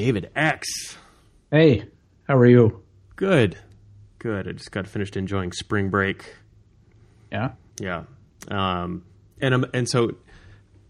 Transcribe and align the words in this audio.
David 0.00 0.30
X. 0.34 0.96
Hey, 1.50 1.84
how 2.26 2.34
are 2.38 2.46
you? 2.46 2.82
Good. 3.16 3.58
Good. 4.18 4.48
I 4.48 4.52
just 4.52 4.72
got 4.72 4.86
finished 4.86 5.14
enjoying 5.14 5.52
spring 5.52 5.90
break. 5.90 6.36
Yeah. 7.30 7.50
Yeah. 7.78 8.04
Um, 8.48 9.04
and 9.42 9.52
I'm, 9.52 9.66
and 9.74 9.86
so 9.86 10.16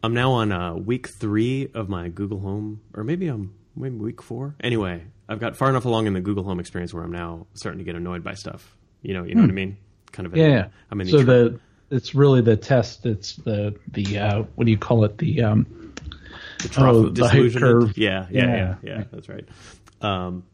I'm 0.05 0.15
now 0.15 0.31
on 0.31 0.53
uh, 0.53 0.75
week 0.75 1.09
three 1.19 1.73
of 1.75 1.89
my 1.89 2.09
Google 2.09 2.39
Home, 2.39 2.83
or 2.95 3.03
maybe 3.03 3.27
I'm 3.27 3.53
maybe 3.75 3.97
week 3.97 4.23
four. 4.23 4.55
Anyway, 4.61 5.03
I've 5.29 5.41
got 5.41 5.57
far 5.57 5.69
enough 5.69 5.87
along 5.87 6.07
in 6.07 6.13
the 6.13 6.21
Google 6.21 6.45
Home 6.45 6.61
experience 6.61 6.95
where 6.95 7.03
I'm 7.03 7.11
now 7.11 7.49
starting 7.55 7.81
to 7.81 7.85
get 7.85 7.97
annoyed 7.97 8.23
by 8.23 8.35
stuff. 8.35 8.77
You 9.03 9.15
know, 9.15 9.25
you 9.25 9.35
know 9.35 9.41
what 9.41 9.51
I 9.51 9.55
mean? 9.55 9.77
Kind 10.13 10.27
of. 10.27 10.35
Hmm. 10.35 10.39
Yeah. 10.39 10.69
I'm 10.93 11.01
in 11.01 11.09
so 11.09 11.19
the, 11.19 11.25
the 11.25 11.61
it's 11.97 12.15
really 12.15 12.43
the 12.43 12.57
test. 12.57 13.07
It's 13.07 13.35
the 13.35 13.75
the 13.89 14.19
uh, 14.21 14.43
what 14.55 14.67
do 14.67 14.71
you 14.71 14.79
call 14.79 15.03
it? 15.03 15.19
The 15.19 15.43
um, 15.43 15.67
the 16.63 16.69
trough 16.69 16.95
oh, 16.95 17.07
of 17.07 17.15
disillusionment. 17.15 17.81
curve. 17.83 17.99
Yeah, 17.99 18.27
yeah, 18.31 18.45
yeah, 18.45 18.57
Yeah. 18.57 18.77
yeah, 18.83 19.05
That's 19.13 19.29
right. 19.29 19.49
Um, 20.01 20.45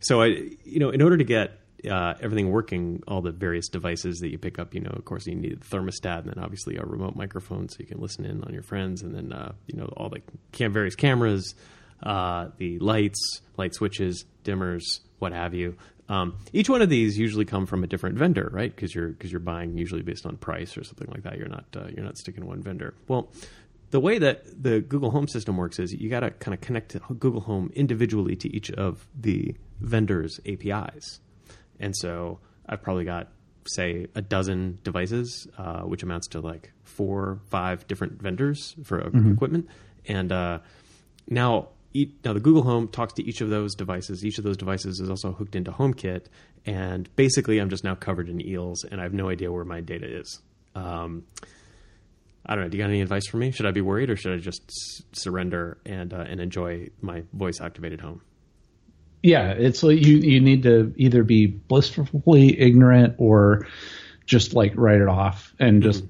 so 0.00 0.22
I, 0.22 0.26
you 0.64 0.78
know, 0.78 0.90
in 0.90 1.02
order 1.02 1.16
to 1.16 1.24
get 1.24 1.58
uh, 1.88 2.14
everything 2.20 2.50
working, 2.50 3.02
all 3.06 3.20
the 3.22 3.30
various 3.32 3.68
devices 3.68 4.18
that 4.18 4.30
you 4.30 4.38
pick 4.38 4.58
up, 4.58 4.74
you 4.74 4.80
know, 4.80 4.90
of 4.90 5.04
course, 5.04 5.26
you 5.26 5.34
need 5.34 5.52
a 5.52 5.56
thermostat, 5.56 6.20
and 6.20 6.28
then 6.30 6.38
obviously 6.42 6.76
a 6.76 6.82
remote 6.84 7.14
microphone 7.16 7.68
so 7.68 7.76
you 7.80 7.86
can 7.86 8.00
listen 8.00 8.24
in 8.24 8.42
on 8.44 8.52
your 8.52 8.62
friends, 8.62 9.02
and 9.02 9.14
then 9.14 9.32
uh, 9.32 9.52
you 9.66 9.76
know 9.78 9.86
all 9.96 10.08
the 10.08 10.20
cam- 10.52 10.72
various 10.72 10.94
cameras, 10.96 11.54
uh, 12.02 12.48
the 12.58 12.78
lights, 12.80 13.40
light 13.56 13.74
switches, 13.74 14.24
dimmers, 14.44 15.00
what 15.18 15.32
have 15.32 15.54
you. 15.54 15.76
Um, 16.08 16.36
each 16.54 16.70
one 16.70 16.80
of 16.80 16.88
these 16.88 17.18
usually 17.18 17.44
come 17.44 17.66
from 17.66 17.84
a 17.84 17.86
different 17.86 18.16
vendor, 18.16 18.48
right? 18.52 18.74
Because 18.74 18.94
you're 18.94 19.08
because 19.08 19.30
you're 19.30 19.40
buying 19.40 19.76
usually 19.76 20.02
based 20.02 20.24
on 20.26 20.36
price 20.36 20.76
or 20.78 20.82
something 20.82 21.08
like 21.10 21.22
that. 21.24 21.36
You're 21.38 21.48
not 21.48 21.64
uh, 21.76 21.88
you're 21.94 22.04
not 22.04 22.16
sticking 22.16 22.42
to 22.42 22.48
one 22.48 22.62
vendor. 22.62 22.94
Well, 23.08 23.28
the 23.90 24.00
way 24.00 24.18
that 24.18 24.62
the 24.62 24.80
Google 24.80 25.10
Home 25.10 25.28
system 25.28 25.56
works 25.56 25.78
is 25.78 25.92
you 25.92 26.10
got 26.10 26.20
to 26.20 26.30
kind 26.30 26.54
of 26.54 26.60
connect 26.60 26.90
to 26.90 27.00
Google 27.18 27.40
Home 27.42 27.70
individually 27.74 28.36
to 28.36 28.54
each 28.54 28.70
of 28.70 29.06
the 29.18 29.54
vendors' 29.80 30.40
APIs. 30.46 31.20
And 31.80 31.96
so 31.96 32.40
I've 32.68 32.82
probably 32.82 33.04
got, 33.04 33.28
say, 33.66 34.06
a 34.14 34.22
dozen 34.22 34.78
devices, 34.82 35.46
uh, 35.56 35.82
which 35.82 36.02
amounts 36.02 36.28
to 36.28 36.40
like 36.40 36.72
four, 36.82 37.40
five 37.48 37.86
different 37.86 38.20
vendors 38.20 38.76
for 38.84 38.98
equipment. 39.00 39.68
And 40.06 40.32
uh, 40.32 40.58
now, 41.28 41.68
now 42.24 42.32
the 42.32 42.40
Google 42.40 42.62
Home 42.62 42.88
talks 42.88 43.14
to 43.14 43.22
each 43.26 43.40
of 43.40 43.50
those 43.50 43.74
devices. 43.74 44.24
Each 44.24 44.38
of 44.38 44.44
those 44.44 44.56
devices 44.56 45.00
is 45.00 45.08
also 45.08 45.32
hooked 45.32 45.56
into 45.56 45.70
HomeKit, 45.70 46.26
and 46.66 47.08
basically, 47.16 47.58
I'm 47.58 47.70
just 47.70 47.84
now 47.84 47.94
covered 47.94 48.28
in 48.28 48.44
eels, 48.44 48.84
and 48.84 49.00
I 49.00 49.04
have 49.04 49.14
no 49.14 49.30
idea 49.30 49.50
where 49.50 49.64
my 49.64 49.80
data 49.80 50.06
is. 50.06 50.40
Um, 50.74 51.24
I 52.48 52.54
don't 52.54 52.64
know. 52.64 52.70
Do 52.70 52.76
you 52.78 52.82
got 52.82 52.88
any 52.90 53.02
advice 53.02 53.26
for 53.26 53.36
me? 53.36 53.50
Should 53.50 53.66
I 53.66 53.72
be 53.72 53.82
worried, 53.82 54.08
or 54.10 54.16
should 54.16 54.32
I 54.32 54.38
just 54.38 54.62
s- 54.70 55.02
surrender 55.12 55.78
and 55.84 56.12
uh, 56.14 56.24
and 56.28 56.40
enjoy 56.40 56.88
my 57.02 57.24
voice 57.32 57.60
activated 57.60 58.00
home? 58.00 58.22
yeah. 59.22 59.50
It's 59.50 59.82
like 59.82 59.98
you 60.04 60.16
you 60.18 60.40
need 60.40 60.62
to 60.62 60.92
either 60.96 61.24
be 61.24 61.46
blissfully 61.46 62.58
ignorant 62.58 63.16
or 63.18 63.66
just 64.26 64.54
like 64.54 64.72
write 64.76 65.00
it 65.00 65.08
off 65.08 65.52
and 65.58 65.82
just 65.82 66.04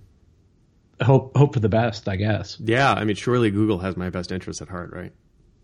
hope 1.03 1.37
hope 1.37 1.55
for 1.55 1.61
the 1.61 1.69
best. 1.69 2.09
I 2.09 2.17
guess 2.17 2.57
Yeah, 2.61 2.93
I 2.93 3.05
mean, 3.05 3.17
surely 3.17 3.51
Google 3.51 3.79
has 3.81 3.97
my 3.97 4.11
best 4.11 4.31
interest 4.33 4.61
at 4.63 4.69
heart, 4.69 4.93
right? 4.93 5.13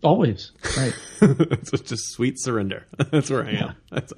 always 0.03 0.51
right. 0.77 0.93
so 1.63 1.77
just 1.77 2.11
sweet 2.13 2.35
surrender. 2.39 2.85
That's 3.11 3.29
where 3.31 3.43
I 3.43 3.51
am. 3.53 3.75
That's, 3.91 4.13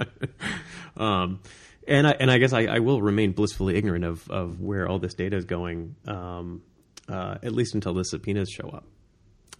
um, 0.97 1.39
and 1.87 2.07
I 2.07 2.11
and 2.11 2.29
I 2.29 2.37
guess 2.37 2.53
I, 2.53 2.65
I 2.65 2.79
will 2.79 3.01
remain 3.01 3.31
blissfully 3.31 3.75
ignorant 3.75 4.05
of 4.05 4.29
of 4.29 4.59
where 4.61 4.87
all 4.87 4.99
this 4.99 5.13
data 5.13 5.37
is 5.37 5.45
going, 5.45 5.95
um, 6.07 6.61
uh, 7.07 7.37
at 7.43 7.53
least 7.53 7.75
until 7.75 7.93
the 7.93 8.03
subpoenas 8.03 8.49
show 8.49 8.69
up. 8.69 8.85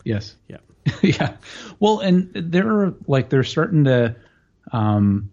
yes. 0.04 0.36
Yeah. 0.48 0.58
yeah. 1.02 1.36
Well, 1.80 2.00
and 2.00 2.32
they're 2.34 2.94
like 3.08 3.30
they're 3.30 3.44
starting 3.44 3.86
to 3.86 4.16
um, 4.72 5.32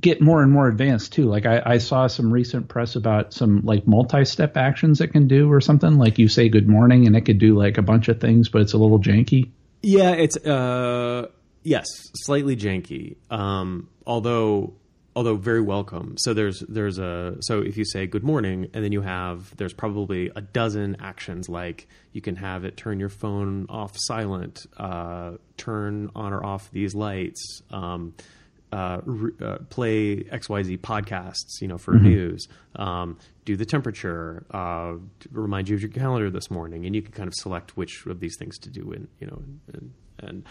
get 0.00 0.20
more 0.20 0.42
and 0.42 0.52
more 0.52 0.68
advanced 0.68 1.12
too. 1.12 1.24
Like 1.24 1.46
I, 1.46 1.62
I 1.64 1.78
saw 1.78 2.06
some 2.06 2.32
recent 2.32 2.68
press 2.68 2.96
about 2.96 3.32
some 3.32 3.62
like 3.64 3.86
multi-step 3.86 4.56
actions 4.56 5.00
it 5.00 5.08
can 5.08 5.26
do 5.26 5.50
or 5.50 5.60
something. 5.60 5.96
Like 5.98 6.18
you 6.18 6.28
say 6.28 6.48
good 6.48 6.68
morning 6.68 7.06
and 7.06 7.16
it 7.16 7.22
could 7.22 7.38
do 7.38 7.56
like 7.56 7.78
a 7.78 7.82
bunch 7.82 8.08
of 8.08 8.20
things, 8.20 8.48
but 8.48 8.62
it's 8.62 8.72
a 8.72 8.78
little 8.78 9.00
janky. 9.00 9.50
Yeah, 9.82 10.12
it's 10.12 10.36
uh 10.36 11.28
yes, 11.62 11.86
slightly 12.14 12.56
janky. 12.56 13.16
Um 13.30 13.88
although 14.06 14.74
although 15.16 15.34
very 15.34 15.62
welcome. 15.62 16.14
So 16.18 16.34
there's 16.34 16.60
there's 16.68 16.98
a 16.98 17.38
so 17.40 17.60
if 17.60 17.76
you 17.78 17.84
say 17.84 18.06
good 18.06 18.22
morning 18.22 18.68
and 18.74 18.84
then 18.84 18.92
you 18.92 19.00
have 19.00 19.56
there's 19.56 19.72
probably 19.72 20.30
a 20.36 20.42
dozen 20.42 20.98
actions 21.00 21.48
like 21.48 21.88
you 22.12 22.20
can 22.20 22.36
have 22.36 22.64
it 22.64 22.76
turn 22.76 23.00
your 23.00 23.08
phone 23.08 23.66
off 23.68 23.96
silent, 23.96 24.66
uh 24.76 25.32
turn 25.56 26.10
on 26.14 26.34
or 26.34 26.44
off 26.44 26.70
these 26.70 26.94
lights, 26.94 27.62
um 27.70 28.14
uh, 28.72 29.00
re- 29.04 29.32
uh, 29.40 29.58
play 29.70 30.24
XYZ 30.24 30.78
podcasts, 30.80 31.60
you 31.60 31.68
know, 31.68 31.78
for 31.78 31.94
news, 31.94 32.48
um, 32.74 33.16
do 33.44 33.56
the 33.56 33.64
temperature, 33.64 34.44
uh, 34.50 34.94
remind 35.30 35.68
you 35.68 35.76
of 35.76 35.80
your 35.80 35.90
calendar 35.90 36.30
this 36.30 36.50
morning, 36.50 36.84
and 36.84 36.94
you 36.94 37.00
can 37.00 37.12
kind 37.12 37.28
of 37.28 37.34
select 37.34 37.76
which 37.76 38.04
of 38.06 38.18
these 38.18 38.36
things 38.36 38.58
to 38.58 38.68
do, 38.68 38.92
and 38.92 39.06
you 39.20 39.28
know, 39.28 39.40
and, 39.72 39.92
and 40.18 40.44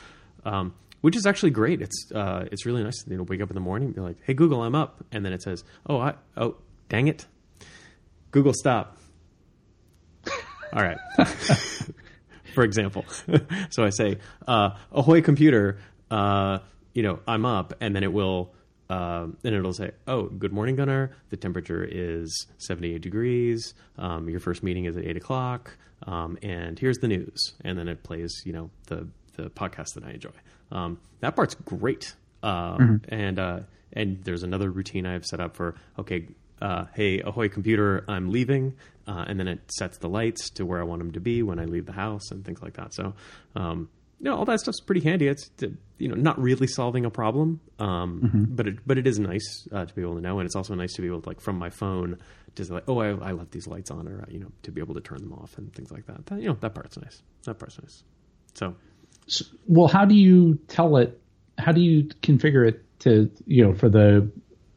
um, 0.45 0.73
which 1.05 1.15
is 1.15 1.27
actually 1.27 1.51
great. 1.51 1.83
It's 1.83 2.11
uh, 2.11 2.45
it's 2.51 2.65
really 2.65 2.81
nice 2.81 3.05
you 3.07 3.15
know 3.15 3.23
wake 3.29 3.39
up 3.39 3.51
in 3.51 3.53
the 3.53 3.61
morning 3.61 3.89
and 3.89 3.95
be 3.95 4.01
like, 4.01 4.17
hey 4.23 4.33
Google, 4.33 4.63
I'm 4.63 4.73
up, 4.73 5.05
and 5.11 5.23
then 5.23 5.33
it 5.33 5.43
says, 5.43 5.63
oh 5.87 5.99
I 5.99 6.15
oh 6.35 6.55
dang 6.89 7.07
it, 7.07 7.27
Google 8.31 8.53
stop. 8.55 8.97
All 10.73 10.81
right. 10.81 10.97
for 12.55 12.63
example. 12.63 13.05
so 13.69 13.83
I 13.83 13.91
say, 13.91 14.17
uh, 14.47 14.71
"Ahoy, 14.91 15.21
computer! 15.21 15.77
Uh, 16.09 16.57
you 16.95 17.03
know, 17.03 17.19
I'm 17.27 17.45
up," 17.45 17.75
and 17.79 17.95
then 17.95 18.01
it 18.01 18.11
will, 18.11 18.55
um, 18.89 19.37
then 19.43 19.53
it'll 19.53 19.73
say, 19.73 19.91
"Oh, 20.07 20.23
good 20.23 20.53
morning, 20.53 20.75
Gunnar. 20.75 21.15
The 21.29 21.37
temperature 21.37 21.87
is 21.87 22.47
78 22.57 23.03
degrees. 23.03 23.75
Um, 23.99 24.27
your 24.27 24.39
first 24.39 24.63
meeting 24.63 24.85
is 24.85 24.97
at 24.97 25.05
eight 25.05 25.17
o'clock, 25.17 25.77
um, 26.07 26.39
and 26.41 26.79
here's 26.79 26.97
the 26.97 27.07
news." 27.07 27.53
And 27.63 27.77
then 27.77 27.87
it 27.87 28.01
plays, 28.01 28.33
you 28.43 28.53
know, 28.53 28.71
the 28.87 29.07
the 29.35 29.51
podcast 29.51 29.93
that 29.93 30.03
I 30.03 30.11
enjoy. 30.11 30.31
Um, 30.71 30.99
that 31.19 31.35
part's 31.35 31.55
great, 31.55 32.15
um, 32.43 33.01
and 33.09 33.39
uh, 33.39 33.59
and 33.93 34.23
there's 34.23 34.43
another 34.43 34.69
routine 34.69 35.05
I've 35.05 35.25
set 35.25 35.39
up 35.39 35.55
for 35.55 35.75
okay. 35.99 36.27
Uh, 36.61 36.85
hey, 36.93 37.19
ahoy, 37.19 37.49
computer! 37.49 38.05
I'm 38.07 38.31
leaving, 38.31 38.75
uh, 39.07 39.25
and 39.27 39.37
then 39.37 39.47
it 39.49 39.59
sets 39.73 39.97
the 39.97 40.07
lights 40.07 40.49
to 40.51 40.65
where 40.65 40.79
I 40.79 40.83
want 40.83 40.99
them 40.99 41.11
to 41.11 41.19
be 41.19 41.43
when 41.43 41.59
I 41.59 41.65
leave 41.65 41.85
the 41.85 41.91
house 41.91 42.31
and 42.31 42.45
things 42.45 42.61
like 42.61 42.75
that. 42.75 42.93
So, 42.93 43.13
um, 43.57 43.89
you 44.21 44.29
know, 44.29 44.37
all 44.37 44.45
that 44.45 44.61
stuff's 44.61 44.79
pretty 44.79 45.01
handy. 45.01 45.27
It's 45.27 45.51
you 45.97 46.07
know 46.07 46.15
not 46.15 46.41
really 46.41 46.67
solving 46.67 47.05
a 47.05 47.09
problem, 47.09 47.59
um, 47.77 48.47
but 48.49 48.67
it 48.67 48.77
but 48.87 48.97
it 48.97 49.05
is 49.05 49.19
nice 49.19 49.67
uh, 49.73 49.85
to 49.85 49.93
be 49.93 50.01
able 50.01 50.15
to 50.15 50.21
know, 50.21 50.39
and 50.39 50.45
it's 50.45 50.55
also 50.55 50.75
nice 50.75 50.93
to 50.93 51.01
be 51.01 51.07
able 51.07 51.21
to 51.21 51.29
like 51.29 51.41
from 51.41 51.57
my 51.57 51.69
phone 51.69 52.19
just 52.55 52.71
like 52.71 52.83
oh 52.87 52.99
I, 52.99 53.09
I 53.09 53.31
left 53.33 53.51
these 53.51 53.67
lights 53.67 53.91
on, 53.91 54.07
or 54.07 54.21
uh, 54.21 54.25
you 54.29 54.39
know 54.39 54.51
to 54.63 54.71
be 54.71 54.81
able 54.81 54.95
to 54.95 55.01
turn 55.01 55.19
them 55.19 55.33
off 55.33 55.57
and 55.57 55.73
things 55.73 55.91
like 55.91 56.05
that. 56.07 56.25
that 56.27 56.41
you 56.41 56.47
know 56.47 56.57
that 56.61 56.73
part's 56.73 56.97
nice. 56.97 57.21
That 57.43 57.59
part's 57.59 57.79
nice. 57.79 58.03
So 58.53 58.75
S- 59.27 59.43
Well, 59.67 59.87
how 59.87 60.05
do 60.05 60.15
you 60.15 60.55
tell 60.67 60.97
it? 60.97 61.19
How 61.57 61.71
do 61.71 61.81
you 61.81 62.05
configure 62.21 62.67
it 62.67 62.83
to 62.99 63.31
you 63.47 63.63
know 63.65 63.73
for 63.73 63.89
the 63.89 64.29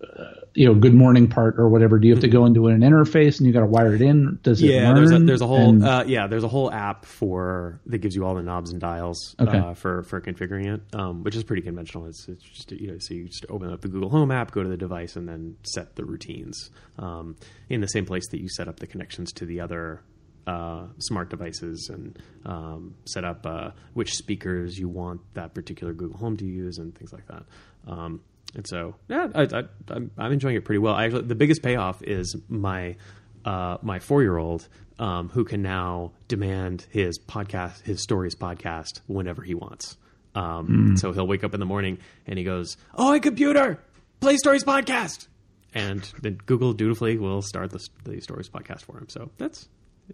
uh, 0.03 0.25
you 0.54 0.66
know 0.66 0.75
good 0.75 0.94
morning 0.94 1.28
part 1.28 1.56
or 1.59 1.69
whatever? 1.69 1.98
Do 1.98 2.06
you 2.09 2.14
have 2.14 2.22
to 2.22 2.28
go 2.28 2.47
into 2.47 2.69
an 2.69 2.81
interface 2.81 3.38
and 3.38 3.47
you 3.47 3.53
got 3.53 3.60
to 3.60 3.66
wire 3.66 3.94
it 3.94 4.00
in? 4.00 4.38
Does 4.42 4.62
it 4.62 4.66
yeah, 4.70 4.92
there's 4.94 5.10
a, 5.10 5.19
there's 5.19 5.41
a 5.41 5.47
whole 5.47 5.69
And- 5.70 5.84
uh, 5.84 6.04
yeah 6.06 6.26
there's 6.28 6.44
a 6.44 6.48
whole 6.48 6.70
app 6.72 7.04
for 7.04 7.81
that 7.87 7.98
gives 7.98 8.14
you 8.16 8.25
all 8.25 8.34
the 8.34 8.42
knobs 8.42 8.70
and 8.70 8.81
dials 8.81 9.34
Okay. 9.41 9.58
uh, 9.58 9.75
for 9.75 10.03
for 10.04 10.20
configuring 10.20 10.72
it, 10.72 10.81
um, 10.94 11.25
which 11.25 11.34
is 11.37 11.42
pretty 11.44 11.62
conventional. 11.62 12.06
It's, 12.06 12.26
it's 12.28 12.42
just 12.42 12.70
you 12.72 12.92
know 12.92 12.98
so 12.98 13.14
you 13.14 13.26
just 13.26 13.44
open 13.50 13.70
up 13.72 13.81
the 13.81 13.88
Google 13.88 14.08
Home 14.10 14.31
app, 14.31 14.53
go 14.53 14.62
to 14.62 14.69
the 14.69 14.76
device, 14.76 15.16
and 15.16 15.28
then 15.28 15.56
set 15.64 15.97
the 15.97 16.04
routines 16.04 16.70
um, 16.99 17.37
in 17.69 17.81
the 17.81 17.88
same 17.88 18.06
place 18.06 18.28
that 18.31 18.40
you 18.40 18.49
set 18.49 18.69
up 18.69 18.78
the 18.81 18.87
connections 18.87 19.32
to 19.34 19.44
the 19.46 19.61
other. 19.61 20.00
Uh, 20.48 20.86
smart 20.98 21.28
devices 21.28 21.90
and 21.92 22.18
um, 22.46 22.94
set 23.04 23.22
up 23.30 23.44
uh, 23.44 23.70
which 23.92 24.12
speakers 24.14 24.78
you 24.78 24.88
want 24.88 25.20
that 25.34 25.52
particular 25.52 25.92
Google 25.92 26.16
Home 26.18 26.36
to 26.38 26.46
use 26.46 26.78
and 26.78 26.94
things 26.96 27.12
like 27.12 27.26
that. 27.26 27.42
Um, 27.86 28.22
and 28.56 28.66
so, 28.66 28.94
yeah, 29.08 29.28
I, 29.34 29.42
I, 29.42 29.62
I'm, 29.94 30.10
I'm 30.16 30.32
enjoying 30.32 30.56
it 30.56 30.64
pretty 30.64 30.78
well. 30.78 30.94
I 30.94 31.04
actually, 31.04 31.26
the 31.34 31.34
biggest 31.34 31.60
payoff 31.62 32.02
is 32.02 32.34
my 32.48 32.96
uh, 33.44 33.76
my 33.82 33.98
four 33.98 34.22
year 34.22 34.38
old 34.38 34.68
um, 34.98 35.28
who 35.28 35.44
can 35.44 35.60
now 35.60 36.12
demand 36.28 36.86
his 36.90 37.18
podcast, 37.18 37.82
his 37.82 38.02
stories 38.02 38.34
podcast, 38.34 39.00
whenever 39.06 39.42
he 39.42 39.54
wants. 39.54 39.96
Um, 40.34 40.96
So 40.96 41.12
he'll 41.12 41.26
wake 41.26 41.44
up 41.44 41.52
in 41.54 41.60
the 41.60 41.66
morning 41.66 41.98
and 42.26 42.38
he 42.38 42.44
goes, 42.44 42.76
"Oh, 42.94 43.12
hey, 43.12 43.20
computer, 43.20 43.80
play 44.20 44.36
stories 44.36 44.64
podcast," 44.64 45.28
and 45.74 46.02
then 46.22 46.38
Google 46.46 46.72
dutifully 46.72 47.18
will 47.18 47.42
start 47.42 47.70
the, 47.70 47.86
the 48.04 48.20
stories 48.22 48.48
podcast 48.48 48.82
for 48.86 48.96
him. 48.98 49.08
So 49.08 49.30
that's 49.36 49.68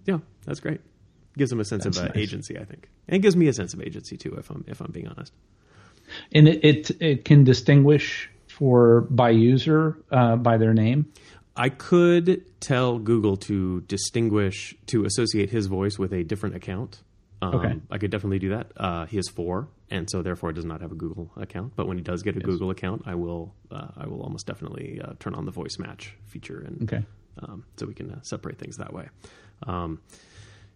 yeah, 0.05 0.19
that's 0.45 0.61
great. 0.61 0.81
Gives 1.37 1.51
them 1.51 1.61
a 1.61 1.65
sense 1.65 1.85
of 1.87 1.97
uh, 1.99 2.03
nice. 2.07 2.17
agency, 2.17 2.59
I 2.59 2.65
think, 2.65 2.89
and 3.09 3.17
it 3.17 3.21
gives 3.21 3.37
me 3.37 3.49
a 3.49 3.53
sense 3.53 3.75
of 3.75 3.81
agency 3.81 4.17
too. 4.17 4.35
If 4.39 4.51
I'm 4.51 4.65
if 4.69 4.81
I'm 4.81 4.93
being 4.93 5.09
honest. 5.09 5.33
and 6.33 6.47
it, 6.49 6.65
it 6.65 6.91
it 7.03 7.25
can 7.25 7.45
distinguish 7.45 8.31
for 8.49 9.03
by 9.03 9.31
user 9.31 9.99
uh, 10.13 10.37
by 10.37 10.57
their 10.59 10.73
name. 10.75 11.13
I 11.57 11.69
could 11.69 12.45
tell 12.61 12.99
Google 12.99 13.37
to 13.49 13.81
distinguish 13.83 14.75
to 14.87 15.05
associate 15.05 15.51
his 15.51 15.67
voice 15.67 15.99
with 15.99 16.13
a 16.13 16.23
different 16.25 16.57
account. 16.57 17.01
Um, 17.43 17.55
Okay. 17.57 17.81
I 17.91 17.99
could 17.99 18.11
definitely 18.11 18.39
do 18.39 18.51
that. 18.51 18.73
Uh, 18.77 19.07
he 19.07 19.17
has 19.17 19.29
four, 19.29 19.69
and 19.91 20.09
so 20.11 20.23
therefore 20.23 20.53
does 20.53 20.65
not 20.65 20.81
have 20.81 20.93
a 20.93 20.95
Google 20.97 21.31
account. 21.37 21.75
But 21.77 21.87
when 21.89 21.97
he 21.97 22.03
does 22.03 22.23
get 22.23 22.37
a 22.37 22.41
Google 22.41 22.71
account, 22.71 23.03
I 23.07 23.15
will 23.17 23.55
uh, 23.71 23.89
I 23.97 24.07
will 24.07 24.23
almost 24.23 24.47
definitely 24.47 25.01
uh, 25.03 25.15
turn 25.19 25.35
on 25.35 25.45
the 25.47 25.53
voice 25.53 25.79
match 25.79 26.15
feature, 26.27 26.61
and 26.61 26.83
Okay. 26.85 27.05
um, 27.43 27.65
so 27.77 27.87
we 27.87 27.95
can 27.95 28.11
uh, 28.13 28.23
separate 28.23 28.59
things 28.59 28.77
that 28.77 28.93
way. 28.93 29.09
Um, 29.67 30.01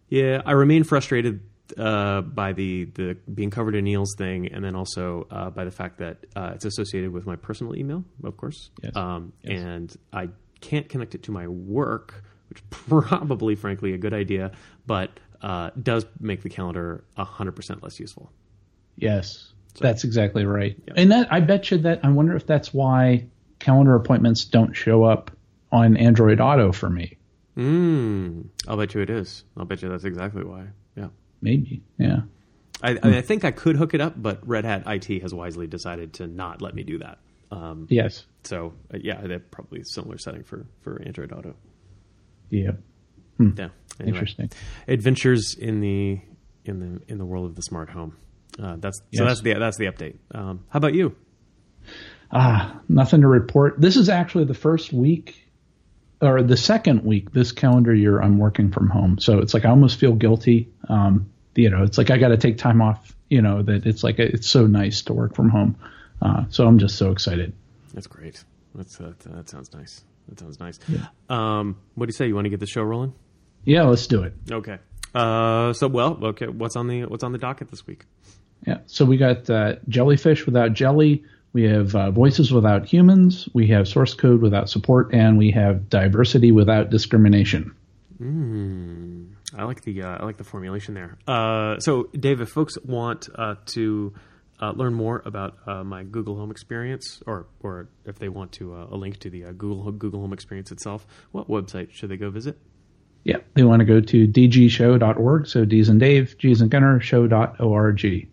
yeah, 0.09 0.43
I 0.47 0.53
remain 0.53 0.85
frustrated 0.85 1.41
uh, 1.77 2.23
by 2.23 2.53
the 2.55 2.85
the 2.95 3.17
being 3.33 3.51
covered 3.51 3.75
in 3.75 3.85
Neil's 3.85 4.15
thing, 4.17 4.49
and 4.53 4.65
then 4.65 4.75
also 4.75 5.27
uh, 5.31 5.51
by 5.51 5.65
the 5.65 5.71
fact 5.71 5.99
that 5.99 6.25
uh, 6.35 6.53
it's 6.55 6.65
associated 6.65 7.13
with 7.13 7.27
my 7.27 7.37
personal 7.37 7.77
email, 7.77 8.05
of 8.25 8.37
course, 8.37 8.71
Yes. 8.83 8.97
um, 8.97 9.33
Yes. 9.43 9.61
and 9.61 9.97
I 10.13 10.31
can't 10.61 10.89
connect 10.89 11.15
it 11.15 11.25
to 11.25 11.31
my 11.33 11.47
work, 11.47 12.25
which 12.49 12.63
probably, 12.71 13.55
frankly, 13.55 13.93
a 13.93 13.99
good 13.99 14.15
idea, 14.15 14.53
but 14.87 15.11
uh, 15.43 15.71
does 15.81 16.07
make 16.21 16.43
the 16.43 16.49
calendar 16.49 17.05
hundred 17.17 17.53
percent 17.53 17.83
less 17.83 18.01
useful. 18.01 18.33
Yes, 18.97 19.53
that's 19.79 20.03
exactly 20.05 20.45
right. 20.47 20.77
And 20.97 21.13
that 21.13 21.31
I 21.33 21.41
bet 21.41 21.71
you 21.71 21.79
that 21.79 22.01
I 22.03 22.09
wonder 22.09 22.35
if 22.35 22.47
that's 22.47 22.73
why 22.73 23.27
calendar 23.59 23.95
appointments 23.95 24.47
don't 24.47 24.73
show 24.75 25.05
up 25.05 25.31
on 25.71 25.97
Android 25.99 26.41
Auto 26.41 26.73
for 26.73 26.89
me. 26.89 27.18
Mm, 27.59 28.47
I'll 28.69 28.77
bet 28.77 28.95
you 28.95 29.01
it 29.01 29.11
is. 29.11 29.45
I'll 29.57 29.65
bet 29.65 29.83
you 29.83 29.89
that's 29.89 30.05
exactly 30.05 30.45
why. 30.45 30.69
Yeah. 30.97 31.09
Maybe. 31.43 31.83
Yeah. 31.99 32.21
I, 32.83 32.91
I, 32.91 33.07
mean, 33.09 33.15
I 33.15 33.21
think 33.23 33.45
I 33.45 33.51
could 33.51 33.77
hook 33.77 33.95
it 33.95 34.01
up, 34.01 34.15
but 34.17 34.47
Red 34.47 34.65
Hat 34.65 34.85
IT 34.87 35.23
has 35.23 35.35
wisely 35.35 35.67
decided 35.67 36.15
to 36.15 36.29
not 36.29 36.63
let 36.63 36.75
me 36.75 36.85
do 36.85 36.99
that. 36.99 37.19
Um, 37.51 37.87
Yes. 37.91 38.25
so 38.45 38.75
uh, 38.95 38.99
yeah, 39.01 39.21
they're 39.23 39.39
probably 39.41 39.81
a 39.81 39.85
similar 39.85 40.19
setting 40.19 40.45
for 40.45 40.67
for 40.83 41.03
Android 41.05 41.33
Auto. 41.33 41.57
Yeah. 42.51 42.73
Yeah, 43.41 43.69
anyway. 44.01 44.19
Interesting. 44.19 44.51
Adventures 44.87 45.55
in 45.59 45.81
the 45.81 46.21
in 46.65 46.81
the 46.81 47.01
in 47.11 47.19
the 47.19 47.25
world 47.25 47.47
of 47.47 47.55
the 47.55 47.63
smart 47.63 47.89
home. 47.89 48.17
Uh, 48.59 48.77
that's 48.79 49.01
so 49.15 49.25
that's 49.25 49.41
the 49.43 49.55
that's 49.55 49.79
the 49.79 49.87
update. 49.87 50.17
Um, 50.35 50.65
how 50.69 50.79
about 50.79 50.95
you? 50.95 51.15
Ah, 52.33 52.81
nothing 52.89 53.21
to 53.23 53.29
report. 53.29 53.81
This 53.81 53.97
is 53.97 54.09
actually 54.09 54.45
the 54.45 54.55
first 54.55 54.93
week 54.93 55.48
or 56.21 56.43
the 56.43 56.57
second 56.57 57.05
week 57.05 57.33
this 57.33 57.53
calendar 57.53 57.95
year 57.95 58.21
I'm 58.21 58.39
working 58.39 58.73
from 58.73 58.89
home. 58.89 59.19
So 59.19 59.39
it's 59.39 59.55
like 59.55 59.65
I 59.65 59.71
almost 59.71 59.99
feel 59.99 60.13
guilty. 60.13 60.69
Um, 60.89 61.31
you 61.55 61.71
know, 61.71 61.83
it's 61.83 61.99
like 61.99 62.11
I 62.11 62.19
got 62.19 62.29
to 62.29 62.37
take 62.37 62.59
time 62.59 62.81
off. 62.81 63.15
You 63.29 63.43
know 63.43 63.63
that 63.63 63.87
it's 63.87 64.03
like 64.03 64.19
it's 64.19 64.49
so 64.49 64.67
nice 64.67 65.03
to 65.03 65.13
work 65.13 65.35
from 65.35 65.51
home. 65.51 65.77
Uh, 66.21 66.45
so 66.51 66.67
I'm 66.67 66.79
just 66.79 66.97
so 66.97 67.11
excited. 67.11 67.53
That's 67.95 68.07
great. 68.07 68.43
That's 68.75 68.97
that, 68.97 69.19
that 69.21 69.49
sounds 69.49 69.73
nice. 69.73 70.03
That 70.29 70.41
sounds 70.41 70.61
nice. 70.61 70.79
Um, 71.29 71.77
what 71.95 72.07
do 72.07 72.09
you 72.11 72.13
say? 72.13 72.27
You 72.27 72.35
want 72.35 72.47
to 72.47 72.51
get 72.51 72.61
the 72.61 72.67
show 72.67 72.83
rolling? 72.83 73.15
Yeah, 73.65 73.85
let's 73.85 74.07
do 74.07 74.23
it. 74.23 74.35
Okay. 74.51 74.79
Uh, 75.15 75.73
so 75.73 75.89
well, 75.89 76.19
okay. 76.23 76.47
What's 76.47 76.77
on 76.77 76.87
the 76.87 77.05
what's 77.07 77.25
on 77.25 77.33
the 77.33 77.39
docket 77.39 77.71
this 77.71 77.87
week? 77.87 78.05
Yeah. 78.67 78.79
So 78.87 79.05
we 79.05 79.17
got 79.17 79.49
uh, 79.49 79.77
jellyfish 79.89 80.47
without 80.47 80.73
jelly. 80.73 81.25
We 81.59 81.65
have 81.65 81.93
uh, 81.97 82.13
voices 82.13 82.53
without 82.53 82.87
humans. 82.87 83.49
We 83.53 83.67
have 83.67 83.89
source 83.89 84.15
code 84.15 84.41
without 84.43 84.71
support, 84.71 85.13
and 85.13 85.37
we 85.37 85.51
have 85.51 85.91
diversity 85.91 86.53
without 86.53 86.89
discrimination. 86.89 87.75
I 88.21 89.65
like 89.65 89.83
the 89.83 90.03
uh, 90.05 90.19
I 90.19 90.25
like 90.25 90.37
the 90.37 90.45
formulation 90.45 90.95
there. 90.95 91.19
Uh, 91.27 91.81
so, 91.81 92.05
Dave, 92.13 92.41
if 92.41 92.51
folks 92.51 92.79
want 92.85 93.29
uh, 93.35 93.57
to 93.75 94.15
uh, 94.63 94.71
learn 94.71 94.95
more 94.95 95.21
about 95.25 95.57
uh, 95.67 95.83
my 95.83 96.05
Google 96.05 96.37
Home 96.37 96.53
experience, 96.53 97.25
or 97.27 97.49
or 97.59 97.89
if 98.05 98.21
they 98.21 98.29
want 98.29 98.53
to 98.53 98.75
uh, 98.75 98.87
a 98.93 98.97
link 98.97 99.19
to 99.19 99.29
the 99.29 99.47
uh, 99.47 99.51
Google 99.51 99.91
Google 99.91 100.21
Home 100.21 100.33
experience 100.33 100.71
itself, 100.71 101.09
what 101.33 101.49
website 101.49 101.91
should 101.91 102.09
they 102.09 102.17
go 102.17 102.31
visit? 102.31 102.57
Yeah. 103.25 103.39
They 103.55 103.65
want 103.65 103.81
to 103.81 103.85
go 103.85 104.01
to 104.01 104.29
dgshow.org. 104.29 105.49
So 105.49 105.65
D's 105.65 105.89
and 105.89 105.99
Dave, 105.99 106.39
G's 106.39 106.61
and 106.61 106.71
Gunnar, 106.71 107.01
show.org. 107.01 108.29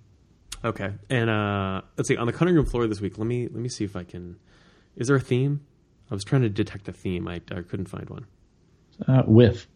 Okay, 0.65 0.93
and 1.11 1.29
uh, 1.29 1.81
let's 1.95 2.07
see 2.07 2.17
on 2.17 2.25
the 2.25 2.33
cutting 2.33 2.55
room 2.55 2.65
floor 2.65 2.87
this 2.87 2.99
week. 2.99 3.19
Let 3.19 3.27
me 3.27 3.43
let 3.43 3.61
me 3.61 3.69
see 3.69 3.83
if 3.83 3.95
I 3.95 4.03
can. 4.03 4.37
Is 4.95 5.07
there 5.07 5.15
a 5.15 5.21
theme? 5.21 5.61
I 6.09 6.15
was 6.15 6.23
trying 6.23 6.41
to 6.41 6.49
detect 6.49 6.87
a 6.87 6.91
theme. 6.91 7.27
I, 7.27 7.35
I 7.35 7.61
couldn't 7.61 7.85
find 7.85 8.09
one. 8.09 8.25
Uh, 9.07 9.23
with. 9.27 9.67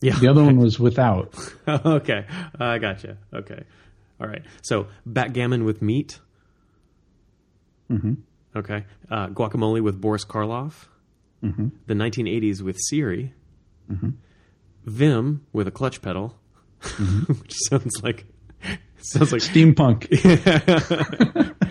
Yeah. 0.00 0.18
The 0.18 0.28
other 0.28 0.42
one 0.42 0.58
was 0.58 0.80
without. 0.80 1.34
okay, 1.68 2.26
I 2.58 2.78
gotcha. 2.78 3.16
Okay, 3.32 3.62
all 4.20 4.26
right. 4.26 4.42
So 4.62 4.88
backgammon 5.06 5.64
with 5.64 5.80
meat. 5.80 6.18
Mm-hmm. 7.90 8.14
Okay, 8.56 8.84
uh, 9.08 9.28
guacamole 9.28 9.82
with 9.82 10.00
Boris 10.00 10.24
Karloff. 10.24 10.86
Mm-hmm. 11.44 11.68
The 11.86 11.94
1980s 11.94 12.60
with 12.60 12.76
Siri. 12.88 13.34
Mm-hmm. 13.88 14.10
Vim 14.84 15.46
with 15.52 15.68
a 15.68 15.70
clutch 15.70 16.02
pedal, 16.02 16.36
which 17.28 17.54
sounds 17.68 18.02
like 18.02 18.26
sounds 19.12 19.32
like 19.32 19.42
Steampunk. 19.42 20.08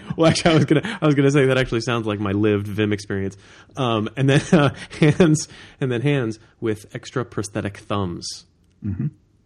well, 0.17 0.29
actually, 0.29 0.51
I 0.51 0.55
was 0.55 0.65
gonna, 0.65 0.99
I 1.01 1.05
was 1.05 1.15
gonna 1.15 1.31
say 1.31 1.45
that 1.47 1.57
actually 1.57 1.81
sounds 1.81 2.05
like 2.05 2.19
my 2.19 2.31
lived 2.31 2.67
Vim 2.67 2.93
experience. 2.93 3.37
Um, 3.75 4.09
and 4.15 4.29
then 4.29 4.41
uh, 4.51 4.73
hands, 4.99 5.47
and 5.81 5.91
then 5.91 6.01
hands 6.01 6.39
with 6.59 6.85
extra 6.95 7.25
prosthetic 7.25 7.77
thumbs, 7.77 8.45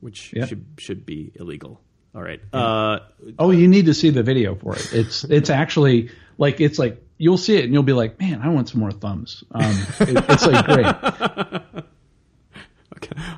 which 0.02 0.34
Yep. 0.34 0.50
should 0.50 0.66
should 0.78 1.06
be 1.06 1.32
illegal. 1.36 1.82
All 2.16 2.22
right. 2.24 2.42
Uh, 2.52 3.00
Oh, 3.38 3.52
you 3.52 3.68
need 3.68 3.86
to 3.88 3.94
see 3.94 4.10
the 4.10 4.24
video 4.24 4.56
for 4.56 4.76
it. 4.76 4.94
It's 4.94 5.24
it's 5.24 5.50
actually 5.50 6.10
like 6.38 6.60
it's 6.62 6.80
like 6.80 7.04
you'll 7.20 7.38
see 7.38 7.58
it 7.58 7.66
and 7.66 7.74
you'll 7.74 7.84
be 7.84 7.94
like, 7.94 8.20
man, 8.20 8.42
I 8.42 8.50
want 8.50 8.70
some 8.70 8.80
more 8.80 8.92
thumbs. 8.92 9.44
Um, 9.52 9.72
it, 10.02 10.26
it's 10.30 10.46
like 10.46 10.66
great. 10.66 11.62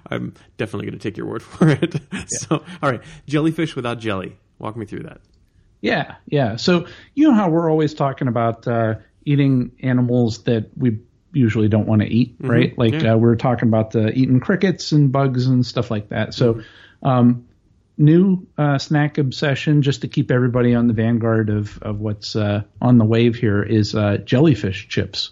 I'm 0.09 0.33
definitely 0.57 0.87
gonna 0.87 0.99
take 0.99 1.17
your 1.17 1.27
word 1.27 1.43
for 1.43 1.69
it. 1.69 1.95
So, 2.27 2.63
all 2.81 2.91
right, 2.91 3.01
jellyfish 3.27 3.75
without 3.75 3.99
jelly. 3.99 4.37
Walk 4.57 4.75
me 4.75 4.85
through 4.85 5.03
that. 5.03 5.21
Yeah, 5.81 6.15
yeah. 6.27 6.57
So 6.57 6.87
you 7.15 7.27
know 7.27 7.33
how 7.33 7.49
we're 7.49 7.69
always 7.69 7.93
talking 7.93 8.27
about 8.27 8.67
uh, 8.67 8.95
eating 9.23 9.71
animals 9.81 10.43
that 10.43 10.77
we 10.77 10.99
usually 11.31 11.67
don't 11.67 11.87
want 11.87 12.01
to 12.01 12.07
eat, 12.07 12.35
right? 12.39 12.77
Like 12.77 12.93
yeah. 12.93 13.13
uh, 13.13 13.17
we're 13.17 13.35
talking 13.35 13.67
about 13.67 13.95
uh, 13.95 14.09
eating 14.13 14.39
crickets 14.39 14.91
and 14.91 15.11
bugs 15.11 15.47
and 15.47 15.65
stuff 15.65 15.89
like 15.91 16.09
that. 16.09 16.33
So, 16.33 16.61
um, 17.03 17.47
new 17.97 18.47
uh, 18.57 18.77
snack 18.77 19.17
obsession, 19.17 19.81
just 19.81 20.01
to 20.01 20.07
keep 20.07 20.31
everybody 20.31 20.73
on 20.73 20.87
the 20.87 20.93
vanguard 20.93 21.49
of 21.49 21.81
of 21.81 21.99
what's 21.99 22.35
uh, 22.35 22.63
on 22.81 22.97
the 22.97 23.05
wave 23.05 23.35
here, 23.35 23.63
is 23.63 23.95
uh, 23.95 24.17
jellyfish 24.17 24.87
chips. 24.89 25.31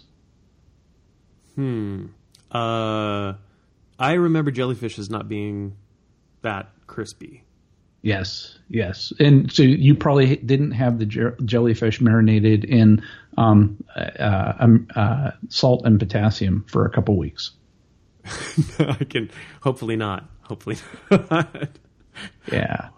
Hmm. 1.56 2.06
Uh, 2.50 3.34
I 3.98 4.14
remember 4.14 4.50
jellyfish 4.50 4.98
as 4.98 5.10
not 5.10 5.28
being 5.28 5.76
that 6.42 6.70
crispy. 6.86 7.44
Yes, 8.02 8.56
yes, 8.68 9.12
and 9.18 9.50
so 9.50 9.64
you 9.64 9.94
probably 9.94 10.36
didn't 10.36 10.70
have 10.70 11.00
the 11.00 11.06
jer- 11.06 11.36
jellyfish 11.44 12.00
marinated 12.00 12.64
in 12.64 13.02
um, 13.36 13.82
uh, 13.96 14.52
um, 14.60 14.86
uh, 14.94 15.32
salt 15.48 15.84
and 15.84 15.98
potassium 15.98 16.64
for 16.68 16.84
a 16.86 16.90
couple 16.90 17.16
weeks. 17.16 17.50
I 18.78 19.04
can 19.04 19.30
hopefully 19.62 19.96
not. 19.96 20.28
Hopefully 20.42 20.76
not. 21.10 21.54
Yeah, 22.50 22.88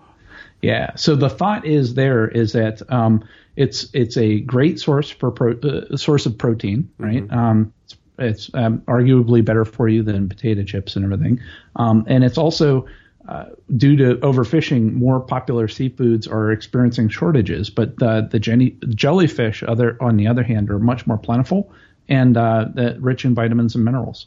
yeah. 0.63 0.97
So 0.97 1.15
the 1.15 1.29
thought 1.29 1.67
is 1.67 1.93
there 1.93 2.27
is 2.27 2.53
that 2.53 2.81
um, 2.91 3.23
it's 3.55 3.89
it's 3.93 4.17
a 4.17 4.41
great 4.41 4.81
source 4.81 5.11
for 5.11 5.31
pro- 5.31 5.59
uh, 5.59 5.97
source 5.99 6.25
of 6.25 6.39
protein, 6.39 6.91
right? 6.97 7.31
Um, 7.31 7.75
it's 7.85 7.97
it's 8.21 8.51
um, 8.55 8.81
arguably 8.83 9.45
better 9.45 9.65
for 9.65 9.89
you 9.89 10.03
than 10.03 10.29
potato 10.29 10.63
chips 10.63 10.97
and 10.97 11.05
everything, 11.05 11.41
um, 11.77 12.05
and 12.07 12.23
it's 12.25 12.39
also 12.39 12.87
uh, 13.29 13.47
due 13.77 13.97
to 13.97 14.17
overfishing, 14.17 14.93
more 14.95 15.21
popular 15.21 15.69
seafoods 15.69 16.31
are 16.31 16.51
experiencing 16.51 17.09
shortages. 17.09 17.71
But 17.71 17.99
the 17.99 18.27
the 18.31 18.39
jenny, 18.39 18.77
jellyfish, 18.89 19.63
other 19.63 19.97
on 20.01 20.17
the 20.17 20.27
other 20.27 20.43
hand, 20.43 20.71
are 20.71 20.79
much 20.79 21.07
more 21.07 21.19
plentiful 21.19 21.73
and 22.09 22.37
uh, 22.37 22.67
rich 22.99 23.25
in 23.25 23.35
vitamins 23.35 23.75
and 23.75 23.85
minerals. 23.85 24.27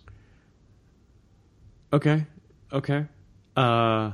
Okay. 1.91 2.25
Okay. 2.71 3.05
Uh, 3.55 4.11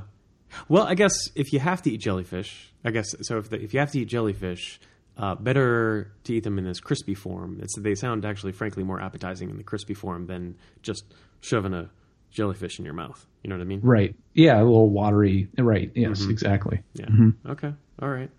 well, 0.68 0.82
I 0.82 0.94
guess 0.94 1.30
if 1.34 1.52
you 1.52 1.60
have 1.60 1.82
to 1.82 1.90
eat 1.90 1.98
jellyfish, 1.98 2.72
I 2.84 2.90
guess 2.90 3.14
so. 3.22 3.38
If 3.38 3.50
the, 3.50 3.62
if 3.62 3.72
you 3.72 3.80
have 3.80 3.92
to 3.92 4.00
eat 4.00 4.08
jellyfish, 4.08 4.80
uh, 5.16 5.34
better 5.34 6.12
to 6.24 6.34
eat 6.34 6.44
them 6.44 6.58
in 6.58 6.64
this 6.64 6.80
crispy 6.80 7.14
form. 7.14 7.58
It's, 7.62 7.78
they 7.78 7.94
sound 7.94 8.24
actually, 8.24 8.52
frankly, 8.52 8.82
more 8.84 9.00
appetizing 9.00 9.50
in 9.50 9.56
the 9.56 9.62
crispy 9.64 9.94
form 9.94 10.26
than 10.26 10.56
just 10.82 11.04
shoving 11.40 11.74
a 11.74 11.90
jellyfish 12.30 12.78
in 12.78 12.84
your 12.84 12.94
mouth. 12.94 13.26
You 13.42 13.50
know 13.50 13.56
what 13.56 13.62
I 13.62 13.66
mean? 13.66 13.80
Right. 13.82 14.14
Yeah, 14.34 14.56
a 14.56 14.62
little 14.62 14.90
watery. 14.90 15.48
Right. 15.58 15.90
Yes, 15.94 16.24
exactly. 16.26 16.82
Yeah. 16.94 17.06
Okay. 17.48 17.72
All 18.00 18.08
right. 18.08 18.30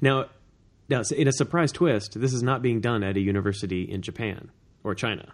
Now, 0.00 0.26
now, 0.88 1.02
in 1.16 1.28
a 1.28 1.32
surprise 1.32 1.72
twist, 1.72 2.18
this 2.20 2.32
is 2.32 2.42
not 2.42 2.62
being 2.62 2.80
done 2.80 3.02
at 3.02 3.16
a 3.16 3.20
university 3.20 3.82
in 3.82 4.02
Japan 4.02 4.50
or 4.84 4.94
China. 4.94 5.32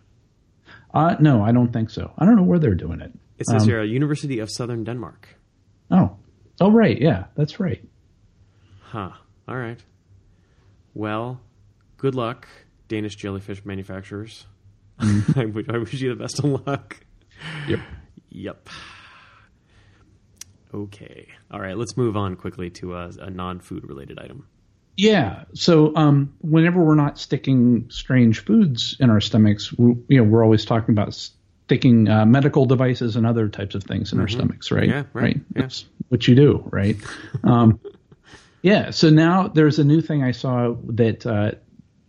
Uh, 0.92 1.16
no, 1.20 1.42
I 1.42 1.52
don't 1.52 1.72
think 1.72 1.90
so. 1.90 2.12
I 2.18 2.24
don't 2.24 2.36
know 2.36 2.42
where 2.42 2.58
they're 2.58 2.74
doing 2.74 3.00
it. 3.00 3.12
It 3.38 3.46
says 3.46 3.64
here, 3.64 3.80
a 3.80 3.86
University 3.86 4.38
of 4.38 4.48
Southern 4.50 4.84
Denmark. 4.84 5.28
Oh, 5.90 6.16
oh, 6.60 6.70
right. 6.70 7.00
Yeah, 7.00 7.24
that's 7.36 7.58
right. 7.58 7.82
Huh. 8.82 9.10
All 9.48 9.56
right. 9.56 9.82
Well, 10.94 11.40
good 11.96 12.14
luck, 12.14 12.48
Danish 12.88 13.16
jellyfish 13.16 13.64
manufacturers. 13.64 14.46
I, 14.98 15.46
wish, 15.46 15.66
I 15.68 15.78
wish 15.78 15.94
you 15.94 16.10
the 16.10 16.22
best 16.22 16.38
of 16.38 16.66
luck. 16.66 16.98
Yep. 17.68 17.80
Yep. 18.30 18.68
Okay. 20.72 21.28
All 21.50 21.60
right. 21.60 21.76
Let's 21.76 21.96
move 21.96 22.16
on 22.16 22.36
quickly 22.36 22.70
to 22.70 22.94
a, 22.94 23.10
a 23.20 23.30
non-food 23.30 23.88
related 23.88 24.18
item. 24.18 24.46
Yeah. 24.96 25.44
So 25.54 25.94
um, 25.96 26.34
whenever 26.40 26.82
we're 26.82 26.94
not 26.94 27.18
sticking 27.18 27.86
strange 27.90 28.44
foods 28.44 28.96
in 29.00 29.10
our 29.10 29.20
stomachs, 29.20 29.72
we, 29.72 29.94
you 30.08 30.18
know, 30.18 30.24
we're 30.24 30.44
always 30.44 30.64
talking 30.64 30.92
about 30.92 31.14
sticking 31.66 32.08
uh, 32.08 32.24
medical 32.26 32.66
devices 32.66 33.16
and 33.16 33.26
other 33.26 33.48
types 33.48 33.74
of 33.74 33.84
things 33.84 34.12
in 34.12 34.20
our 34.20 34.28
stomachs, 34.28 34.70
right? 34.70 34.88
Yeah, 34.88 35.04
right. 35.12 35.36
Yeah. 35.54 35.62
That's 35.62 35.84
what 36.08 36.28
you 36.28 36.34
do, 36.34 36.68
right? 36.70 36.96
um, 37.44 37.80
yeah. 38.64 38.92
So 38.92 39.10
now 39.10 39.48
there's 39.48 39.78
a 39.78 39.84
new 39.84 40.00
thing 40.00 40.22
I 40.22 40.30
saw 40.30 40.74
that 40.94 41.26
uh, 41.26 41.50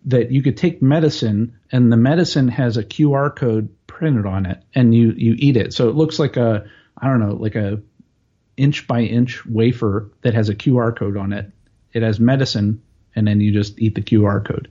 that 0.05 0.31
you 0.31 0.41
could 0.41 0.55
take 0.55 0.81
medicine 0.81 1.59
and 1.69 1.91
the 1.91 1.97
medicine 1.97 2.47
has 2.47 2.77
a 2.77 2.83
QR 2.83 3.35
code 3.35 3.75
printed 3.87 4.25
on 4.25 4.45
it, 4.45 4.63
and 4.73 4.95
you 4.95 5.11
you 5.17 5.35
eat 5.37 5.57
it. 5.57 5.73
So 5.73 5.89
it 5.89 5.95
looks 5.95 6.17
like 6.17 6.37
a 6.37 6.65
I 6.97 7.07
don't 7.09 7.19
know, 7.19 7.35
like 7.35 7.55
a 7.55 7.81
inch 8.55 8.87
by 8.87 9.01
inch 9.01 9.45
wafer 9.45 10.09
that 10.21 10.33
has 10.33 10.47
a 10.47 10.55
QR 10.55 10.97
code 10.97 11.17
on 11.17 11.33
it. 11.33 11.51
It 11.91 12.03
has 12.03 12.21
medicine, 12.21 12.81
and 13.13 13.27
then 13.27 13.41
you 13.41 13.51
just 13.51 13.77
eat 13.77 13.95
the 13.95 14.01
QR 14.01 14.45
code. 14.45 14.69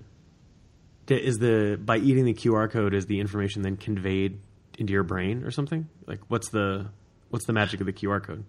Is 1.09 1.37
the 1.37 1.79
by 1.79 1.99
eating 1.99 2.25
the 2.25 2.33
QR 2.33 2.71
code 2.71 2.95
is 2.95 3.05
the 3.05 3.21
information 3.21 3.61
then 3.61 3.77
conveyed 3.77 4.41
into 4.79 4.95
your 4.95 5.03
brain 5.03 5.45
or 5.45 5.51
something? 5.51 5.87
Like 6.07 6.21
what's 6.29 6.49
the 6.49 6.87
what's 7.29 7.45
the 7.45 7.53
magic 7.53 7.81
of 7.81 7.87
the 7.87 7.93
QR 7.93 8.23
code? 8.23 8.47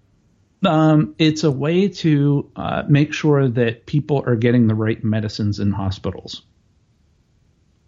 Um, 0.63 1.15
it's 1.19 1.43
a 1.43 1.51
way 1.51 1.89
to 1.89 2.50
uh, 2.55 2.83
make 2.88 3.13
sure 3.13 3.47
that 3.47 3.85
people 3.85 4.24
are 4.25 4.35
getting 4.35 4.67
the 4.67 4.75
right 4.75 5.03
medicines 5.03 5.59
in 5.59 5.71
hospitals. 5.71 6.43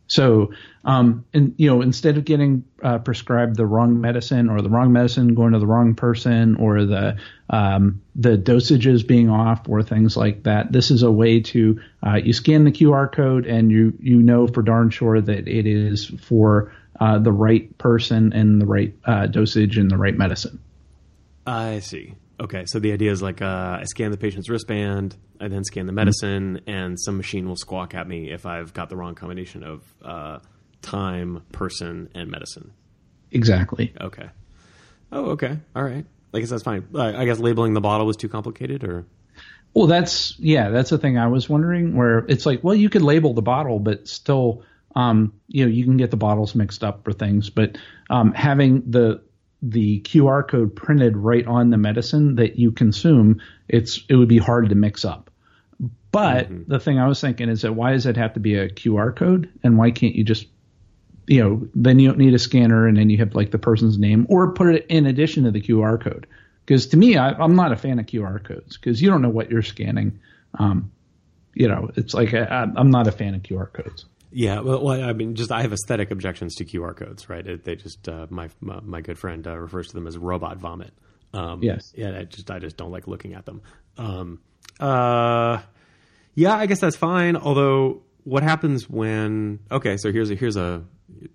So, 0.07 0.53
um, 0.85 1.25
and 1.33 1.53
you 1.57 1.69
know, 1.69 1.81
instead 1.81 2.17
of 2.17 2.23
getting 2.23 2.63
uh, 2.81 2.99
prescribed 2.99 3.57
the 3.57 3.65
wrong 3.65 3.99
medicine 3.99 4.49
or 4.49 4.61
the 4.61 4.69
wrong 4.69 4.93
medicine 4.93 5.35
going 5.35 5.51
to 5.51 5.59
the 5.59 5.67
wrong 5.67 5.95
person 5.95 6.55
or 6.55 6.85
the 6.85 7.17
um, 7.49 8.01
the 8.15 8.37
dosages 8.37 9.05
being 9.05 9.29
off 9.29 9.67
or 9.67 9.83
things 9.83 10.15
like 10.15 10.43
that, 10.43 10.71
this 10.71 10.91
is 10.91 11.03
a 11.03 11.11
way 11.11 11.41
to 11.41 11.81
uh, 12.05 12.15
you 12.15 12.31
scan 12.31 12.63
the 12.63 12.71
QR 12.71 13.11
code 13.11 13.45
and 13.45 13.69
you 13.69 13.93
you 13.99 14.21
know 14.21 14.47
for 14.47 14.61
darn 14.61 14.89
sure 14.89 15.19
that 15.19 15.47
it 15.47 15.67
is 15.67 16.05
for 16.05 16.73
uh, 16.99 17.19
the 17.19 17.31
right 17.31 17.77
person 17.77 18.31
and 18.31 18.61
the 18.61 18.65
right 18.65 18.95
uh, 19.03 19.27
dosage 19.27 19.77
and 19.77 19.91
the 19.91 19.97
right 19.97 20.17
medicine. 20.17 20.59
I 21.45 21.79
see. 21.79 22.15
Okay, 22.39 22.65
so 22.67 22.79
the 22.79 22.91
idea 22.91 23.11
is 23.11 23.21
like 23.21 23.41
uh, 23.41 23.79
I 23.81 23.83
scan 23.85 24.11
the 24.11 24.17
patient's 24.17 24.47
wristband, 24.47 25.15
I 25.41 25.47
then 25.47 25.63
scan 25.63 25.87
the 25.87 25.91
medicine, 25.91 26.57
mm-hmm. 26.57 26.69
and 26.69 26.99
some 26.99 27.17
machine 27.17 27.47
will 27.47 27.55
squawk 27.55 27.95
at 27.95 28.07
me 28.07 28.29
if 28.31 28.45
I've 28.45 28.73
got 28.73 28.89
the 28.89 28.95
wrong 28.95 29.15
combination 29.15 29.63
of 29.63 29.83
uh, 30.03 30.39
time, 30.83 31.43
person, 31.51 32.09
and 32.13 32.29
medicine. 32.29 32.73
Exactly. 33.31 33.93
Okay. 33.99 34.29
Oh, 35.11 35.31
okay. 35.31 35.57
All 35.75 35.83
right. 35.83 36.05
I 36.33 36.39
guess 36.39 36.49
that's 36.49 36.63
fine. 36.63 36.87
I 36.95 37.25
guess 37.25 37.39
labeling 37.39 37.73
the 37.73 37.81
bottle 37.81 38.05
was 38.05 38.17
too 38.17 38.29
complicated, 38.29 38.83
or. 38.83 39.05
Well, 39.73 39.87
that's 39.87 40.37
yeah, 40.39 40.69
that's 40.69 40.89
the 40.89 40.97
thing 40.97 41.17
I 41.17 41.27
was 41.27 41.49
wondering. 41.49 41.95
Where 41.95 42.19
it's 42.27 42.45
like, 42.45 42.63
well, 42.63 42.75
you 42.75 42.89
could 42.89 43.01
label 43.01 43.33
the 43.33 43.41
bottle, 43.41 43.79
but 43.79 44.07
still, 44.07 44.63
um, 44.95 45.33
you 45.47 45.65
know, 45.65 45.71
you 45.71 45.83
can 45.85 45.97
get 45.97 46.11
the 46.11 46.17
bottles 46.17 46.55
mixed 46.55 46.83
up 46.83 47.03
for 47.03 47.13
things. 47.13 47.49
But 47.49 47.77
um, 48.09 48.33
having 48.33 48.89
the 48.89 49.21
the 49.61 50.01
QR 50.01 50.47
code 50.47 50.75
printed 50.75 51.17
right 51.17 51.45
on 51.47 51.69
the 51.69 51.77
medicine 51.77 52.35
that 52.35 52.57
you 52.57 52.71
consume, 52.71 53.41
it's 53.67 54.03
it 54.09 54.15
would 54.15 54.27
be 54.27 54.37
hard 54.37 54.69
to 54.69 54.75
mix 54.75 55.03
up. 55.03 55.31
But 56.11 56.49
mm-hmm. 56.49 56.71
the 56.71 56.79
thing 56.79 56.99
I 56.99 57.07
was 57.07 57.21
thinking 57.21 57.49
is 57.49 57.61
that 57.61 57.73
why 57.73 57.91
does 57.91 58.05
it 58.05 58.17
have 58.17 58.33
to 58.33 58.39
be 58.39 58.55
a 58.55 58.69
QR 58.69 59.15
code, 59.15 59.49
and 59.63 59.77
why 59.77 59.91
can't 59.91 60.15
you 60.15 60.23
just, 60.23 60.47
you 61.27 61.43
know, 61.43 61.67
then 61.75 61.99
you 61.99 62.07
don't 62.07 62.17
need 62.17 62.33
a 62.33 62.39
scanner, 62.39 62.87
and 62.87 62.97
then 62.97 63.09
you 63.09 63.17
have 63.17 63.35
like 63.35 63.51
the 63.51 63.59
person's 63.59 63.97
name, 63.97 64.25
or 64.29 64.53
put 64.53 64.73
it 64.73 64.85
in 64.89 65.05
addition 65.05 65.43
to 65.43 65.51
the 65.51 65.61
QR 65.61 66.01
code. 66.01 66.27
Because 66.65 66.87
to 66.87 66.97
me, 66.97 67.17
I, 67.17 67.31
am 67.43 67.55
not 67.55 67.71
a 67.71 67.77
fan 67.77 67.99
of 67.99 68.05
QR 68.05 68.43
codes 68.43 68.77
because 68.77 69.01
you 69.01 69.09
don't 69.09 69.21
know 69.21 69.29
what 69.29 69.49
you're 69.49 69.63
scanning. 69.63 70.19
Um, 70.59 70.91
you 71.53 71.67
know, 71.67 71.89
it's 71.95 72.13
like 72.13 72.33
I, 72.33 72.67
I'm 72.75 72.91
not 72.91 73.07
a 73.07 73.11
fan 73.11 73.33
of 73.35 73.41
QR 73.41 73.71
codes. 73.71 74.05
Yeah, 74.31 74.59
well, 74.59 74.83
well, 74.83 75.03
I 75.03 75.13
mean, 75.13 75.35
just 75.35 75.51
I 75.51 75.61
have 75.61 75.71
aesthetic 75.71 76.11
objections 76.11 76.55
to 76.55 76.65
QR 76.65 76.95
codes, 76.95 77.29
right? 77.29 77.45
It, 77.45 77.63
they 77.63 77.75
just 77.75 78.07
uh, 78.09 78.27
my, 78.29 78.49
my, 78.59 78.79
my 78.81 79.01
good 79.01 79.17
friend 79.17 79.45
uh, 79.47 79.57
refers 79.57 79.87
to 79.89 79.93
them 79.93 80.07
as 80.07 80.17
robot 80.17 80.57
vomit. 80.57 80.93
Um, 81.33 81.63
yes. 81.63 81.93
Yeah, 81.95 82.17
I 82.17 82.23
just 82.23 82.49
I 82.51 82.59
just 82.59 82.77
don't 82.77 82.91
like 82.91 83.07
looking 83.07 83.33
at 83.33 83.45
them. 83.45 83.61
Um, 83.97 84.39
uh, 84.79 85.59
yeah, 86.35 86.55
I 86.55 86.65
guess 86.65 86.79
that's 86.79 86.95
fine. 86.95 87.35
Although, 87.35 88.03
what 88.23 88.43
happens 88.43 88.89
when? 88.89 89.59
Okay, 89.71 89.97
so 89.97 90.11
here's 90.11 90.29
a 90.29 90.35
here's 90.35 90.57
a 90.57 90.83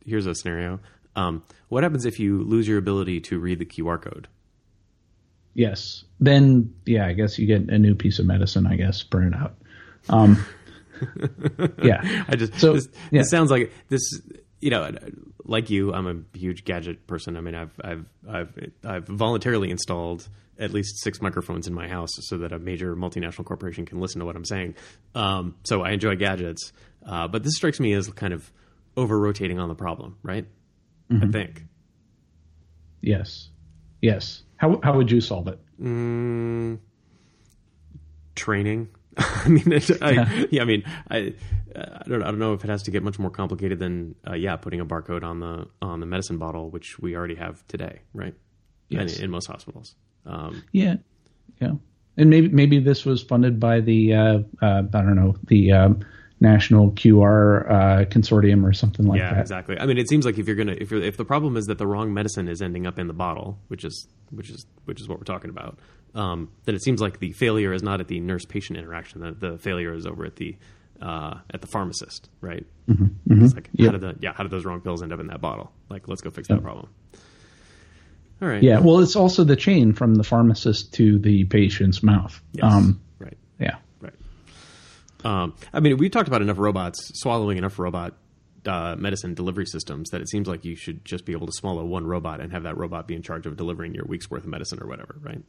here's 0.05 0.27
a 0.27 0.35
scenario. 0.35 0.81
Um, 1.17 1.43
what 1.69 1.83
happens 1.83 2.05
if 2.07 2.19
you 2.19 2.43
lose 2.43 2.67
your 2.67 2.79
ability 2.79 3.21
to 3.23 3.39
read 3.39 3.59
the 3.59 3.67
QR 3.67 4.01
code? 4.01 4.29
Yes, 5.55 6.05
then 6.21 6.75
yeah, 6.87 7.07
I 7.07 7.13
guess 7.13 7.39
you 7.39 7.47
get 7.47 7.69
a 7.69 7.79
new 7.79 7.95
piece 7.95 8.19
of 8.19 8.27
medicine. 8.27 8.67
I 8.67 8.77
guess 8.77 9.03
printed 9.03 9.35
out. 9.35 9.57
Um, 10.09 10.45
yeah. 11.83 12.25
I 12.29 12.37
just 12.37 12.59
so 12.59 12.75
this, 12.75 12.89
yeah. 13.11 13.23
this 13.23 13.31
sounds 13.31 13.51
like 13.51 13.73
this. 13.89 14.03
You 14.61 14.71
know, 14.71 14.93
like 15.45 15.71
you, 15.71 15.93
I'm 15.93 16.07
a 16.07 16.39
huge 16.39 16.65
gadget 16.65 17.07
person. 17.07 17.37
I 17.37 17.41
mean, 17.41 17.55
I've 17.55 17.73
I've 17.83 18.05
I've 18.29 18.71
I've 18.85 19.07
voluntarily 19.09 19.71
installed 19.71 20.29
at 20.59 20.73
least 20.73 21.03
six 21.03 21.21
microphones 21.21 21.67
in 21.67 21.75
my 21.75 21.89
house 21.89 22.11
so 22.21 22.39
that 22.39 22.53
a 22.53 22.59
major 22.59 22.95
multinational 22.95 23.45
corporation 23.45 23.85
can 23.85 24.01
listen 24.01 24.21
to 24.21 24.27
what 24.27 24.37
I'm 24.37 24.45
saying. 24.45 24.75
Um, 25.15 25.57
so 25.65 25.83
I 25.83 25.91
enjoy 25.91 26.15
gadgets, 26.17 26.73
uh, 27.05 27.27
but 27.27 27.43
this 27.43 27.55
strikes 27.57 27.81
me 27.81 27.93
as 27.95 28.09
kind 28.11 28.33
of 28.33 28.53
over 28.97 29.19
rotating 29.19 29.59
on 29.59 29.69
the 29.69 29.75
problem, 29.75 30.19
right? 30.23 30.47
Mm-hmm. 31.11 31.29
I 31.29 31.33
think. 31.33 31.65
Yes. 33.01 33.49
Yes. 34.01 34.43
How 34.57 34.79
how 34.83 34.97
would 34.97 35.11
you 35.11 35.21
solve 35.21 35.49
it? 35.49 35.59
Mm, 35.81 36.79
training. 38.35 38.89
I 39.16 39.49
mean, 39.49 39.81
I, 40.00 40.47
yeah. 40.50 40.62
I 40.62 40.64
mean, 40.64 40.85
I, 41.11 41.35
I 41.76 42.02
don't, 42.09 42.23
I 42.23 42.26
don't 42.26 42.38
know 42.38 42.54
if 42.54 42.64
it 42.64 42.71
has 42.71 42.83
to 42.85 42.90
get 42.90 43.02
much 43.02 43.19
more 43.19 43.31
complicated 43.31 43.78
than, 43.78 44.14
uh, 44.26 44.35
yeah, 44.35 44.57
putting 44.57 44.81
a 44.81 44.87
barcode 44.87 45.23
on 45.23 45.40
the 45.40 45.66
on 45.83 46.00
the 46.00 46.07
medicine 46.07 46.38
bottle, 46.38 46.71
which 46.71 46.99
we 46.99 47.14
already 47.14 47.35
have 47.35 47.66
today, 47.66 48.00
right? 48.14 48.35
Yes. 48.88 49.19
In, 49.19 49.25
in 49.25 49.31
most 49.31 49.47
hospitals. 49.47 49.97
Um, 50.25 50.62
yeah, 50.73 50.97
yeah, 51.61 51.73
and 52.16 52.31
maybe 52.31 52.49
maybe 52.49 52.78
this 52.78 53.04
was 53.04 53.23
funded 53.23 53.59
by 53.61 53.81
the 53.81 54.14
uh, 54.14 54.38
uh, 54.62 54.83
I 54.95 55.02
don't 55.02 55.16
know 55.16 55.35
the 55.45 55.73
um, 55.73 56.04
National 56.43 56.91
QR 56.91 57.71
uh, 57.71 58.05
Consortium 58.07 58.69
or 58.69 58.75
something 58.75 59.07
like 59.07 59.19
yeah, 59.19 59.31
that. 59.31 59.37
Yeah, 59.37 59.41
exactly. 59.41 59.79
I 59.79 59.87
mean, 59.87 59.97
it 59.97 60.09
seems 60.09 60.27
like 60.27 60.39
if 60.39 60.47
you're 60.47 60.57
gonna 60.57 60.77
if 60.79 60.91
you're 60.91 61.03
if 61.03 61.17
the 61.17 61.25
problem 61.25 61.57
is 61.57 61.67
that 61.67 61.79
the 61.79 61.87
wrong 61.87 62.13
medicine 62.13 62.49
is 62.49 62.61
ending 62.61 62.87
up 62.87 62.99
in 62.99 63.07
the 63.07 63.15
bottle, 63.15 63.59
which 63.69 63.85
is 63.85 64.07
which 64.31 64.51
is 64.51 64.67
which 64.85 65.01
is 65.01 65.09
what 65.09 65.19
we're 65.19 65.25
talking 65.25 65.51
about 65.51 65.79
um, 66.15 66.51
then 66.65 66.75
it 66.75 66.83
seems 66.83 67.01
like 67.01 67.19
the 67.19 67.33
failure 67.33 67.73
is 67.73 67.83
not 67.83 68.01
at 68.01 68.09
the 68.09 68.21
nurse 68.21 68.45
patient 68.45 68.79
interaction. 68.79 69.21
The, 69.21 69.33
the 69.33 69.59
failure 69.59 69.95
is 69.95 70.07
over 70.07 70.25
at 70.25 70.37
the 70.37 70.57
uh, 71.01 71.39
at 71.51 71.61
the 71.61 71.67
pharmacist, 71.67 72.29
right? 72.41 72.65
Mm-hmm. 72.89 73.05
Mm-hmm. 73.05 73.45
It's 73.45 73.55
like 73.55 73.69
yep. 73.73 73.87
how 73.87 73.99
did 73.99 74.01
the 74.01 74.17
yeah 74.21 74.33
how 74.35 74.45
did 74.45 74.53
those 74.53 74.65
wrong 74.65 74.81
pills 74.81 75.03
end 75.03 75.13
up 75.13 75.21
in 75.21 75.29
that 75.29 75.41
bottle? 75.41 75.73
Like 75.89 76.09
let's 76.09 76.21
go 76.21 76.31
fix 76.31 76.49
yep. 76.49 76.59
that 76.59 76.63
problem. 76.63 76.89
All 78.41 78.49
right. 78.49 78.63
Yeah. 78.63 78.81
Well, 78.81 78.99
it's 78.99 79.17
also 79.17 79.45
the 79.45 79.57
chain 79.57 79.93
from 79.93 80.17
the 80.17 80.25
pharmacist 80.25 80.95
to 80.95 81.19
the 81.19 81.45
patient's 81.45 82.03
mouth. 82.03 82.41
Yes. 82.53 82.73
Um, 82.73 83.01
right. 83.19 83.39
Yeah. 83.61 83.77
Um, 85.25 85.55
I 85.73 85.81
mean, 85.81 85.97
we 85.97 86.09
talked 86.09 86.29
about 86.29 86.43
enough 86.43 86.59
robots 86.59 86.99
swallowing 87.14 87.59
enough 87.59 87.79
robot 87.79 88.14
uh, 88.67 88.97
medicine 88.99 89.35
delivery 89.35 89.67
systems 89.67 90.11
that 90.11 90.21
it 90.21 90.29
seems 90.29 90.47
like 90.47 90.64
you 90.64 90.76
should 90.76 91.05
just 91.05 91.25
be 91.25 91.33
able 91.33 91.47
to 91.47 91.52
swallow 91.52 91.85
one 91.85 92.07
robot 92.07 92.41
and 92.41 92.52
have 92.52 92.62
that 92.62 92.76
robot 92.76 93.09
be 93.09 93.14
in 93.14 93.23
charge 93.23 93.47
of 93.47 93.57
delivering 93.57 93.95
your 93.95 94.05
week's 94.07 94.31
worth 94.31 94.45
of 94.45 94.49
medicine 94.49 94.79
or 94.81 94.87
whatever, 94.87 95.17
right? 95.21 95.43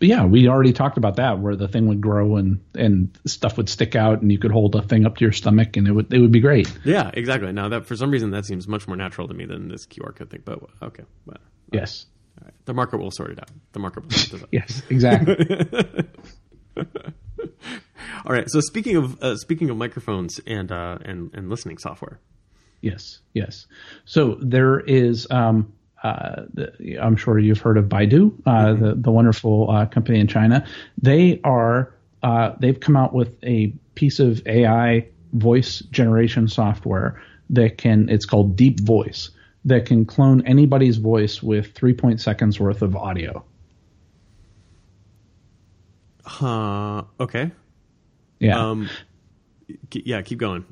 yeah, 0.00 0.24
we 0.24 0.48
already 0.48 0.72
talked 0.72 0.98
about 0.98 1.16
that, 1.16 1.38
where 1.38 1.56
the 1.56 1.68
thing 1.68 1.86
would 1.86 2.00
grow 2.00 2.36
and 2.36 2.60
and 2.74 3.18
stuff 3.26 3.56
would 3.56 3.68
stick 3.68 3.96
out, 3.96 4.20
and 4.20 4.30
you 4.30 4.38
could 4.38 4.50
hold 4.50 4.74
a 4.74 4.82
thing 4.82 5.06
up 5.06 5.16
to 5.16 5.24
your 5.24 5.32
stomach, 5.32 5.76
and 5.76 5.88
it 5.88 5.92
would 5.92 6.12
it 6.12 6.18
would 6.18 6.32
be 6.32 6.40
great. 6.40 6.70
Yeah, 6.84 7.10
exactly. 7.14 7.50
Now 7.52 7.68
that 7.70 7.86
for 7.86 7.96
some 7.96 8.10
reason 8.10 8.30
that 8.32 8.44
seems 8.44 8.68
much 8.68 8.86
more 8.86 8.96
natural 8.96 9.28
to 9.28 9.34
me 9.34 9.46
than 9.46 9.68
this 9.68 9.86
QR 9.86 10.14
code 10.14 10.30
thing. 10.30 10.42
But 10.44 10.60
okay, 10.82 11.04
well, 11.24 11.38
yes, 11.72 12.06
right. 12.42 12.52
the 12.66 12.74
market 12.74 12.98
will 12.98 13.10
sort 13.10 13.30
it 13.30 13.38
out. 13.38 13.50
The 13.72 13.78
market 13.78 14.04
will 14.04 14.10
sort 14.10 14.42
it 14.42 14.44
out. 14.44 14.48
yes, 14.52 14.82
exactly. 14.90 16.06
All 18.26 18.34
right. 18.34 18.50
So 18.50 18.60
speaking 18.60 18.96
of 18.96 19.22
uh, 19.22 19.36
speaking 19.36 19.70
of 19.70 19.76
microphones 19.76 20.40
and 20.46 20.72
uh, 20.72 20.98
and 21.04 21.30
and 21.32 21.48
listening 21.48 21.78
software. 21.78 22.18
Yes, 22.80 23.20
yes. 23.32 23.66
So 24.04 24.36
there 24.40 24.80
is 24.80 25.26
um, 25.30 25.72
uh, 26.02 26.42
I'm 27.00 27.16
sure 27.16 27.38
you've 27.38 27.60
heard 27.60 27.78
of 27.78 27.86
Baidu, 27.86 28.32
uh, 28.44 28.50
mm-hmm. 28.50 28.84
the, 28.84 28.94
the 28.96 29.10
wonderful 29.10 29.70
uh, 29.70 29.86
company 29.86 30.20
in 30.20 30.26
China. 30.26 30.66
They 31.00 31.40
are 31.44 31.94
uh, 32.22 32.52
they've 32.58 32.78
come 32.78 32.96
out 32.96 33.14
with 33.14 33.42
a 33.44 33.72
piece 33.94 34.18
of 34.18 34.46
AI 34.46 35.06
voice 35.32 35.80
generation 35.90 36.48
software 36.48 37.22
that 37.50 37.78
can 37.78 38.08
it's 38.08 38.26
called 38.26 38.56
Deep 38.56 38.80
Voice 38.80 39.30
that 39.64 39.86
can 39.86 40.04
clone 40.04 40.46
anybody's 40.46 40.96
voice 40.96 41.42
with 41.42 41.72
three 41.72 41.94
point 41.94 42.20
seconds 42.20 42.58
worth 42.58 42.82
of 42.82 42.96
audio. 42.96 43.44
Huh. 46.24 47.04
Okay. 47.20 47.52
Yeah. 48.38 48.70
Um, 48.70 48.88
yeah. 49.92 50.22
Keep 50.22 50.38
going. 50.38 50.64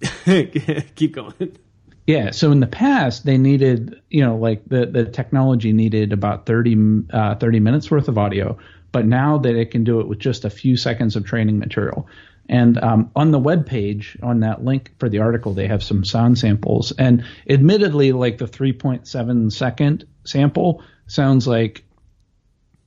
keep 0.94 1.12
going. 1.12 1.56
Yeah. 2.06 2.30
So 2.30 2.50
in 2.50 2.60
the 2.60 2.66
past, 2.66 3.24
they 3.24 3.38
needed, 3.38 4.00
you 4.10 4.22
know, 4.22 4.36
like 4.36 4.64
the, 4.66 4.86
the 4.86 5.04
technology 5.04 5.72
needed 5.72 6.12
about 6.12 6.46
30, 6.46 7.04
uh, 7.12 7.34
30 7.36 7.60
minutes 7.60 7.90
worth 7.90 8.08
of 8.08 8.18
audio. 8.18 8.58
But 8.92 9.06
now 9.06 9.38
that 9.38 9.54
it 9.54 9.70
can 9.70 9.84
do 9.84 10.00
it 10.00 10.08
with 10.08 10.18
just 10.18 10.44
a 10.44 10.50
few 10.50 10.76
seconds 10.76 11.14
of 11.14 11.24
training 11.24 11.58
material. 11.58 12.08
And 12.48 12.82
um, 12.82 13.12
on 13.14 13.30
the 13.30 13.38
web 13.38 13.64
page, 13.64 14.18
on 14.22 14.40
that 14.40 14.64
link 14.64 14.92
for 14.98 15.08
the 15.08 15.20
article, 15.20 15.54
they 15.54 15.68
have 15.68 15.84
some 15.84 16.04
sound 16.04 16.36
samples. 16.36 16.90
And 16.90 17.24
admittedly, 17.48 18.10
like 18.10 18.38
the 18.38 18.46
3.7 18.46 19.52
second 19.52 20.04
sample 20.24 20.82
sounds 21.06 21.46
like 21.46 21.84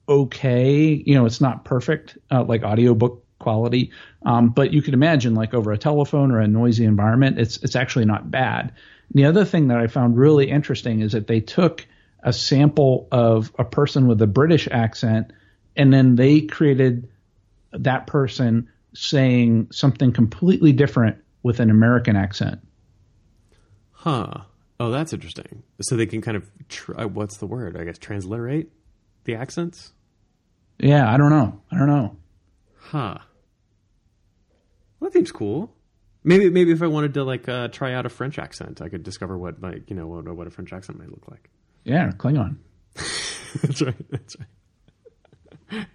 okay. 0.10 1.02
You 1.06 1.16
know, 1.16 1.26
it's 1.26 1.40
not 1.40 1.64
perfect, 1.64 2.18
uh, 2.30 2.44
like 2.44 2.64
audiobook 2.64 3.23
quality. 3.44 3.92
Um, 4.26 4.50
but 4.50 4.74
you 4.74 4.82
could 4.82 4.94
imagine, 4.94 5.36
like 5.36 5.54
over 5.54 5.72
a 5.72 5.78
telephone 5.78 6.32
or 6.32 6.40
a 6.40 6.48
noisy 6.48 6.86
environment, 6.86 7.40
it's 7.40 7.58
it's 7.58 7.76
actually 7.76 8.06
not 8.06 8.32
bad. 8.32 8.74
The 9.14 9.26
other 9.26 9.46
thing 9.46 9.68
that 9.68 9.78
I 9.78 9.88
found 9.88 10.18
really 10.18 10.50
interesting 10.50 11.02
is 11.02 11.12
that 11.12 11.28
they 11.28 11.40
took 11.40 11.86
a 12.24 12.34
sample 12.34 13.08
of 13.12 13.52
a 13.60 13.66
person 13.66 14.08
with 14.08 14.22
a 14.22 14.28
British 14.28 14.68
accent 14.72 15.32
and 15.76 15.94
then 15.94 16.16
they 16.16 16.42
created 16.42 17.10
that 17.72 18.08
person 18.08 18.70
saying 18.94 19.68
something 19.72 20.14
completely 20.14 20.72
different 20.72 21.18
with 21.42 21.60
an 21.60 21.70
American 21.70 22.16
accent. 22.16 22.62
Huh. 23.92 24.44
Oh, 24.80 24.92
that's 24.92 25.14
interesting. 25.14 25.64
So 25.82 25.96
they 25.96 26.06
can 26.06 26.22
kind 26.22 26.38
of, 26.38 26.50
tr- 26.70 27.00
uh, 27.02 27.08
what's 27.08 27.38
the 27.38 27.48
word? 27.48 27.78
I 27.78 27.84
guess 27.84 27.98
transliterate 27.98 28.70
the 29.24 29.36
accents? 29.36 29.94
Yeah, 30.80 31.12
I 31.12 31.18
don't 31.18 31.30
know. 31.30 31.62
I 31.72 31.78
don't 31.78 31.88
know. 31.88 32.18
Huh. 32.78 33.18
Well, 35.04 35.10
that 35.10 35.18
seems 35.18 35.34
cool. 35.34 35.76
Maybe 36.24 36.50
maybe 36.50 36.72
if 36.72 36.82
I 36.82 36.88
wanted 36.88 37.16
to 37.16 37.26
like 37.26 37.50
uh, 37.50 37.68
try 37.68 37.94
out 37.94 38.06
a 38.06 38.10
French 38.10 38.40
accent, 38.40 38.82
I 38.82 38.88
could 38.88 39.04
discover 39.04 39.38
what 39.38 39.62
like 39.62 39.90
you 39.90 39.98
know 39.98 40.08
what, 40.08 40.34
what 40.34 40.48
a 40.48 40.50
French 40.50 40.72
accent 40.72 40.98
might 40.98 41.10
look 41.10 41.30
like. 41.30 41.50
Yeah, 41.84 42.12
Klingon. 42.12 42.56
that's 42.96 43.82
right. 43.82 43.96
That's 44.10 44.38
right. 45.70 45.88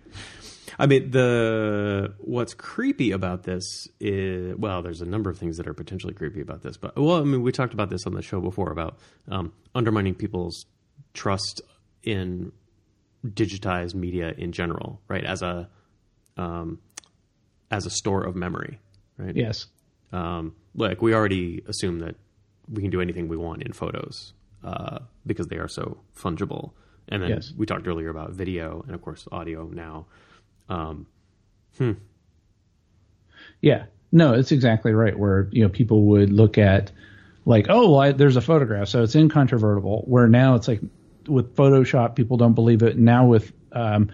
I 0.78 0.84
mean, 0.84 1.10
the 1.10 2.16
what's 2.18 2.52
creepy 2.52 3.12
about 3.12 3.44
this 3.44 3.88
is 3.98 4.54
well, 4.58 4.82
there's 4.82 5.00
a 5.00 5.06
number 5.06 5.30
of 5.30 5.38
things 5.38 5.56
that 5.56 5.66
are 5.66 5.72
potentially 5.72 6.12
creepy 6.12 6.42
about 6.42 6.60
this, 6.60 6.76
but 6.76 6.94
well, 6.94 7.16
I 7.16 7.24
mean, 7.24 7.40
we 7.40 7.50
talked 7.50 7.72
about 7.72 7.88
this 7.88 8.04
on 8.04 8.12
the 8.12 8.20
show 8.20 8.42
before 8.42 8.70
about 8.70 8.98
um, 9.30 9.54
undermining 9.74 10.14
people's 10.14 10.66
trust 11.14 11.62
in 12.02 12.52
digitized 13.26 13.94
media 13.94 14.34
in 14.36 14.52
general, 14.52 15.00
right? 15.08 15.24
As 15.24 15.40
a 15.40 15.70
um, 16.36 16.80
as 17.70 17.86
a 17.86 17.90
store 17.90 18.22
of 18.22 18.36
memory, 18.36 18.80
right? 19.18 19.36
Yes. 19.36 19.66
Um, 20.12 20.54
like 20.74 21.02
we 21.02 21.12
already 21.14 21.62
assume 21.68 21.98
that 22.00 22.14
we 22.70 22.80
can 22.82 22.90
do 22.90 23.00
anything 23.00 23.28
we 23.28 23.36
want 23.36 23.62
in 23.62 23.72
photos 23.72 24.32
uh, 24.64 25.00
because 25.26 25.48
they 25.48 25.56
are 25.56 25.68
so 25.68 25.98
fungible. 26.16 26.72
And 27.08 27.22
then 27.22 27.30
Yes. 27.30 27.52
we 27.56 27.66
talked 27.66 27.86
earlier 27.86 28.08
about 28.10 28.30
video 28.32 28.82
and 28.86 28.94
of 28.94 29.02
course 29.02 29.26
audio 29.32 29.64
now. 29.66 30.06
Um, 30.68 31.06
hmm. 31.76 31.92
Yeah. 33.60 33.86
No, 34.12 34.34
it's 34.34 34.52
exactly 34.52 34.92
right. 34.92 35.18
Where 35.18 35.48
you 35.52 35.62
know 35.62 35.68
people 35.68 36.02
would 36.04 36.32
look 36.32 36.56
at 36.58 36.90
like, 37.44 37.66
oh, 37.68 37.90
well, 37.92 38.00
I, 38.00 38.12
there's 38.12 38.36
a 38.36 38.40
photograph, 38.40 38.88
so 38.88 39.02
it's 39.02 39.14
incontrovertible. 39.14 40.04
Where 40.06 40.28
now 40.28 40.54
it's 40.54 40.68
like 40.68 40.80
with 41.26 41.54
Photoshop, 41.56 42.14
people 42.14 42.36
don't 42.36 42.54
believe 42.54 42.82
it. 42.82 42.96
Now 42.98 43.26
with 43.26 43.52
um, 43.72 44.10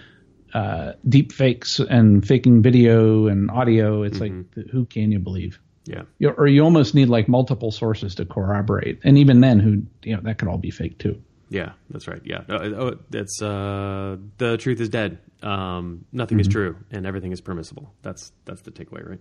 uh, 0.55 0.93
deep 1.09 1.33
fakes 1.33 1.81
and 1.81 2.27
faking 2.27 2.63
video 2.63 3.27
and 3.27 3.51
audio, 3.51 4.05
it's 4.05 4.21
like, 4.21 4.33
who 4.71 4.87
can 4.87 5.11
you 5.11 5.19
believe? 5.19 5.59
Yeah. 5.85 6.03
You, 6.19 6.31
or 6.31 6.47
you 6.47 6.63
almost 6.63 6.95
need 6.95 7.09
like 7.09 7.29
multiple 7.29 7.71
sources 7.71 8.15
to 8.15 8.25
corroborate, 8.25 9.01
and 9.05 9.19
even 9.19 9.41
then, 9.41 9.59
who 9.59 9.83
you 10.03 10.17
know 10.17 10.23
that 10.23 10.39
could 10.39 10.49
all 10.49 10.59
be 10.59 10.71
fake 10.71 10.99
too. 10.99 11.21
Yeah, 11.51 11.73
that's 11.91 12.09
right. 12.09 12.23
Yeah, 12.25 12.43
oh, 12.49 12.57
oh, 12.57 12.99
that's 13.11 13.43
uh, 13.43 14.17
the 14.39 14.57
truth 14.57 14.81
is 14.81 14.89
dead. 14.89 15.19
Um, 15.43 16.07
nothing 16.11 16.41
is 16.41 16.49
true, 16.49 16.77
and 16.91 17.05
everything 17.05 17.33
is 17.33 17.41
permissible. 17.41 17.93
That's 18.01 18.33
that's 18.47 18.63
the 18.63 18.71
takeaway, 18.71 19.07
right? 19.07 19.21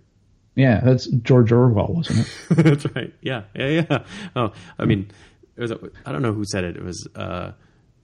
Yeah, 0.56 0.80
that's 0.82 1.08
George 1.08 1.52
Orwell, 1.52 1.93
wasn't 1.96 2.19
it? 2.19 2.28
That's 2.63 2.86
right. 2.96 3.12
Yeah, 3.22 3.46
yeah, 3.56 3.86
yeah. 3.89 4.04
Oh, 4.36 4.54
I 4.78 4.86
mean, 4.86 5.10
it 5.56 5.62
was. 5.62 5.72
I 6.06 6.12
don't 6.12 6.22
know 6.22 6.32
who 6.32 6.46
said 6.46 6.63
it. 6.63 6.78
It 6.78 6.84
was. 6.84 7.08
Uh, 7.15 7.54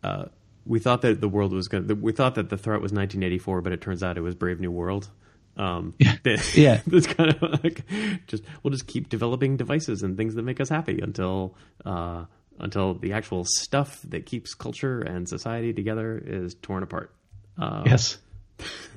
uh, 0.03 0.25
we 0.65 0.79
thought 0.79 1.01
that 1.01 1.21
the 1.21 1.29
world 1.29 1.51
was 1.53 1.67
going. 1.67 1.87
to 1.87 1.95
We 1.95 2.11
thought 2.11 2.35
that 2.35 2.49
the 2.49 2.57
threat 2.57 2.81
was 2.81 2.91
1984, 2.91 3.61
but 3.61 3.71
it 3.73 3.81
turns 3.81 4.03
out 4.03 4.17
it 4.17 4.21
was 4.21 4.35
Brave 4.35 4.59
New 4.59 4.71
World. 4.71 5.09
Um, 5.57 5.93
yeah, 5.99 6.15
Yeah. 6.55 6.81
It's 6.91 7.07
kind 7.07 7.31
of 7.35 7.63
like 7.63 7.83
just 8.27 8.43
we'll 8.63 8.71
just 8.71 8.87
keep 8.87 9.09
developing 9.09 9.57
devices 9.57 10.03
and 10.03 10.15
things 10.17 10.35
that 10.35 10.43
make 10.43 10.59
us 10.61 10.69
happy 10.69 10.99
until 11.01 11.55
uh, 11.85 12.25
until 12.59 12.93
the 12.93 13.13
actual 13.13 13.45
stuff 13.45 14.01
that 14.09 14.25
keeps 14.25 14.53
culture 14.53 15.01
and 15.01 15.27
society 15.27 15.73
together 15.73 16.21
is 16.25 16.55
torn 16.61 16.83
apart. 16.83 17.13
Uh, 17.57 17.83
yes, 17.85 18.17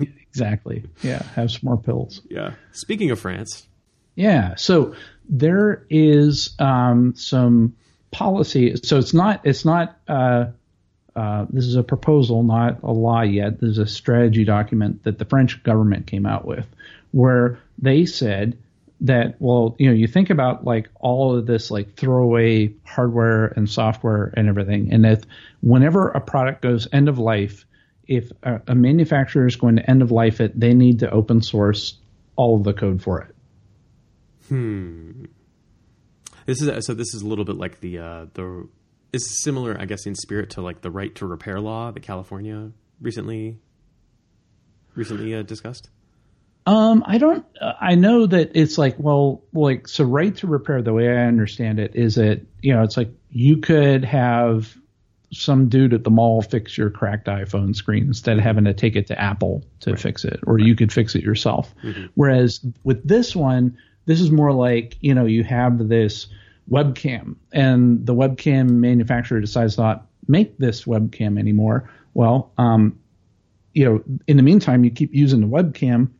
exactly. 0.00 0.84
Yeah, 1.02 1.22
have 1.34 1.50
some 1.50 1.60
more 1.64 1.78
pills. 1.78 2.20
Yeah. 2.28 2.54
Speaking 2.72 3.10
of 3.10 3.18
France, 3.20 3.66
Yeah. 4.14 4.54
So 4.56 4.94
there 5.28 5.86
is 5.90 6.54
um, 6.58 7.14
some 7.16 7.74
policy. 8.10 8.76
So 8.76 8.98
it's 8.98 9.14
not. 9.14 9.40
It's 9.44 9.64
not. 9.64 9.98
Uh, 10.06 10.46
uh, 11.14 11.46
this 11.50 11.66
is 11.66 11.76
a 11.76 11.82
proposal, 11.82 12.42
not 12.42 12.82
a 12.82 12.92
law 12.92 13.22
yet. 13.22 13.60
This 13.60 13.70
is 13.70 13.78
a 13.78 13.86
strategy 13.86 14.44
document 14.44 15.04
that 15.04 15.18
the 15.18 15.24
French 15.24 15.62
government 15.62 16.06
came 16.06 16.26
out 16.26 16.46
with, 16.46 16.66
where 17.10 17.58
they 17.78 18.06
said 18.06 18.56
that 19.02 19.34
well, 19.40 19.74
you 19.78 19.88
know, 19.88 19.94
you 19.94 20.06
think 20.06 20.30
about 20.30 20.64
like 20.64 20.88
all 21.00 21.36
of 21.36 21.46
this 21.46 21.70
like 21.70 21.96
throwaway 21.96 22.72
hardware 22.84 23.46
and 23.46 23.68
software 23.68 24.32
and 24.36 24.48
everything, 24.48 24.92
and 24.92 25.04
if 25.04 25.22
whenever 25.60 26.08
a 26.08 26.20
product 26.20 26.62
goes 26.62 26.88
end 26.92 27.08
of 27.08 27.18
life, 27.18 27.66
if 28.06 28.30
a, 28.42 28.60
a 28.68 28.74
manufacturer 28.74 29.46
is 29.46 29.56
going 29.56 29.76
to 29.76 29.90
end 29.90 30.02
of 30.02 30.10
life 30.10 30.40
it, 30.40 30.58
they 30.58 30.72
need 30.72 31.00
to 31.00 31.10
open 31.10 31.42
source 31.42 31.98
all 32.36 32.56
of 32.56 32.64
the 32.64 32.72
code 32.72 33.02
for 33.02 33.20
it. 33.22 33.34
Hmm. 34.48 35.24
This 36.46 36.62
is 36.62 36.86
so. 36.86 36.94
This 36.94 37.14
is 37.14 37.22
a 37.22 37.26
little 37.26 37.44
bit 37.44 37.56
like 37.56 37.80
the 37.80 37.98
uh, 37.98 38.26
the 38.34 38.68
is 39.12 39.42
similar, 39.42 39.76
I 39.78 39.84
guess, 39.84 40.06
in 40.06 40.14
spirit 40.14 40.50
to 40.50 40.62
like 40.62 40.80
the 40.80 40.90
right 40.90 41.14
to 41.16 41.26
repair 41.26 41.60
law 41.60 41.90
that 41.90 42.00
California 42.00 42.72
recently 43.00 43.58
recently 44.94 45.34
uh, 45.34 45.42
discussed. 45.42 45.90
Um, 46.64 47.02
I 47.06 47.18
don't. 47.18 47.44
Uh, 47.60 47.72
I 47.80 47.96
know 47.96 48.26
that 48.26 48.52
it's 48.54 48.78
like, 48.78 48.96
well, 48.98 49.42
like 49.52 49.88
so. 49.88 50.04
Right 50.04 50.34
to 50.36 50.46
repair, 50.46 50.80
the 50.80 50.92
way 50.92 51.08
I 51.08 51.26
understand 51.26 51.80
it, 51.80 51.96
is 51.96 52.14
that 52.14 52.42
you 52.60 52.72
know, 52.72 52.82
it's 52.82 52.96
like 52.96 53.10
you 53.30 53.58
could 53.58 54.04
have 54.04 54.76
some 55.32 55.68
dude 55.68 55.94
at 55.94 56.04
the 56.04 56.10
mall 56.10 56.42
fix 56.42 56.76
your 56.76 56.90
cracked 56.90 57.26
iPhone 57.26 57.74
screen 57.74 58.04
instead 58.04 58.36
of 58.36 58.44
having 58.44 58.64
to 58.64 58.74
take 58.74 58.96
it 58.96 59.06
to 59.08 59.20
Apple 59.20 59.64
to 59.80 59.96
fix 59.96 60.24
it, 60.24 60.38
or 60.46 60.58
you 60.58 60.76
could 60.76 60.92
fix 60.92 61.14
it 61.16 61.22
yourself. 61.22 61.74
Whereas 62.14 62.64
with 62.84 63.06
this 63.06 63.34
one, 63.34 63.78
this 64.04 64.20
is 64.20 64.30
more 64.30 64.52
like 64.52 64.96
you 65.00 65.14
know, 65.14 65.24
you 65.24 65.42
have 65.42 65.88
this 65.88 66.28
webcam, 66.70 67.36
and 67.52 68.06
the 68.06 68.14
webcam 68.14 68.70
manufacturer 68.70 69.40
decides 69.40 69.78
not 69.78 70.06
make 70.28 70.58
this 70.58 70.84
webcam 70.84 71.38
anymore. 71.38 71.90
Well, 72.14 72.52
um, 72.58 72.98
you 73.72 73.84
know, 73.84 74.18
in 74.26 74.36
the 74.36 74.42
meantime, 74.42 74.84
you 74.84 74.90
keep 74.90 75.14
using 75.14 75.40
the 75.40 75.46
webcam 75.46 76.10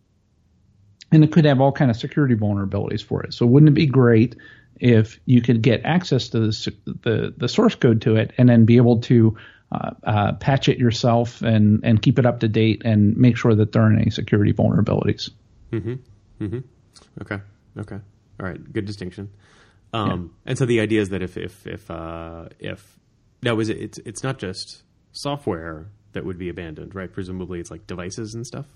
and 1.13 1.23
it 1.23 1.31
could 1.31 1.45
have 1.45 1.61
all 1.61 1.73
kind 1.73 1.91
of 1.91 1.97
security 1.97 2.35
vulnerabilities 2.35 3.05
for 3.05 3.23
it. 3.23 3.35
So 3.35 3.47
wouldn't 3.47 3.69
it 3.69 3.75
be 3.75 3.87
great 3.87 4.37
if 4.81 5.21
you 5.27 5.43
could 5.43 5.63
get 5.63 5.83
access 5.85 6.31
to 6.31 6.41
the 6.41 6.75
the, 6.87 7.35
the 7.37 7.49
source 7.49 7.75
code 7.75 8.03
to 8.03 8.17
it 8.17 8.33
and 8.39 8.49
then 8.49 8.65
be 8.65 8.79
able 8.79 9.01
to 9.03 9.37
uh, 9.71 9.91
uh, 10.03 10.33
patch 10.33 10.69
it 10.69 10.79
yourself 10.79 11.43
and 11.43 11.81
and 11.85 12.03
keep 12.03 12.19
it 12.19 12.27
up 12.27 12.41
to 12.41 12.49
date 12.49 12.83
and 12.85 13.17
make 13.17 13.37
sure 13.37 13.55
that 13.55 13.73
there 13.73 13.83
aren't 13.83 14.01
any 14.01 14.11
security 14.11 14.53
vulnerabilities. 14.53 15.31
Hmm. 15.71 15.95
Hmm. 16.39 16.59
Okay. 17.21 17.39
Okay. 17.79 17.99
All 18.41 18.47
right. 18.47 18.73
Good 18.73 18.87
distinction. 18.87 19.31
Um, 19.93 20.35
And 20.47 20.57
so 20.57 20.65
the 20.67 20.81
idea 20.81 21.01
is 21.01 21.11
that 21.11 21.23
if 21.23 21.37
if 21.37 21.67
if 21.67 21.91
uh, 21.91 22.49
if 22.59 22.99
now 23.43 23.59
is 23.59 23.69
it 23.69 23.77
it's 23.79 23.99
it's 23.99 24.23
not 24.23 24.39
just 24.39 24.83
software 25.13 25.89
that 26.13 26.25
would 26.25 26.39
be 26.39 26.49
abandoned, 26.49 26.95
right? 26.95 27.13
Presumably, 27.13 27.61
it's 27.61 27.71
like 27.71 27.87
devices 27.87 28.35
and 28.35 28.47
stuff. 28.47 28.67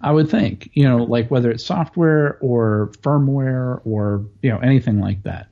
I 0.00 0.10
would 0.10 0.30
think, 0.30 0.70
you 0.72 0.84
know, 0.84 0.98
like 0.98 1.30
whether 1.30 1.50
it's 1.50 1.64
software 1.64 2.38
or 2.40 2.90
firmware 3.02 3.80
or 3.84 4.26
you 4.42 4.50
know 4.50 4.58
anything 4.58 5.00
like 5.00 5.22
that. 5.24 5.48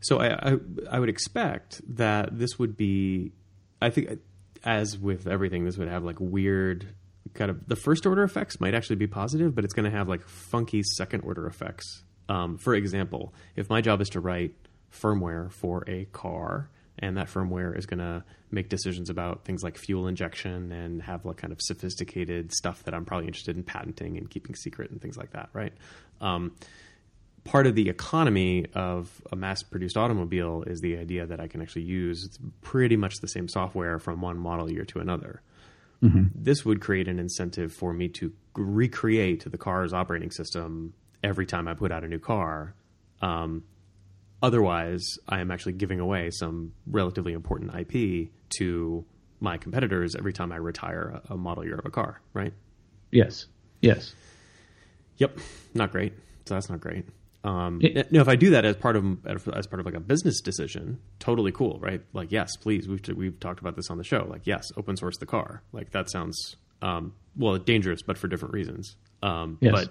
So 0.00 0.18
I, 0.18 0.52
I 0.52 0.56
I 0.90 1.00
would 1.00 1.08
expect 1.08 1.80
that 1.96 2.38
this 2.38 2.58
would 2.58 2.76
be, 2.76 3.32
I 3.80 3.90
think, 3.90 4.20
as 4.62 4.98
with 4.98 5.26
everything, 5.26 5.64
this 5.64 5.78
would 5.78 5.88
have 5.88 6.04
like 6.04 6.16
weird 6.20 6.86
kind 7.32 7.50
of 7.50 7.66
the 7.66 7.76
first 7.76 8.06
order 8.06 8.22
effects 8.22 8.60
might 8.60 8.74
actually 8.74 8.96
be 8.96 9.06
positive, 9.06 9.54
but 9.54 9.64
it's 9.64 9.74
going 9.74 9.90
to 9.90 9.96
have 9.96 10.08
like 10.08 10.26
funky 10.28 10.82
second 10.82 11.22
order 11.22 11.46
effects. 11.46 12.04
Um, 12.28 12.58
for 12.58 12.74
example, 12.74 13.34
if 13.56 13.68
my 13.68 13.80
job 13.80 14.00
is 14.00 14.08
to 14.10 14.20
write 14.20 14.54
firmware 14.92 15.52
for 15.52 15.84
a 15.88 16.06
car, 16.06 16.70
and 16.98 17.16
that 17.16 17.26
firmware 17.28 17.76
is 17.76 17.86
going 17.86 17.98
to 17.98 18.22
make 18.50 18.68
decisions 18.68 19.10
about 19.10 19.44
things 19.44 19.62
like 19.64 19.76
fuel 19.76 20.06
injection 20.06 20.70
and 20.70 21.02
have 21.02 21.24
like 21.24 21.36
kind 21.36 21.52
of 21.52 21.60
sophisticated 21.60 22.52
stuff 22.52 22.84
that 22.84 22.94
I'm 22.94 23.04
probably 23.04 23.26
interested 23.26 23.56
in 23.56 23.64
patenting 23.64 24.16
and 24.16 24.30
keeping 24.30 24.54
secret 24.54 24.90
and 24.90 25.02
things 25.02 25.16
like 25.16 25.32
that, 25.32 25.48
right? 25.52 25.72
Um, 26.20 26.52
part 27.42 27.66
of 27.66 27.74
the 27.74 27.88
economy 27.88 28.66
of 28.74 29.20
a 29.32 29.36
mass-produced 29.36 29.96
automobile 29.96 30.62
is 30.66 30.80
the 30.80 30.96
idea 30.96 31.26
that 31.26 31.40
I 31.40 31.48
can 31.48 31.60
actually 31.62 31.82
use 31.82 32.38
pretty 32.62 32.96
much 32.96 33.16
the 33.16 33.28
same 33.28 33.48
software 33.48 33.98
from 33.98 34.20
one 34.20 34.38
model 34.38 34.70
year 34.70 34.84
to 34.86 35.00
another. 35.00 35.42
Mm-hmm. 36.02 36.28
This 36.34 36.64
would 36.64 36.80
create 36.80 37.08
an 37.08 37.18
incentive 37.18 37.72
for 37.72 37.92
me 37.92 38.08
to 38.10 38.32
recreate 38.54 39.50
the 39.50 39.58
car's 39.58 39.92
operating 39.92 40.30
system 40.30 40.94
every 41.24 41.46
time 41.46 41.66
I 41.66 41.74
put 41.74 41.90
out 41.90 42.04
a 42.04 42.08
new 42.08 42.18
car. 42.20 42.74
Um, 43.22 43.64
otherwise, 44.42 45.18
I 45.26 45.40
am 45.40 45.50
actually 45.50 45.72
giving 45.72 45.98
away 45.98 46.30
some 46.30 46.74
relatively 46.86 47.32
important 47.32 47.74
IP 47.74 48.28
to 48.58 49.04
my 49.40 49.56
competitors 49.56 50.14
every 50.14 50.32
time 50.32 50.52
I 50.52 50.56
retire 50.56 51.20
a, 51.28 51.34
a 51.34 51.36
model 51.36 51.64
year 51.64 51.76
of 51.76 51.86
a 51.86 51.90
car, 51.90 52.20
right? 52.34 52.52
Yes. 53.10 53.46
Yes. 53.80 54.14
Yep. 55.16 55.38
Not 55.72 55.90
great. 55.90 56.12
So 56.46 56.54
that's 56.54 56.68
not 56.68 56.80
great. 56.80 57.06
Um, 57.42 57.80
it, 57.82 58.08
if 58.10 58.28
I 58.28 58.36
do 58.36 58.50
that 58.50 58.64
as 58.64 58.76
part 58.76 58.96
of 58.96 59.04
as 59.26 59.66
part 59.66 59.80
of 59.80 59.84
like 59.86 59.94
a 59.94 60.00
business 60.00 60.40
decision, 60.40 60.98
totally 61.18 61.52
cool, 61.52 61.78
right? 61.78 62.00
Like, 62.14 62.32
yes, 62.32 62.56
please. 62.56 62.88
We've 62.88 63.02
we've 63.14 63.38
talked 63.38 63.60
about 63.60 63.76
this 63.76 63.90
on 63.90 63.98
the 63.98 64.04
show. 64.04 64.26
Like, 64.28 64.46
yes, 64.46 64.72
open 64.78 64.96
source 64.96 65.18
the 65.18 65.26
car. 65.26 65.62
Like 65.72 65.90
that 65.90 66.10
sounds 66.10 66.56
um, 66.80 67.12
well 67.36 67.56
dangerous, 67.58 68.02
but 68.02 68.16
for 68.16 68.28
different 68.28 68.54
reasons. 68.54 68.96
Um, 69.24 69.56
yes. 69.62 69.88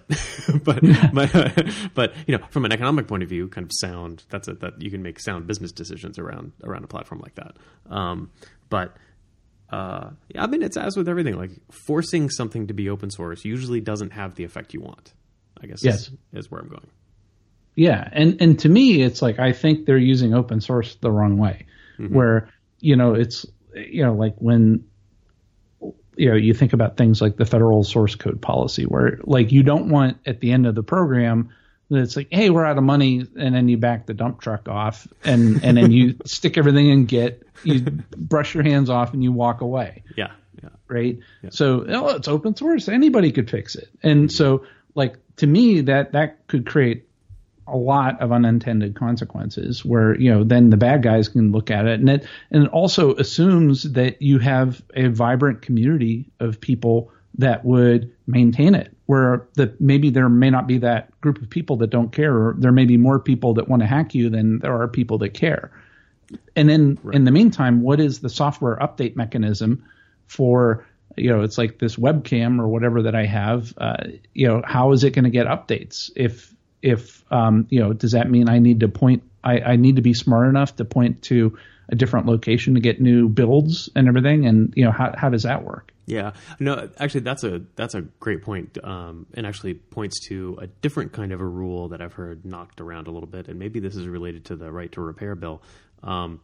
But 0.48 0.64
but 0.64 0.82
but, 1.14 1.76
but 1.96 2.14
you 2.28 2.38
know, 2.38 2.46
from 2.52 2.66
an 2.66 2.72
economic 2.72 3.08
point 3.08 3.24
of 3.24 3.30
view, 3.30 3.48
kind 3.48 3.66
of 3.66 3.72
sound. 3.74 4.24
That's 4.30 4.48
it. 4.48 4.60
That 4.60 4.82
you 4.82 4.92
can 4.92 5.02
make 5.02 5.20
sound 5.20 5.48
business 5.48 5.72
decisions 5.72 6.20
around 6.20 6.52
around 6.64 6.84
a 6.84 6.88
platform 6.88 7.22
like 7.22 7.36
that. 7.36 7.56
Um, 7.90 8.30
but 8.70 8.96
uh, 9.72 10.12
yeah, 10.30 10.44
I 10.44 10.48
mean, 10.48 10.62
it's 10.62 10.78
as 10.78 10.96
with 10.96 11.10
everything. 11.10 11.36
Like 11.36 11.52
forcing 11.72 12.30
something 12.30 12.68
to 12.68 12.74
be 12.76 12.90
open 12.90 13.10
source 13.10 13.44
usually 13.44 13.82
doesn't 13.82 14.12
have 14.12 14.36
the 14.36 14.44
effect 14.44 14.74
you 14.76 14.82
want. 14.82 15.14
I 15.60 15.66
guess 15.66 15.84
yes. 15.84 15.96
is, 15.96 16.12
is 16.34 16.52
where 16.52 16.62
I'm 16.62 16.70
going. 16.70 16.90
Yeah, 17.76 18.08
and 18.12 18.40
and 18.40 18.60
to 18.60 18.70
me, 18.70 19.02
it's 19.02 19.24
like 19.24 19.40
I 19.40 19.52
think 19.52 19.88
they're 19.88 19.98
using 19.98 20.36
open 20.36 20.62
source 20.62 20.94
the 20.96 21.12
wrong 21.12 21.40
way, 21.40 21.66
mm-hmm. 21.98 22.14
where 22.14 22.50
you 22.82 22.96
know 22.96 23.16
it's 23.16 23.48
you 23.74 24.06
know 24.06 24.14
like 24.14 24.36
when 24.38 24.86
you 26.16 26.30
know 26.30 26.36
you 26.36 26.54
think 26.54 26.74
about 26.74 26.98
things 26.98 27.22
like 27.22 27.38
the 27.38 27.46
federal 27.46 27.84
source 27.84 28.16
code 28.16 28.42
policy, 28.42 28.84
where 28.84 29.20
like 29.24 29.52
you 29.52 29.64
don't 29.64 29.90
want 29.90 30.18
at 30.26 30.40
the 30.40 30.52
end 30.52 30.66
of 30.66 30.76
the 30.76 30.84
program 30.84 31.50
that 31.90 32.00
it's 32.00 32.16
like, 32.16 32.28
hey, 32.32 32.50
we're 32.50 32.66
out 32.66 32.78
of 32.78 32.84
money, 32.84 33.26
and 33.38 33.56
then 33.56 33.68
you 33.68 33.78
back 33.78 34.06
the 34.06 34.14
dump 34.14 34.42
truck 34.42 34.68
off, 34.68 35.08
and 35.24 35.64
and 35.64 35.78
then 35.78 35.92
you 35.92 36.16
stick 36.26 36.58
everything 36.58 36.90
in 36.90 37.06
Git, 37.06 37.48
you 37.64 37.82
brush 37.82 38.54
your 38.54 38.64
hands 38.64 38.90
off, 38.90 39.14
and 39.14 39.24
you 39.24 39.32
walk 39.32 39.62
away. 39.62 40.04
Yeah, 40.16 40.32
yeah. 40.62 40.70
Right. 40.88 41.20
Yeah. 41.42 41.50
So 41.52 41.86
oh, 41.88 42.16
it's 42.16 42.28
open 42.28 42.56
source; 42.56 42.88
anybody 42.90 43.32
could 43.32 43.50
fix 43.50 43.76
it, 43.76 43.90
and 44.02 44.32
so 44.32 44.66
like 44.96 45.18
to 45.38 45.48
me 45.48 45.82
that 45.82 46.14
that 46.14 46.48
could 46.48 46.66
create 46.66 47.08
a 47.68 47.78
lot 47.78 48.22
of 48.22 48.32
unintended 48.32 48.96
consequences 48.96 49.86
where 49.86 50.20
you 50.20 50.30
know 50.30 50.44
then 50.44 50.70
the 50.70 50.78
bad 50.78 51.04
guys 51.04 51.28
can 51.30 51.52
look 51.52 51.72
at 51.72 51.86
it. 51.86 52.00
And 52.00 52.10
it 52.10 52.28
and 52.52 52.66
it 52.66 52.70
also 52.72 53.16
assumes 53.16 53.84
that 53.94 54.22
you 54.22 54.40
have 54.40 54.82
a 54.96 55.08
vibrant 55.08 55.62
community 55.62 56.30
of 56.40 56.60
people 56.60 57.12
that 57.38 57.66
would 57.66 58.12
maintain 58.28 58.76
it 58.76 58.96
where 59.06 59.48
that 59.56 59.80
maybe 59.82 60.10
there 60.10 60.30
may 60.30 60.50
not 60.50 60.68
be 60.68 60.78
that 60.78 61.10
group 61.22 61.42
of 61.42 61.50
people 61.50 61.76
that 61.78 61.90
don't 61.90 62.12
care 62.12 62.36
or 62.36 62.56
there 62.58 62.72
may 62.72 62.86
be 62.86 62.98
more 62.98 63.20
people 63.20 63.54
that 63.56 63.68
want 63.68 63.82
to 63.82 63.88
hack 63.88 64.14
you 64.14 64.30
than 64.30 64.60
there 64.60 64.80
are 64.80 64.88
people 64.88 65.18
that 65.18 65.34
care. 65.34 65.72
And 66.56 66.70
then 66.70 66.98
right. 67.04 67.16
in 67.16 67.24
the 67.24 67.32
meantime 67.32 67.82
what 67.82 68.00
is 68.00 68.20
the 68.20 68.30
software 68.30 68.78
update 68.78 69.16
mechanism 69.16 69.84
for 70.28 70.86
you 71.16 71.30
know 71.30 71.42
it's 71.42 71.58
like 71.58 71.80
this 71.80 71.96
webcam 71.96 72.60
or 72.60 72.68
whatever 72.68 73.04
that 73.04 73.14
i 73.14 73.24
have 73.24 73.72
uh, 73.78 74.04
you 74.34 74.48
know 74.48 74.64
how 74.66 74.92
is 74.94 75.04
it 75.04 75.12
going 75.12 75.26
to 75.26 75.30
get 75.30 75.48
updates? 75.48 76.10
If 76.16 76.54
if 76.84 77.24
um, 77.32 77.66
you 77.70 77.80
know, 77.80 77.94
does 77.94 78.12
that 78.12 78.30
mean 78.30 78.50
I 78.50 78.60
need 78.60 78.82
to 78.82 78.90
point? 78.90 79.24
I, 79.44 79.60
I 79.60 79.76
need 79.78 79.96
to 79.96 80.02
be 80.02 80.14
smart 80.14 80.48
enough 80.48 80.76
to 80.76 80.86
point 80.86 81.24
to 81.24 81.58
a 81.90 81.96
different 81.96 82.28
location 82.28 82.76
to 82.76 82.80
get 82.80 83.02
new 83.02 83.28
builds 83.28 83.90
and 83.96 84.08
everything. 84.08 84.46
And 84.46 84.74
you 84.76 84.86
know, 84.86 84.92
how 84.92 85.14
how 85.18 85.30
does 85.30 85.44
that 85.44 85.64
work? 85.64 85.92
Yeah, 86.06 86.34
no, 86.60 86.90
actually, 87.00 87.22
that's 87.22 87.46
a 87.46 87.62
that's 87.76 87.96
a 87.96 88.02
great 88.02 88.44
point, 88.44 88.78
um, 88.84 89.26
and 89.34 89.48
actually 89.48 89.76
points 89.76 90.28
to 90.28 90.60
a 90.62 90.68
different 90.68 91.14
kind 91.14 91.32
of 91.32 91.40
a 91.40 91.46
rule 91.46 91.90
that 91.90 92.02
I've 92.02 92.14
heard 92.14 92.46
knocked 92.46 92.82
around 92.82 93.08
a 93.08 93.12
little 93.12 93.30
bit, 93.30 93.48
and 93.48 93.58
maybe 93.58 93.80
this 93.80 93.96
is 93.96 94.08
related 94.08 94.46
to 94.46 94.58
the 94.58 94.72
right 94.72 94.92
to 94.92 95.02
repair 95.02 95.36
bill. 95.36 95.64
Um, 96.04 96.42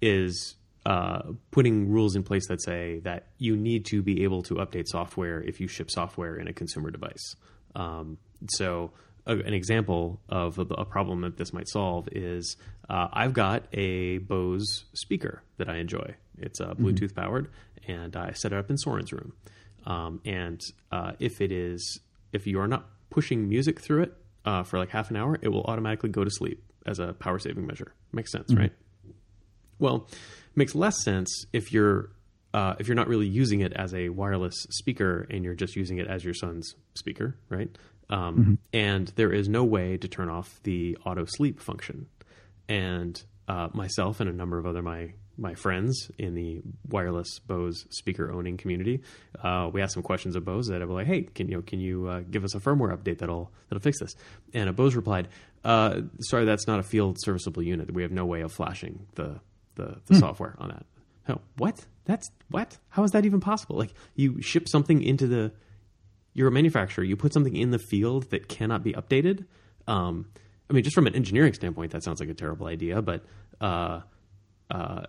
is 0.00 0.54
uh, 0.84 1.22
putting 1.50 1.88
rules 1.88 2.14
in 2.14 2.22
place 2.22 2.46
that 2.48 2.62
say 2.62 3.00
that 3.00 3.26
you 3.38 3.56
need 3.56 3.86
to 3.86 4.02
be 4.02 4.24
able 4.24 4.42
to 4.42 4.56
update 4.56 4.84
software 4.86 5.42
if 5.42 5.60
you 5.60 5.66
ship 5.66 5.90
software 5.90 6.36
in 6.36 6.46
a 6.46 6.52
consumer 6.52 6.90
device. 6.90 7.34
Um, 7.74 8.18
so 8.50 8.92
a, 9.28 9.38
an 9.38 9.54
example 9.54 10.20
of 10.28 10.58
a, 10.58 10.62
a, 10.62 10.84
problem 10.84 11.20
that 11.20 11.36
this 11.36 11.52
might 11.52 11.68
solve 11.68 12.08
is 12.12 12.56
uh, 12.88 13.08
I've 13.12 13.34
got 13.34 13.64
a 13.72 14.18
Bose 14.18 14.84
speaker 14.94 15.42
that 15.58 15.68
I 15.68 15.76
enjoy. 15.76 16.14
It's 16.38 16.60
uh, 16.60 16.74
Bluetooth 16.74 17.12
mm-hmm. 17.12 17.20
powered, 17.20 17.50
and 17.86 18.16
I 18.16 18.32
set 18.32 18.52
it 18.52 18.58
up 18.58 18.70
in 18.70 18.78
Soren's 18.78 19.12
room. 19.12 19.34
Um, 19.86 20.20
and 20.24 20.60
uh, 20.90 21.12
if 21.18 21.40
it 21.40 21.52
is, 21.52 22.00
if 22.32 22.46
you 22.46 22.58
are 22.60 22.68
not 22.68 22.86
pushing 23.10 23.48
music 23.48 23.80
through 23.80 24.04
it 24.04 24.14
uh, 24.44 24.62
for 24.62 24.78
like 24.78 24.90
half 24.90 25.10
an 25.10 25.16
hour, 25.16 25.38
it 25.40 25.48
will 25.48 25.64
automatically 25.64 26.10
go 26.10 26.24
to 26.24 26.30
sleep 26.30 26.62
as 26.86 26.98
a 26.98 27.12
power 27.12 27.38
saving 27.38 27.66
measure. 27.66 27.92
Makes 28.12 28.32
sense, 28.32 28.50
mm-hmm. 28.50 28.62
right? 28.62 28.72
Well, 29.78 30.08
makes 30.54 30.74
less 30.74 31.02
sense 31.04 31.44
if 31.52 31.72
you're 31.72 32.10
uh, 32.54 32.74
if 32.78 32.88
you're 32.88 32.94
not 32.94 33.08
really 33.08 33.26
using 33.26 33.60
it 33.60 33.72
as 33.74 33.92
a 33.92 34.08
wireless 34.08 34.54
speaker 34.70 35.26
and 35.30 35.44
you're 35.44 35.54
just 35.54 35.76
using 35.76 35.98
it 35.98 36.06
as 36.06 36.24
your 36.24 36.34
son's 36.34 36.74
speaker, 36.94 37.36
right? 37.50 37.76
Um, 38.10 38.36
mm-hmm. 38.36 38.54
And 38.72 39.08
there 39.16 39.32
is 39.32 39.48
no 39.48 39.64
way 39.64 39.96
to 39.98 40.08
turn 40.08 40.28
off 40.28 40.60
the 40.62 40.96
auto 41.04 41.24
sleep 41.26 41.60
function. 41.60 42.06
And 42.68 43.22
uh, 43.48 43.68
myself 43.72 44.20
and 44.20 44.28
a 44.28 44.32
number 44.32 44.58
of 44.58 44.66
other 44.66 44.82
my 44.82 45.12
my 45.38 45.54
friends 45.54 46.10
in 46.18 46.34
the 46.34 46.60
wireless 46.88 47.38
Bose 47.38 47.86
speaker 47.90 48.32
owning 48.32 48.56
community, 48.56 49.02
uh, 49.42 49.70
we 49.72 49.80
asked 49.80 49.94
some 49.94 50.02
questions 50.02 50.34
of 50.34 50.44
Bose 50.44 50.66
that 50.66 50.82
I 50.82 50.84
was 50.84 50.94
like, 50.94 51.06
"Hey, 51.06 51.22
can 51.22 51.48
you 51.48 51.62
can 51.62 51.80
you 51.80 52.08
uh, 52.08 52.20
give 52.28 52.44
us 52.44 52.54
a 52.54 52.58
firmware 52.58 52.96
update 52.96 53.18
that'll 53.18 53.52
that'll 53.68 53.80
fix 53.80 54.00
this?" 54.00 54.14
And 54.52 54.74
Bose 54.74 54.96
replied, 54.96 55.28
uh, 55.64 56.00
"Sorry, 56.20 56.44
that's 56.44 56.66
not 56.66 56.80
a 56.80 56.82
field 56.82 57.18
serviceable 57.20 57.62
unit. 57.62 57.92
We 57.92 58.02
have 58.02 58.12
no 58.12 58.26
way 58.26 58.40
of 58.40 58.52
flashing 58.52 59.06
the 59.14 59.40
the, 59.76 60.00
the 60.06 60.14
mm. 60.14 60.20
software 60.20 60.56
on 60.58 60.68
that." 60.68 60.86
Oh, 61.28 61.40
what? 61.56 61.86
That's 62.04 62.28
what? 62.50 62.76
How 62.88 63.04
is 63.04 63.12
that 63.12 63.24
even 63.24 63.40
possible? 63.40 63.76
Like 63.76 63.92
you 64.16 64.42
ship 64.42 64.68
something 64.68 65.02
into 65.02 65.26
the 65.26 65.52
you're 66.34 66.48
a 66.48 66.52
manufacturer. 66.52 67.04
You 67.04 67.16
put 67.16 67.32
something 67.32 67.56
in 67.56 67.70
the 67.70 67.78
field 67.78 68.30
that 68.30 68.48
cannot 68.48 68.82
be 68.82 68.92
updated. 68.92 69.46
Um, 69.86 70.26
I 70.70 70.72
mean, 70.72 70.84
just 70.84 70.94
from 70.94 71.06
an 71.06 71.14
engineering 71.14 71.54
standpoint, 71.54 71.92
that 71.92 72.04
sounds 72.04 72.20
like 72.20 72.28
a 72.28 72.34
terrible 72.34 72.66
idea. 72.66 73.00
But 73.02 73.24
uh, 73.60 74.02
uh, 74.70 75.02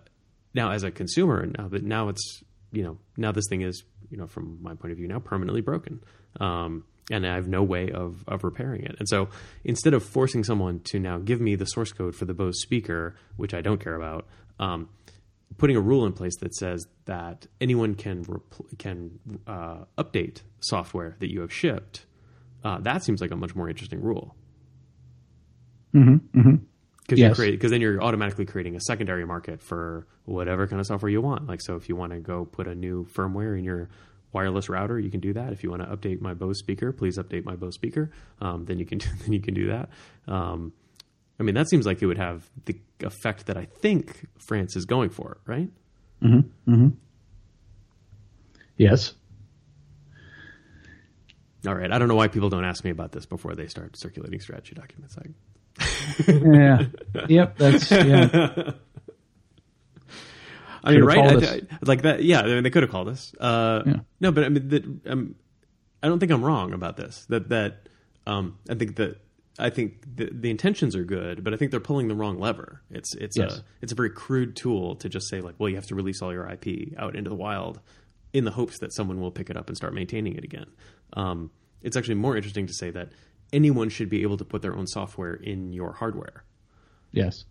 now, 0.54 0.70
as 0.70 0.82
a 0.82 0.90
consumer, 0.90 1.46
now 1.46 1.68
that 1.68 1.82
now 1.82 2.08
it's 2.08 2.42
you 2.72 2.82
know 2.82 2.98
now 3.16 3.32
this 3.32 3.44
thing 3.48 3.62
is 3.62 3.82
you 4.10 4.16
know 4.16 4.26
from 4.26 4.58
my 4.62 4.74
point 4.74 4.92
of 4.92 4.98
view 4.98 5.08
now 5.08 5.18
permanently 5.18 5.60
broken, 5.60 6.02
um, 6.40 6.84
and 7.10 7.26
I 7.26 7.34
have 7.34 7.48
no 7.48 7.62
way 7.62 7.90
of 7.90 8.24
of 8.26 8.42
repairing 8.42 8.84
it. 8.84 8.96
And 8.98 9.08
so 9.08 9.28
instead 9.64 9.94
of 9.94 10.02
forcing 10.02 10.44
someone 10.44 10.80
to 10.84 10.98
now 10.98 11.18
give 11.18 11.40
me 11.40 11.56
the 11.56 11.66
source 11.66 11.92
code 11.92 12.14
for 12.16 12.24
the 12.24 12.34
Bose 12.34 12.60
speaker, 12.60 13.14
which 13.36 13.54
I 13.54 13.60
don't 13.60 13.82
care 13.82 13.94
about, 13.94 14.26
um, 14.58 14.88
putting 15.60 15.76
a 15.76 15.80
rule 15.80 16.06
in 16.06 16.12
place 16.12 16.36
that 16.38 16.54
says 16.54 16.86
that 17.04 17.46
anyone 17.60 17.94
can 17.94 18.24
repl- 18.24 18.78
can 18.78 19.20
uh, 19.46 19.84
update 19.98 20.40
software 20.60 21.16
that 21.20 21.30
you 21.30 21.42
have 21.42 21.52
shipped, 21.52 22.06
uh, 22.64 22.78
that 22.80 23.04
seems 23.04 23.20
like 23.20 23.30
a 23.30 23.36
much 23.36 23.54
more 23.54 23.68
interesting 23.68 24.00
rule. 24.00 24.34
Mm-hmm. 25.94 26.40
Mm-hmm. 26.40 26.54
Because 27.02 27.18
yes. 27.18 27.38
because 27.38 27.70
then 27.70 27.80
you're 27.80 28.02
automatically 28.02 28.46
creating 28.46 28.74
a 28.74 28.80
secondary 28.80 29.26
market 29.26 29.60
for 29.60 30.06
whatever 30.24 30.66
kind 30.66 30.80
of 30.80 30.86
software 30.86 31.10
you 31.10 31.20
want. 31.20 31.46
Like 31.46 31.60
so, 31.60 31.76
if 31.76 31.88
you 31.88 31.96
want 31.96 32.12
to 32.12 32.20
go 32.20 32.46
put 32.46 32.66
a 32.66 32.74
new 32.74 33.04
firmware 33.12 33.58
in 33.58 33.64
your 33.64 33.90
wireless 34.32 34.68
router, 34.68 34.98
you 34.98 35.10
can 35.10 35.20
do 35.20 35.32
that. 35.34 35.52
If 35.52 35.62
you 35.62 35.70
want 35.70 35.82
to 35.82 35.88
update 35.94 36.20
my 36.20 36.34
Bose 36.34 36.58
speaker, 36.58 36.92
please 36.92 37.18
update 37.18 37.44
my 37.44 37.56
Bose 37.56 37.74
speaker. 37.74 38.12
Um, 38.40 38.64
then 38.64 38.78
you 38.78 38.86
can 38.86 38.98
then 39.20 39.32
you 39.32 39.40
can 39.40 39.54
do 39.54 39.66
that. 39.68 39.90
Um, 40.26 40.72
I 41.40 41.42
mean, 41.42 41.54
that 41.54 41.68
seems 41.70 41.86
like 41.86 42.02
it 42.02 42.06
would 42.06 42.18
have 42.18 42.48
the 42.66 42.78
effect 43.00 43.46
that 43.46 43.56
I 43.56 43.64
think 43.64 44.28
France 44.38 44.76
is 44.76 44.84
going 44.84 45.08
for, 45.08 45.38
right? 45.46 45.70
Mm-hmm. 46.22 46.72
Mm-hmm. 46.72 46.88
Yes. 48.76 49.14
All 51.66 51.74
right. 51.74 51.90
I 51.90 51.98
don't 51.98 52.08
know 52.08 52.14
why 52.14 52.28
people 52.28 52.50
don't 52.50 52.64
ask 52.64 52.84
me 52.84 52.90
about 52.90 53.12
this 53.12 53.24
before 53.24 53.54
they 53.54 53.68
start 53.68 53.96
circulating 53.96 54.40
strategy 54.40 54.74
documents. 54.74 55.16
Yeah. 56.28 56.84
Yep. 57.28 57.56
That's 57.56 57.90
yeah. 57.90 58.72
I 60.84 60.92
mean, 60.92 61.04
right? 61.04 61.42
I, 61.42 61.54
I, 61.56 61.60
like 61.82 62.02
that. 62.02 62.22
Yeah. 62.22 62.40
I 62.40 62.46
mean, 62.46 62.62
they 62.64 62.70
could 62.70 62.82
have 62.82 62.92
called 62.92 63.08
us. 63.08 63.34
Uh, 63.40 63.82
yeah. 63.86 63.96
No, 64.20 64.32
but 64.32 64.44
I 64.44 64.48
mean, 64.50 64.68
that, 64.68 64.84
um, 65.06 65.34
I 66.02 66.08
don't 66.08 66.18
think 66.18 66.32
I'm 66.32 66.44
wrong 66.44 66.74
about 66.74 66.98
this. 66.98 67.24
That 67.30 67.48
that 67.48 67.88
um, 68.26 68.58
I 68.68 68.74
think 68.74 68.96
that 68.96 69.20
I 69.60 69.70
think 69.70 70.16
the, 70.16 70.30
the, 70.32 70.50
intentions 70.50 70.96
are 70.96 71.04
good, 71.04 71.44
but 71.44 71.52
I 71.52 71.56
think 71.56 71.70
they're 71.70 71.80
pulling 71.80 72.08
the 72.08 72.14
wrong 72.14 72.38
lever. 72.38 72.82
It's 72.90 73.14
it's 73.14 73.36
yes. 73.36 73.58
a 73.58 73.64
it's 73.82 73.92
a 73.92 73.94
very 73.94 74.10
crude 74.10 74.56
tool 74.56 74.96
to 74.96 75.08
just 75.08 75.28
say 75.28 75.40
like, 75.40 75.54
well, 75.58 75.68
you 75.68 75.76
have 75.76 75.86
to 75.88 75.94
release 75.94 76.22
all 76.22 76.32
your 76.32 76.48
IP 76.48 76.98
out 76.98 77.14
into 77.14 77.28
the 77.28 77.36
wild, 77.36 77.80
in 78.32 78.44
the 78.44 78.50
hopes 78.50 78.78
that 78.78 78.92
someone 78.92 79.20
will 79.20 79.30
pick 79.30 79.50
it 79.50 79.56
up 79.56 79.68
and 79.68 79.76
start 79.76 79.94
maintaining 79.94 80.34
it 80.34 80.44
again. 80.44 80.66
Um, 81.12 81.50
it's 81.82 81.96
actually 81.96 82.16
more 82.16 82.36
interesting 82.36 82.66
to 82.66 82.72
say 82.72 82.90
that 82.90 83.10
anyone 83.52 83.88
should 83.88 84.08
be 84.08 84.22
able 84.22 84.36
to 84.38 84.44
put 84.44 84.62
their 84.62 84.76
own 84.76 84.86
software 84.86 85.34
in 85.34 85.72
your 85.72 85.92
hardware. 85.92 86.44
Yes. 87.12 87.44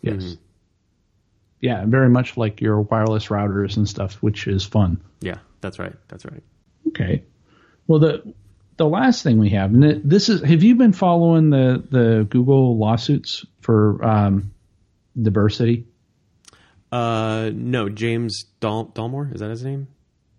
Yes. 0.00 0.36
Yeah, 1.60 1.84
very 1.86 2.08
much 2.08 2.36
like 2.36 2.60
your 2.60 2.80
wireless 2.80 3.28
routers 3.28 3.76
and 3.76 3.88
stuff, 3.88 4.14
which 4.14 4.48
is 4.48 4.64
fun. 4.64 5.00
Yeah, 5.20 5.38
that's 5.60 5.78
right. 5.78 5.94
That's 6.08 6.24
right. 6.24 6.42
Okay. 6.88 7.22
Well, 7.86 8.00
the 8.00 8.34
the 8.82 8.88
last 8.88 9.22
thing 9.22 9.38
we 9.38 9.50
have, 9.50 9.72
and 9.72 10.02
this 10.02 10.28
is, 10.28 10.42
have 10.42 10.64
you 10.64 10.74
been 10.74 10.92
following 10.92 11.50
the 11.50 11.84
the 11.88 12.26
Google 12.28 12.76
lawsuits 12.76 13.46
for 13.60 14.04
um, 14.04 14.52
diversity? 15.20 15.86
Uh, 16.90 17.52
no, 17.54 17.88
James 17.88 18.44
Dal- 18.58 18.86
Dalmore 18.86 19.32
is 19.32 19.40
that 19.40 19.50
his 19.50 19.64
name? 19.64 19.86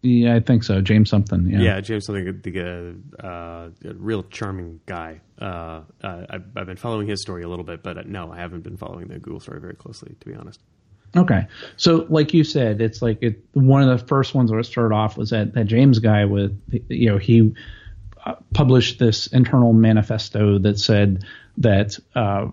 Yeah, 0.02 0.36
I 0.36 0.42
think 0.42 0.66
so. 0.66 0.82
James 0.82 1.10
something. 1.10 1.50
Yeah, 1.50 1.62
Yeah, 1.62 1.80
James 1.80 2.06
something 2.06 2.42
the 2.42 2.60
uh, 3.22 3.26
uh, 3.26 3.70
a 3.86 3.94
real 3.94 4.24
charming 4.24 4.82
guy. 4.86 5.22
Uh, 5.40 5.84
uh, 6.04 6.26
I've, 6.30 6.44
I've 6.58 6.66
been 6.66 6.76
following 6.76 7.08
his 7.08 7.22
story 7.22 7.44
a 7.44 7.48
little 7.48 7.64
bit, 7.64 7.82
but 7.82 7.98
uh, 7.98 8.04
no, 8.06 8.30
I 8.30 8.40
haven't 8.40 8.66
been 8.66 8.76
following 8.76 9.08
the 9.08 9.20
Google 9.20 9.40
story 9.40 9.62
very 9.62 9.76
closely, 9.76 10.18
to 10.20 10.28
be 10.28 10.36
honest. 10.36 10.60
Okay. 11.16 11.48
So, 11.78 12.08
like 12.10 12.34
you 12.34 12.44
said, 12.44 12.82
it's 12.82 13.02
like 13.02 13.20
it, 13.22 13.40
one 13.54 13.88
of 13.88 13.98
the 13.98 14.06
first 14.06 14.36
ones 14.36 14.52
where 14.52 14.60
it 14.60 14.66
started 14.66 14.94
off 14.94 15.16
was 15.16 15.30
that, 15.30 15.54
that 15.54 15.68
James 15.68 16.00
guy 16.00 16.26
with, 16.26 16.60
you 16.90 17.10
know, 17.10 17.18
he 17.18 17.54
published 18.54 19.00
this 19.00 19.28
internal 19.28 19.74
manifesto 19.74 20.60
that 20.60 20.80
said 20.80 21.24
that, 21.58 21.98
uh, 22.16 22.48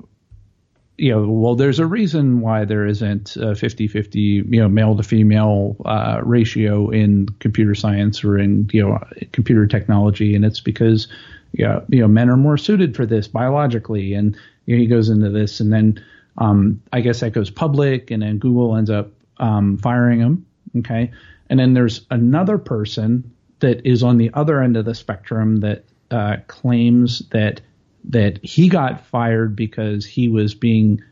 you 0.96 1.12
know, 1.12 1.28
well, 1.28 1.54
there's 1.54 1.78
a 1.78 1.87
reason 1.87 2.40
why 2.40 2.64
there 2.64 2.87
isn't 2.87 3.37
a 3.37 3.54
50 3.54 3.88
50, 3.88 4.20
you 4.20 4.44
know, 4.61 4.68
male 4.68 4.96
to 4.96 5.02
female 5.02 5.76
uh, 5.85 6.20
ratio 6.22 6.90
in 6.90 7.26
computer 7.38 7.74
science 7.74 8.22
or 8.24 8.38
in, 8.38 8.68
you 8.72 8.83
know, 8.83 8.98
computer 9.33 9.66
technology. 9.66 10.35
And 10.35 10.44
it's 10.44 10.61
because, 10.61 11.09
you 11.52 11.64
know, 11.64 11.85
you 11.88 12.00
know 12.00 12.09
men 12.09 12.28
are 12.28 12.37
more 12.37 12.59
suited 12.59 12.96
for 12.96 13.06
this 13.06 13.28
biologically. 13.28 14.14
And 14.14 14.37
you 14.66 14.76
know, 14.76 14.80
he 14.83 14.87
goes 14.87 15.09
into 15.09 15.30
this. 15.30 15.61
And 15.61 15.72
then, 15.72 16.04
um, 16.38 16.83
I 16.92 17.00
guess 17.00 17.20
that 17.20 17.33
goes 17.33 17.50
public, 17.50 18.11
and 18.11 18.22
then 18.22 18.38
Google 18.38 18.76
ends 18.76 18.90
up 18.90 19.11
um, 19.38 19.78
firing 19.78 20.20
him. 20.20 20.46
Okay, 20.78 21.11
and 21.48 21.59
then 21.59 21.74
there's 21.74 22.06
another 22.11 22.59
person 22.59 23.33
that 23.61 23.87
is 23.87 24.03
on 24.03 24.16
the 24.18 24.31
other 24.35 24.61
end 24.61 24.77
of 24.77 24.85
the 24.85 24.94
spectrum 24.94 25.61
that 25.61 25.85
uh, 26.11 26.37
claims 26.46 27.20
that 27.31 27.61
that 28.05 28.44
he 28.44 28.68
got 28.68 29.07
fired 29.07 29.55
because 29.55 30.07
he 30.07 30.29
was 30.29 30.55
being 30.55 31.03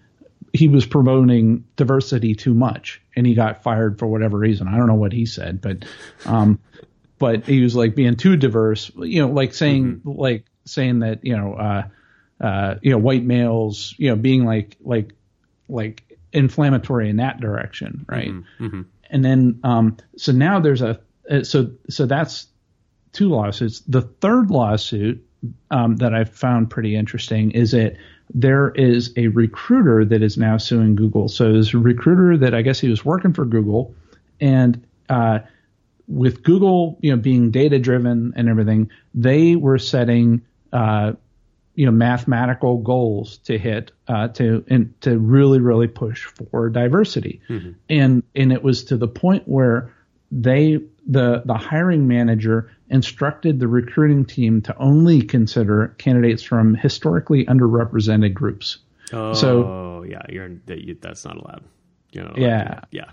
he 0.53 0.69
was 0.69 0.87
promoting 0.87 1.65
diversity 1.77 2.35
too 2.35 2.55
much, 2.55 3.01
and 3.15 3.27
he 3.27 3.35
got 3.35 3.63
fired 3.63 3.99
for 3.99 4.07
whatever 4.07 4.39
reason. 4.39 4.67
I 4.69 4.77
don't 4.77 4.87
know 4.87 4.95
what 4.95 5.13
he 5.13 5.27
said, 5.27 5.61
but 5.61 5.85
um, 6.27 6.59
but 7.19 7.45
he 7.45 7.63
was 7.63 7.77
like 7.77 7.95
being 7.95 8.17
too 8.17 8.37
diverse. 8.37 8.91
You 8.97 9.27
know, 9.27 9.33
like 9.33 9.55
saying 9.55 9.97
mm-hmm. 9.97 10.11
like 10.11 10.45
saying 10.65 11.01
that 11.01 11.25
you 11.25 11.37
know. 11.37 11.55
Uh, 11.55 11.83
uh, 12.41 12.77
you 12.83 12.93
know, 12.93 12.99
white 12.99 13.25
males, 13.25 13.95
you 13.99 14.09
know, 14.09 14.17
being 14.17 14.45
like 14.45 14.77
like 14.81 15.13
like 15.69 16.19
inflammatory 16.33 17.11
in 17.11 17.17
that 17.17 17.41
direction, 17.41 18.05
right? 18.09 18.31
Mm-hmm, 18.31 18.65
mm-hmm. 18.65 18.83
And 19.11 19.25
then 19.25 19.61
um, 19.65 19.97
so 20.17 20.33
now 20.33 20.61
there's 20.61 20.83
a 20.83 21.01
so 21.43 21.71
so 21.88 22.07
that's 22.07 22.47
two 23.12 23.29
lawsuits. 23.29 23.81
The 23.81 24.03
third 24.03 24.51
lawsuit 24.51 25.25
um, 25.71 25.97
that 25.97 26.14
I 26.14 26.25
found 26.25 26.71
pretty 26.71 26.97
interesting 26.97 27.53
is 27.53 27.73
that 27.73 27.97
there 28.35 28.71
is 28.71 29.12
a 29.17 29.29
recruiter 29.29 30.05
that 30.05 30.23
is 30.23 30.37
now 30.37 30.59
suing 30.59 30.95
Google. 30.95 31.29
So 31.29 31.55
a 31.55 31.79
recruiter 31.79 32.37
that 32.38 32.55
I 32.55 32.62
guess 32.62 32.79
he 32.79 32.88
was 32.88 33.05
working 33.05 33.33
for 33.33 33.45
Google, 33.45 33.95
and 34.41 34.85
uh, 35.09 35.41
with 36.07 36.43
Google, 36.43 36.99
you 37.01 37.11
know, 37.11 37.17
being 37.17 37.51
data 37.51 37.79
driven 37.79 38.33
and 38.37 38.49
everything, 38.49 38.91
they 39.14 39.57
were 39.57 39.79
setting 39.79 40.43
uh, 40.73 41.12
you 41.79 41.87
know 41.87 41.93
mathematical 41.93 42.79
goals 42.79 43.38
to 43.38 43.57
hit 43.57 43.93
uh, 44.09 44.27
to 44.27 44.64
and 44.69 45.01
to 45.01 45.17
really 45.17 45.61
really 45.61 45.87
push 45.87 46.25
for 46.25 46.69
diversity 46.71 47.41
mm-hmm. 47.49 47.71
and 47.88 48.25
and 48.35 48.53
it 48.53 48.64
was 48.64 48.83
to 48.83 48.97
the 48.97 49.07
point 49.07 49.47
where 49.47 49.95
they 50.33 50.81
the 51.09 51.42
the 51.44 51.55
hiring 51.55 52.07
manager 52.07 52.71
instructed 52.90 53.59
the 53.59 53.66
recruiting 53.66 54.25
team 54.25 54.62
to 54.62 54.77
only 54.79 55.23
consider 55.23 55.94
candidates 55.99 56.42
from 56.42 56.75
historically 56.75 57.44
underrepresented 57.47 58.35
groups. 58.35 58.79
Oh 59.12 59.33
so, 59.33 60.05
yeah 60.09 60.23
you're 60.29 60.51
that's 61.01 61.25
not 61.25 61.37
allowed. 61.37 61.64
You 62.12 62.23
know 62.23 62.35
yeah. 62.37 62.81
yeah. 62.90 63.11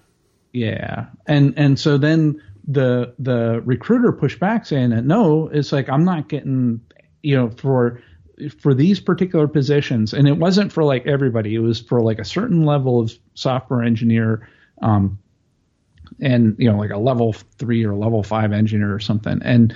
Yeah. 0.53 1.07
And 1.25 1.53
and 1.57 1.79
so 1.79 1.97
then 1.97 2.41
the 2.67 3.13
the 3.19 3.61
recruiter 3.65 4.11
pushed 4.11 4.39
back 4.39 4.65
saying 4.65 4.89
that 4.89 5.05
no 5.05 5.47
it's 5.49 5.71
like 5.71 5.87
i'm 5.87 6.03
not 6.03 6.27
getting 6.27 6.81
you 7.21 7.35
know 7.35 7.51
for 7.51 8.01
for 8.59 8.73
these 8.73 8.99
particular 8.99 9.47
positions, 9.47 10.13
and 10.13 10.27
it 10.27 10.37
wasn't 10.37 10.71
for 10.71 10.83
like 10.83 11.07
everybody. 11.07 11.55
It 11.55 11.59
was 11.59 11.79
for 11.81 12.01
like 12.01 12.19
a 12.19 12.25
certain 12.25 12.65
level 12.65 12.99
of 12.99 13.13
software 13.33 13.81
engineer, 13.81 14.47
um, 14.81 15.19
and 16.19 16.55
you 16.57 16.71
know, 16.71 16.77
like 16.77 16.91
a 16.91 16.97
level 16.97 17.33
three 17.33 17.85
or 17.85 17.95
level 17.95 18.23
five 18.23 18.51
engineer 18.51 18.93
or 18.93 18.99
something. 18.99 19.41
And 19.43 19.75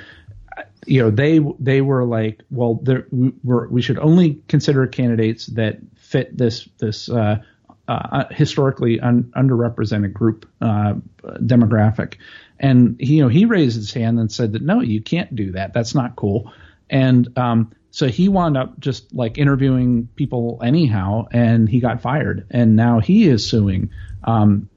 you 0.85 1.01
know, 1.01 1.11
they 1.11 1.39
they 1.59 1.81
were 1.81 2.05
like, 2.05 2.41
well, 2.49 2.75
we 3.11 3.31
we 3.41 3.81
should 3.81 3.99
only 3.99 4.41
consider 4.47 4.87
candidates 4.87 5.47
that 5.47 5.79
fit 5.95 6.35
this 6.37 6.67
this 6.79 7.09
uh, 7.09 7.41
uh, 7.87 8.25
historically 8.31 8.99
un, 8.99 9.31
underrepresented 9.35 10.13
group 10.13 10.49
uh, 10.61 10.95
demographic. 11.39 12.15
And 12.59 12.97
he, 12.99 13.15
you 13.15 13.23
know, 13.23 13.29
he 13.29 13.45
raised 13.45 13.75
his 13.75 13.93
hand 13.93 14.19
and 14.19 14.31
said 14.31 14.53
that 14.53 14.61
no, 14.61 14.81
you 14.81 15.01
can't 15.01 15.33
do 15.35 15.53
that. 15.53 15.73
That's 15.73 15.95
not 15.95 16.15
cool. 16.15 16.51
And 16.89 17.37
um, 17.37 17.71
so 17.91 18.07
he 18.07 18.29
wound 18.29 18.57
up 18.57 18.79
just 18.79 19.13
like 19.13 19.37
interviewing 19.37 20.07
people 20.15 20.59
anyhow, 20.63 21.27
and 21.31 21.67
he 21.67 21.79
got 21.79 22.01
fired. 22.01 22.47
And 22.51 22.75
now 22.75 22.99
he 22.99 23.27
is 23.27 23.47
suing, 23.47 23.91
um, 24.23 24.69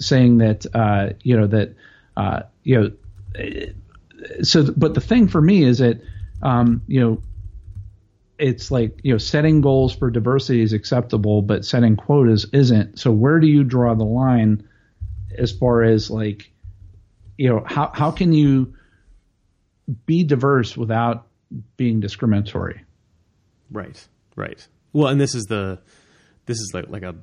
saying 0.00 0.38
that 0.38 0.66
uh, 0.74 1.10
you 1.22 1.36
know 1.38 1.46
that 1.46 1.74
uh, 2.16 2.42
you 2.62 2.80
know. 2.80 2.90
So, 4.42 4.70
but 4.76 4.94
the 4.94 5.00
thing 5.00 5.28
for 5.28 5.40
me 5.40 5.64
is 5.64 5.78
that 5.78 6.00
um, 6.42 6.82
you 6.86 7.00
know 7.00 7.22
it's 8.38 8.70
like 8.70 8.98
you 9.02 9.12
know 9.12 9.18
setting 9.18 9.60
goals 9.60 9.94
for 9.94 10.10
diversity 10.10 10.62
is 10.62 10.72
acceptable, 10.72 11.42
but 11.42 11.64
setting 11.64 11.96
quotas 11.96 12.46
isn't. 12.52 12.98
So 12.98 13.10
where 13.12 13.38
do 13.40 13.46
you 13.46 13.64
draw 13.64 13.94
the 13.94 14.04
line 14.04 14.66
as 15.36 15.52
far 15.52 15.82
as 15.82 16.10
like 16.10 16.50
you 17.38 17.48
know 17.48 17.62
how 17.66 17.90
how 17.94 18.10
can 18.10 18.32
you 18.32 18.74
be 20.06 20.24
diverse 20.24 20.76
without 20.76 21.26
being 21.76 22.00
discriminatory. 22.00 22.82
Right. 23.70 24.06
Right. 24.36 24.66
Well, 24.92 25.08
and 25.08 25.20
this 25.20 25.34
is 25.34 25.44
the 25.44 25.80
this 26.46 26.58
is 26.58 26.70
like 26.74 26.88
like 26.88 27.02
a 27.02 27.14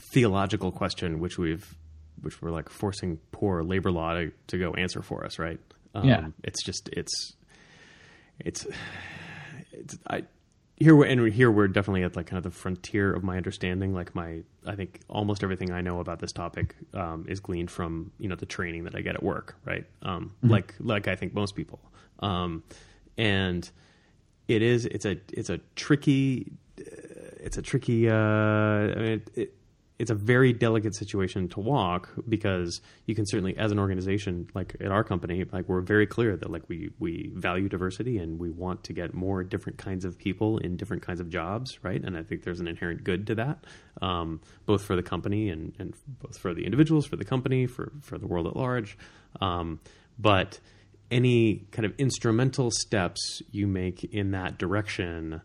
theological 0.00 0.72
question 0.72 1.20
which 1.20 1.38
we've 1.38 1.76
which 2.22 2.40
we're 2.42 2.50
like 2.50 2.68
forcing 2.68 3.18
poor 3.32 3.62
labor 3.62 3.90
law 3.90 4.14
to, 4.14 4.32
to 4.48 4.58
go 4.58 4.72
answer 4.74 5.02
for 5.02 5.24
us, 5.24 5.38
right? 5.38 5.58
Um, 5.94 6.08
yeah. 6.08 6.28
It's 6.44 6.62
just 6.62 6.88
it's 6.92 7.34
it's 8.38 8.66
it's 9.72 9.98
I 10.06 10.24
here 10.76 10.96
we're 10.96 11.06
and 11.06 11.32
here 11.32 11.50
we're 11.50 11.68
definitely 11.68 12.04
at 12.04 12.16
like 12.16 12.26
kind 12.26 12.38
of 12.38 12.44
the 12.44 12.56
frontier 12.56 13.12
of 13.12 13.22
my 13.22 13.36
understanding. 13.36 13.92
Like 13.92 14.14
my 14.14 14.42
I 14.66 14.76
think 14.76 15.00
almost 15.08 15.42
everything 15.42 15.72
I 15.72 15.80
know 15.80 16.00
about 16.00 16.20
this 16.20 16.32
topic 16.32 16.74
um, 16.94 17.26
is 17.28 17.40
gleaned 17.40 17.70
from 17.70 18.12
you 18.18 18.28
know 18.28 18.36
the 18.36 18.46
training 18.46 18.84
that 18.84 18.94
I 18.94 19.00
get 19.00 19.14
at 19.14 19.22
work, 19.22 19.56
right? 19.64 19.84
Um, 20.02 20.34
mm-hmm. 20.38 20.52
Like 20.52 20.74
like 20.78 21.08
I 21.08 21.16
think 21.16 21.34
most 21.34 21.54
people. 21.54 21.80
Um, 22.20 22.62
and 23.18 23.68
it 24.48 24.62
is 24.62 24.86
it's 24.86 25.04
a 25.04 25.16
it's 25.32 25.50
a 25.50 25.58
tricky 25.74 26.52
it's 26.76 27.58
a 27.58 27.62
tricky 27.62 28.08
uh, 28.08 28.14
I 28.14 28.94
mean, 28.94 29.04
it, 29.04 29.30
it, 29.34 29.54
it's 30.00 30.10
a 30.10 30.14
very 30.14 30.52
delicate 30.52 30.94
situation 30.94 31.48
to 31.48 31.60
walk 31.60 32.08
because 32.28 32.80
you 33.06 33.14
can 33.14 33.26
certainly 33.26 33.56
as 33.56 33.70
an 33.70 33.78
organization 33.78 34.48
like 34.54 34.74
at 34.80 34.90
our 34.90 35.04
company 35.04 35.44
like 35.52 35.68
we're 35.68 35.80
very 35.80 36.06
clear 36.06 36.36
that 36.36 36.50
like 36.50 36.62
we 36.68 36.90
we 36.98 37.30
value 37.34 37.68
diversity 37.68 38.18
and 38.18 38.38
we 38.38 38.50
want 38.50 38.82
to 38.84 38.92
get 38.92 39.14
more 39.14 39.44
different 39.44 39.78
kinds 39.78 40.04
of 40.04 40.18
people 40.18 40.58
in 40.58 40.76
different 40.76 41.02
kinds 41.02 41.20
of 41.20 41.28
jobs 41.28 41.78
right? 41.82 42.02
And 42.02 42.16
i 42.16 42.22
think 42.22 42.42
there's 42.42 42.60
an 42.60 42.66
inherent 42.66 43.04
good 43.04 43.26
to 43.28 43.34
that 43.36 43.64
um, 44.02 44.40
both 44.66 44.82
for 44.82 44.96
the 44.96 45.02
company 45.02 45.50
and, 45.50 45.74
and 45.78 45.94
both 46.06 46.38
for 46.38 46.54
the 46.54 46.64
individuals 46.64 47.06
for 47.06 47.16
the 47.16 47.24
company 47.24 47.66
for 47.66 47.92
for 48.00 48.18
the 48.18 48.26
world 48.26 48.46
at 48.46 48.56
large. 48.56 48.96
Um, 49.40 49.80
but 50.18 50.58
any 51.10 51.66
kind 51.72 51.84
of 51.84 51.92
instrumental 51.98 52.70
steps 52.70 53.42
you 53.50 53.66
make 53.66 54.04
in 54.04 54.30
that 54.32 54.58
direction 54.58 55.42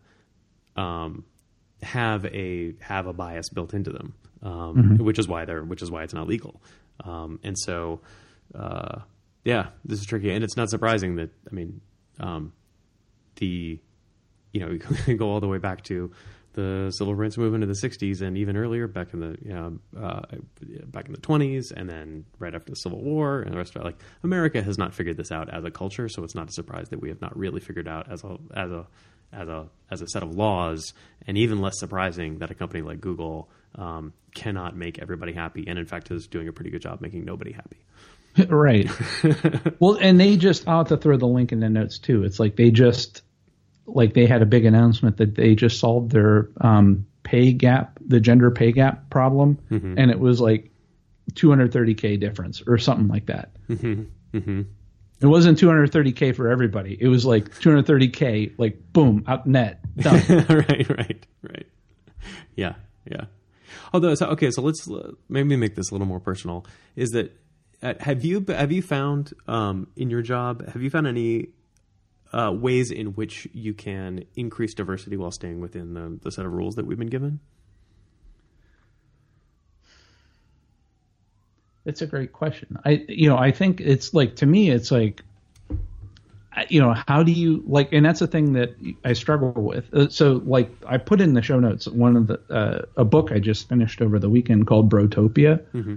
um, 0.76 1.24
have 1.82 2.24
a 2.26 2.74
have 2.80 3.06
a 3.06 3.12
bias 3.12 3.48
built 3.50 3.74
into 3.74 3.90
them, 3.90 4.14
um, 4.46 4.76
mm-hmm. 4.76 5.04
which 5.04 5.18
is 5.18 5.26
why 5.26 5.44
they're 5.44 5.64
which 5.64 5.82
is 5.82 5.90
why 5.90 6.04
it's 6.04 6.14
not 6.14 6.28
legal. 6.28 6.62
Um, 7.04 7.40
and 7.42 7.58
so, 7.58 8.00
uh, 8.54 9.00
yeah, 9.44 9.68
this 9.84 9.98
is 9.98 10.06
tricky, 10.06 10.30
and 10.30 10.44
it's 10.44 10.56
not 10.56 10.70
surprising 10.70 11.16
that 11.16 11.30
I 11.50 11.54
mean, 11.54 11.80
um, 12.20 12.52
the 13.36 13.80
you 14.52 14.60
know, 14.60 14.78
you 15.06 15.16
go 15.16 15.28
all 15.28 15.40
the 15.40 15.48
way 15.48 15.58
back 15.58 15.82
to 15.84 16.12
the 16.52 16.90
civil 16.96 17.14
rights 17.14 17.36
movement 17.36 17.64
in 17.64 17.68
the 17.68 17.74
'60s 17.76 18.22
and 18.22 18.38
even 18.38 18.56
earlier, 18.56 18.86
back 18.86 19.12
in 19.12 19.20
the 19.20 19.36
you 19.42 19.52
know, 19.52 19.78
uh, 20.00 20.22
back 20.86 21.06
in 21.06 21.12
the 21.12 21.20
'20s, 21.20 21.72
and 21.72 21.90
then 21.90 22.24
right 22.38 22.54
after 22.54 22.70
the 22.70 22.76
Civil 22.76 23.02
War 23.02 23.40
and 23.40 23.52
the 23.52 23.58
rest 23.58 23.74
of 23.74 23.82
it. 23.82 23.84
Like 23.84 24.00
America 24.22 24.62
has 24.62 24.78
not 24.78 24.94
figured 24.94 25.16
this 25.16 25.32
out 25.32 25.52
as 25.52 25.64
a 25.64 25.72
culture, 25.72 26.08
so 26.08 26.22
it's 26.22 26.36
not 26.36 26.48
a 26.48 26.52
surprise 26.52 26.88
that 26.90 27.00
we 27.00 27.08
have 27.08 27.20
not 27.20 27.36
really 27.36 27.60
figured 27.60 27.88
out 27.88 28.10
as 28.10 28.22
a 28.22 28.38
as 28.54 28.70
a 28.70 28.86
as 29.36 29.48
a 29.48 29.68
as 29.90 30.02
a 30.02 30.08
set 30.08 30.22
of 30.22 30.34
laws, 30.34 30.94
and 31.26 31.38
even 31.38 31.60
less 31.60 31.78
surprising 31.78 32.38
that 32.38 32.50
a 32.50 32.54
company 32.54 32.82
like 32.82 33.00
Google 33.00 33.48
um, 33.76 34.12
cannot 34.34 34.76
make 34.76 34.98
everybody 34.98 35.32
happy, 35.32 35.64
and 35.68 35.78
in 35.78 35.86
fact 35.86 36.10
is 36.10 36.26
doing 36.26 36.48
a 36.48 36.52
pretty 36.52 36.70
good 36.70 36.82
job 36.82 37.00
making 37.00 37.24
nobody 37.24 37.52
happy. 37.52 37.78
right. 38.48 38.90
well, 39.80 39.96
and 40.00 40.18
they 40.18 40.36
just 40.36 40.66
I'll 40.68 40.78
have 40.78 40.88
to 40.88 40.96
throw 40.96 41.16
the 41.16 41.26
link 41.26 41.52
in 41.52 41.60
the 41.60 41.68
notes 41.68 41.98
too. 41.98 42.24
It's 42.24 42.40
like 42.40 42.56
they 42.56 42.70
just 42.70 43.22
like 43.86 44.14
they 44.14 44.26
had 44.26 44.42
a 44.42 44.46
big 44.46 44.64
announcement 44.64 45.18
that 45.18 45.34
they 45.34 45.54
just 45.54 45.78
solved 45.78 46.10
their 46.10 46.48
um, 46.60 47.06
pay 47.22 47.52
gap, 47.52 47.98
the 48.04 48.20
gender 48.20 48.50
pay 48.50 48.72
gap 48.72 49.10
problem, 49.10 49.58
mm-hmm. 49.70 49.98
and 49.98 50.10
it 50.10 50.18
was 50.18 50.40
like 50.40 50.70
230k 51.32 52.18
difference 52.20 52.62
or 52.66 52.78
something 52.78 53.08
like 53.08 53.26
that. 53.26 53.50
Mm-hmm. 53.68 54.04
Mm-hmm. 54.36 54.62
It 55.20 55.26
wasn't 55.26 55.58
230k 55.58 56.34
for 56.36 56.48
everybody. 56.48 56.96
It 57.00 57.08
was 57.08 57.24
like 57.24 57.50
230k, 57.60 58.52
like 58.58 58.92
boom, 58.92 59.24
out 59.26 59.46
net, 59.46 59.80
done. 59.96 60.22
right, 60.48 60.88
right, 60.90 61.26
right. 61.42 61.66
Yeah, 62.54 62.74
yeah. 63.10 63.24
Although, 63.94 64.14
so, 64.14 64.26
okay, 64.28 64.50
so 64.50 64.62
let's 64.62 64.86
maybe 65.28 65.56
make 65.56 65.74
this 65.74 65.90
a 65.90 65.94
little 65.94 66.06
more 66.06 66.20
personal. 66.20 66.66
Is 66.96 67.10
that 67.10 67.34
uh, 67.82 67.94
have 68.00 68.24
you 68.24 68.44
have 68.48 68.72
you 68.72 68.82
found 68.82 69.32
um, 69.46 69.88
in 69.96 70.10
your 70.10 70.22
job 70.22 70.66
have 70.68 70.82
you 70.82 70.90
found 70.90 71.06
any 71.06 71.48
uh, 72.32 72.52
ways 72.52 72.90
in 72.90 73.08
which 73.08 73.48
you 73.52 73.74
can 73.74 74.24
increase 74.34 74.74
diversity 74.74 75.16
while 75.16 75.30
staying 75.30 75.60
within 75.60 75.94
the, 75.94 76.18
the 76.22 76.30
set 76.30 76.44
of 76.44 76.52
rules 76.52 76.74
that 76.74 76.86
we've 76.86 76.98
been 76.98 77.08
given? 77.08 77.40
It's 81.86 82.02
a 82.02 82.06
great 82.06 82.32
question. 82.32 82.78
I, 82.84 83.04
you 83.08 83.28
know, 83.28 83.38
I 83.38 83.52
think 83.52 83.80
it's 83.80 84.12
like 84.12 84.36
to 84.36 84.46
me, 84.46 84.70
it's 84.70 84.90
like, 84.90 85.22
you 86.68 86.80
know, 86.80 86.94
how 87.06 87.22
do 87.22 87.32
you 87.32 87.62
like? 87.66 87.92
And 87.92 88.04
that's 88.04 88.20
the 88.20 88.26
thing 88.26 88.54
that 88.54 88.74
I 89.04 89.12
struggle 89.12 89.52
with. 89.52 89.92
Uh, 89.94 90.08
so, 90.08 90.42
like, 90.44 90.70
I 90.86 90.98
put 90.98 91.20
in 91.20 91.34
the 91.34 91.42
show 91.42 91.60
notes 91.60 91.86
one 91.86 92.16
of 92.16 92.26
the 92.26 92.40
uh, 92.50 92.82
a 92.96 93.04
book 93.04 93.30
I 93.30 93.38
just 93.38 93.68
finished 93.68 94.02
over 94.02 94.18
the 94.18 94.28
weekend 94.28 94.66
called 94.66 94.90
Brotopia, 94.90 95.60
mm-hmm 95.72 95.96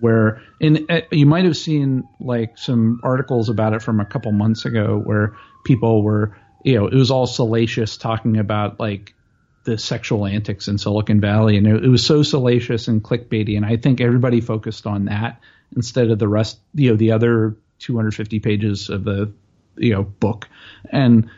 where 0.00 0.42
in 0.60 0.86
uh, 0.88 1.00
you 1.10 1.26
might 1.26 1.44
have 1.44 1.56
seen 1.56 2.08
like 2.18 2.58
some 2.58 3.00
articles 3.04 3.48
about 3.48 3.74
it 3.74 3.82
from 3.82 4.00
a 4.00 4.04
couple 4.04 4.32
months 4.32 4.64
ago 4.64 4.98
where 4.98 5.36
people 5.64 6.02
were, 6.02 6.36
you 6.64 6.74
know, 6.74 6.86
it 6.86 6.94
was 6.94 7.10
all 7.10 7.26
salacious 7.26 7.96
talking 7.96 8.38
about 8.38 8.80
like 8.80 9.14
the 9.64 9.78
sexual 9.78 10.26
antics 10.26 10.68
in 10.68 10.78
Silicon 10.78 11.20
Valley, 11.20 11.56
and 11.56 11.66
it, 11.66 11.84
it, 11.84 11.88
was 11.88 12.04
so 12.04 12.22
salacious 12.22 12.88
and 12.88 13.02
clickbaity. 13.02 13.56
And 13.56 13.66
I 13.66 13.76
think 13.76 14.00
everybody 14.00 14.40
focused 14.40 14.86
on 14.86 15.06
that 15.06 15.40
instead 15.76 16.10
of 16.10 16.18
the 16.18 16.28
rest, 16.28 16.58
you 16.74 16.90
know, 16.90 16.96
the 16.96 17.12
other 17.12 17.56
250 17.80 18.40
pages 18.40 18.88
of 18.88 19.04
the, 19.04 19.32
you 19.76 19.92
know, 19.92 20.02
book. 20.02 20.48
And 20.90 21.30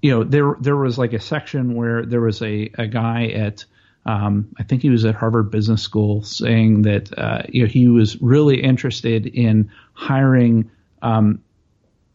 you 0.00 0.10
know, 0.10 0.24
there 0.24 0.56
there 0.60 0.76
was 0.76 0.98
like 0.98 1.12
a 1.12 1.20
section 1.20 1.74
where 1.74 2.04
there 2.04 2.20
was 2.20 2.42
a 2.42 2.70
a 2.74 2.86
guy 2.88 3.26
at 3.26 3.64
um, 4.04 4.48
I 4.58 4.64
think 4.64 4.82
he 4.82 4.90
was 4.90 5.04
at 5.04 5.14
Harvard 5.14 5.50
Business 5.50 5.80
School 5.82 6.22
saying 6.22 6.82
that 6.82 7.16
uh, 7.16 7.42
you 7.48 7.62
know 7.62 7.68
he 7.68 7.88
was 7.88 8.20
really 8.20 8.60
interested 8.60 9.26
in 9.26 9.70
hiring 9.94 10.70
um, 11.02 11.42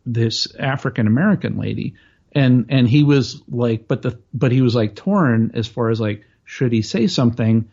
this 0.06 0.54
African 0.60 1.08
American 1.08 1.58
lady, 1.58 1.96
and 2.38 2.67
and 2.69 2.88
he 2.88 3.04
was 3.04 3.41
like, 3.50 3.88
but 3.88 4.04
the 4.04 4.19
but 4.32 4.52
he 4.52 4.62
was 4.62 4.76
like 4.76 4.95
torn 4.95 5.52
as 5.56 5.67
far 5.67 5.89
as 5.89 6.00
like 6.00 6.23
should 6.45 6.71
he 6.71 6.84
say 6.84 7.08
something? 7.08 7.67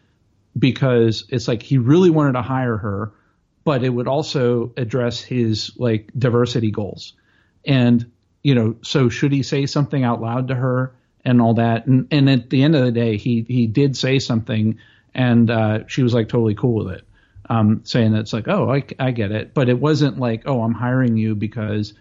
Because 0.59 1.27
it's 1.29 1.47
like 1.47 1.63
he 1.63 1.77
really 1.77 2.09
wanted 2.09 2.33
to 2.33 2.43
hire 2.43 2.79
her, 2.79 3.13
but 3.65 3.85
it 3.85 3.91
would 3.91 4.09
also 4.09 4.73
address 4.79 5.21
his 5.21 5.73
like 5.77 6.11
diversity 6.19 6.71
goals, 6.71 7.13
and 7.67 8.11
you 8.43 8.55
know 8.55 8.77
so 8.81 9.11
should 9.11 9.33
he 9.33 9.43
say 9.43 9.67
something 9.67 10.03
out 10.03 10.23
loud 10.23 10.49
to 10.49 10.55
her 10.55 10.95
and 11.27 11.43
all 11.43 11.55
that, 11.55 11.87
and 11.87 12.09
and 12.11 12.31
at 12.31 12.49
the 12.49 12.63
end 12.63 12.75
of 12.75 12.87
the 12.87 12.93
day 12.93 13.19
he 13.19 13.45
he 13.47 13.67
did 13.67 13.99
say 13.99 14.19
something, 14.19 14.79
and 15.15 15.51
uh, 15.51 15.87
she 15.89 16.03
was 16.03 16.15
like 16.15 16.31
totally 16.31 16.55
cool 16.55 16.87
with 16.87 16.95
it. 16.95 17.05
Um, 17.51 17.83
saying 17.85 18.13
that 18.13 18.21
it's 18.21 18.33
like, 18.33 18.49
oh, 18.49 18.73
I, 18.73 18.83
I 18.99 19.11
get 19.11 19.31
it, 19.31 19.53
but 19.53 19.69
it 19.69 19.79
wasn't 19.79 20.19
like, 20.19 20.45
oh, 20.47 20.63
I'm 20.63 20.73
hiring 20.73 21.19
you 21.19 21.35
because 21.35 21.93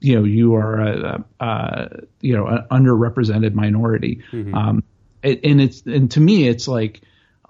you 0.00 0.16
know 0.16 0.24
you 0.24 0.54
are 0.54 0.80
a, 0.80 1.24
a, 1.40 1.44
a 1.44 1.88
you 2.20 2.36
know 2.36 2.46
an 2.46 2.66
underrepresented 2.70 3.54
minority. 3.54 4.22
Mm-hmm. 4.32 4.54
um, 4.54 4.84
it, 5.22 5.40
and 5.44 5.60
it's 5.60 5.82
and 5.82 6.10
to 6.12 6.20
me 6.20 6.48
it's 6.48 6.66
like 6.66 7.02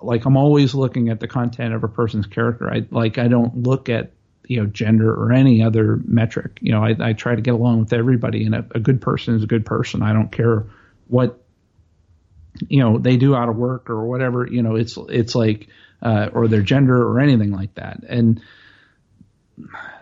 like 0.03 0.25
I'm 0.25 0.37
always 0.37 0.75
looking 0.75 1.09
at 1.09 1.21
the 1.21 1.29
content 1.29 1.75
of 1.75 1.85
a 1.85 1.89
person's 1.89 2.27
character. 2.27 2.71
I 2.73 2.87
like 2.91 3.19
I 3.19 3.29
don't 3.29 3.63
look 3.63 3.89
at 3.89 4.13
you 4.47 4.61
know 4.61 4.67
gender 4.67 5.13
or 5.13 5.33
any 5.33 5.63
other 5.63 6.01
metric. 6.05 6.59
You 6.61 6.73
know 6.73 6.85
I, 6.85 6.97
I 6.99 7.13
try 7.13 7.35
to 7.35 7.43
get 7.43 7.55
along 7.55 7.81
with 7.81 7.93
everybody 7.93 8.45
and 8.45 8.55
a, 8.55 8.67
a 8.75 8.81
good 8.81 9.01
person 9.01 9.37
is 9.37 9.45
a 9.45 9.49
good 9.49 9.65
person. 9.65 10.03
I 10.03 10.13
don't 10.13 10.33
care 10.33 10.67
what 11.07 11.43
you 12.69 12.81
know 12.81 12.99
they 12.99 13.17
do 13.17 13.35
out 13.35 13.49
of 13.49 13.57
work 13.57 13.91
or 13.91 14.05
whatever. 14.07 14.47
You 14.47 14.63
know 14.63 14.75
it's 14.75 14.99
it's 15.09 15.35
like 15.35 15.69
uh, 16.03 16.31
or 16.33 16.49
their 16.49 16.63
gender 16.63 17.01
or 17.01 17.21
anything 17.21 17.53
like 17.53 17.75
that. 17.75 18.03
And 18.09 18.41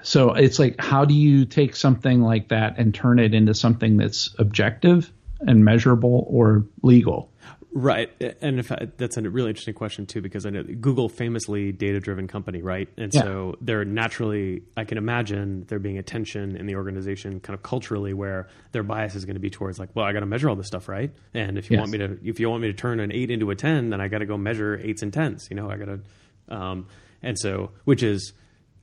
so 0.02 0.32
it's 0.32 0.58
like 0.58 0.80
how 0.80 1.04
do 1.04 1.14
you 1.14 1.44
take 1.44 1.76
something 1.76 2.20
like 2.22 2.48
that 2.48 2.78
and 2.78 2.94
turn 2.94 3.18
it 3.18 3.34
into 3.34 3.54
something 3.54 3.96
that's 3.96 4.34
objective 4.38 5.12
and 5.40 5.64
measurable 5.64 6.26
or 6.28 6.64
legal 6.82 7.30
right 7.72 8.10
and 8.40 8.58
if 8.58 8.72
I, 8.72 8.88
that's 8.96 9.16
a 9.18 9.22
really 9.28 9.50
interesting 9.50 9.74
question 9.74 10.06
too 10.06 10.22
because 10.22 10.46
i 10.46 10.50
know 10.50 10.62
google 10.62 11.08
famously 11.08 11.70
data 11.70 12.00
driven 12.00 12.26
company 12.26 12.62
right 12.62 12.88
and 12.96 13.12
yeah. 13.12 13.22
so 13.22 13.56
they're 13.60 13.84
naturally 13.84 14.62
i 14.76 14.84
can 14.84 14.96
imagine 14.96 15.64
there 15.68 15.78
being 15.78 15.98
a 15.98 16.02
tension 16.02 16.56
in 16.56 16.66
the 16.66 16.76
organization 16.76 17.40
kind 17.40 17.54
of 17.54 17.62
culturally 17.62 18.14
where 18.14 18.48
their 18.72 18.82
bias 18.82 19.14
is 19.14 19.26
going 19.26 19.34
to 19.34 19.40
be 19.40 19.50
towards 19.50 19.78
like 19.78 19.90
well 19.94 20.06
i 20.06 20.12
got 20.12 20.20
to 20.20 20.26
measure 20.26 20.48
all 20.48 20.56
this 20.56 20.66
stuff 20.66 20.88
right 20.88 21.12
and 21.34 21.58
if 21.58 21.70
you 21.70 21.76
yes. 21.76 21.80
want 21.80 21.92
me 21.92 21.98
to 21.98 22.18
if 22.24 22.40
you 22.40 22.48
want 22.48 22.62
me 22.62 22.68
to 22.68 22.74
turn 22.74 23.00
an 23.00 23.12
8 23.12 23.30
into 23.30 23.50
a 23.50 23.54
10 23.54 23.90
then 23.90 24.00
i 24.00 24.08
got 24.08 24.18
to 24.18 24.26
go 24.26 24.38
measure 24.38 24.78
8s 24.78 25.02
and 25.02 25.12
10s 25.12 25.50
you 25.50 25.56
know 25.56 25.70
i 25.70 25.76
got 25.76 25.86
to 25.86 26.00
um, 26.48 26.86
and 27.22 27.38
so 27.38 27.70
which 27.84 28.02
is 28.02 28.32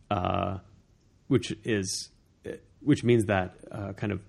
uh, 0.10 0.58
which 1.28 1.56
is 1.64 2.10
which 2.82 3.04
means 3.04 3.26
that 3.26 3.56
uh, 3.72 3.94
kind 3.94 4.12
of 4.12 4.22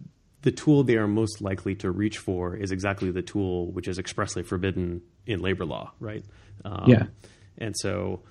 the 0.43 0.51
tool 0.51 0.85
they 0.85 0.97
are 0.97 1.09
most 1.09 1.41
likely 1.41 1.75
to 1.75 1.91
reach 1.91 2.19
for 2.19 2.55
is 2.55 2.71
exactly 2.71 3.11
the 3.11 3.23
tool 3.23 3.71
which 3.73 3.89
is 3.89 3.99
expressly 3.99 4.43
forbidden 4.43 5.03
in 5.27 5.41
labor 5.41 5.65
law, 5.65 5.93
right? 6.01 6.25
Um, 6.65 6.85
yeah. 6.87 7.05
And 7.59 7.75
so, 7.77 8.23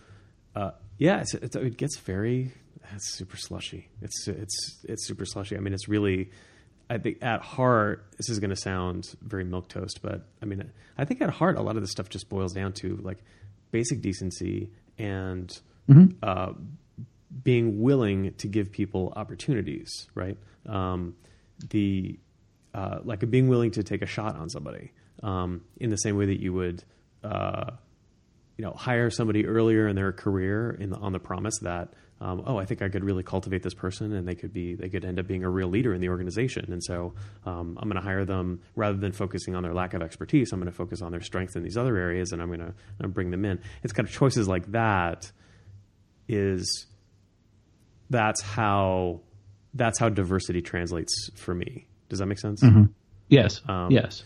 uh, 0.55 0.71
yeah, 0.97 1.19
it's, 1.19 1.33
it's, 1.33 1.55
it 1.55 1.77
gets 1.77 1.97
very 1.97 2.53
it's 2.93 3.13
super 3.13 3.37
slushy. 3.37 3.87
It's 4.01 4.27
it's 4.27 4.79
it's 4.83 5.05
super 5.05 5.25
slushy. 5.25 5.57
I 5.57 5.59
mean, 5.59 5.73
it's 5.73 5.87
really. 5.87 6.31
I 6.87 6.99
think 6.99 7.23
at 7.23 7.41
heart, 7.41 8.05
this 8.15 8.29
is 8.29 8.39
going 8.39 8.51
to 8.51 8.55
sound 8.55 9.15
very 9.19 9.43
milk 9.43 9.69
toast, 9.69 10.01
but 10.03 10.27
I 10.39 10.45
mean, 10.45 10.71
I 10.95 11.05
think 11.05 11.19
at 11.19 11.31
heart, 11.31 11.57
a 11.57 11.61
lot 11.63 11.77
of 11.77 11.81
this 11.81 11.89
stuff 11.89 12.09
just 12.09 12.29
boils 12.29 12.53
down 12.53 12.73
to 12.73 12.97
like 12.97 13.17
basic 13.71 14.01
decency 14.01 14.69
and 14.99 15.49
mm-hmm. 15.89 16.15
uh, 16.21 16.53
being 17.43 17.81
willing 17.81 18.33
to 18.35 18.47
give 18.47 18.71
people 18.71 19.13
opportunities, 19.15 20.07
right? 20.15 20.37
Um, 20.65 21.15
the 21.69 22.19
uh, 22.73 22.99
like 23.03 23.29
being 23.29 23.47
willing 23.47 23.71
to 23.71 23.83
take 23.83 24.01
a 24.01 24.05
shot 24.05 24.35
on 24.35 24.49
somebody 24.49 24.91
um, 25.23 25.61
in 25.77 25.89
the 25.89 25.97
same 25.97 26.17
way 26.17 26.25
that 26.25 26.41
you 26.41 26.53
would, 26.53 26.83
uh, 27.23 27.71
you 28.57 28.65
know, 28.65 28.71
hire 28.71 29.09
somebody 29.09 29.45
earlier 29.45 29.87
in 29.87 29.95
their 29.95 30.11
career 30.11 30.71
in 30.71 30.89
the, 30.89 30.97
on 30.97 31.13
the 31.13 31.19
promise 31.19 31.57
that, 31.61 31.93
um, 32.19 32.43
oh, 32.45 32.57
I 32.57 32.65
think 32.65 32.81
I 32.81 32.89
could 32.89 33.03
really 33.03 33.23
cultivate 33.23 33.63
this 33.63 33.73
person 33.73 34.13
and 34.13 34.27
they 34.27 34.35
could 34.35 34.53
be 34.53 34.75
they 34.75 34.89
could 34.89 35.03
end 35.03 35.19
up 35.19 35.27
being 35.27 35.43
a 35.43 35.49
real 35.49 35.67
leader 35.67 35.93
in 35.93 36.01
the 36.01 36.09
organization. 36.09 36.71
And 36.71 36.83
so 36.83 37.13
um, 37.45 37.77
I'm 37.81 37.89
going 37.89 38.01
to 38.01 38.05
hire 38.05 38.25
them 38.25 38.61
rather 38.75 38.97
than 38.97 39.11
focusing 39.11 39.55
on 39.55 39.63
their 39.63 39.73
lack 39.73 39.93
of 39.93 40.01
expertise. 40.01 40.51
I'm 40.51 40.59
going 40.59 40.71
to 40.71 40.75
focus 40.75 41.01
on 41.01 41.11
their 41.11 41.21
strength 41.21 41.55
in 41.55 41.63
these 41.63 41.77
other 41.77 41.97
areas, 41.97 42.31
and 42.31 42.41
I'm 42.41 42.47
going 42.47 42.73
to 43.01 43.07
bring 43.07 43.31
them 43.31 43.43
in. 43.45 43.61
It's 43.83 43.93
kind 43.93 44.07
of 44.07 44.13
choices 44.13 44.47
like 44.47 44.71
that 44.71 45.31
is 46.27 46.87
that's 48.15 48.41
how 48.41 49.19
that's 49.73 49.99
how 49.99 50.07
diversity 50.07 50.61
translates 50.61 51.29
for 51.35 51.53
me. 51.53 51.85
Does 52.07 52.19
that 52.19 52.27
make 52.27 52.39
sense? 52.39 52.63
Mm-hmm. 52.63 52.85
Yes. 53.27 53.61
Um, 53.67 53.91
yes. 53.91 54.23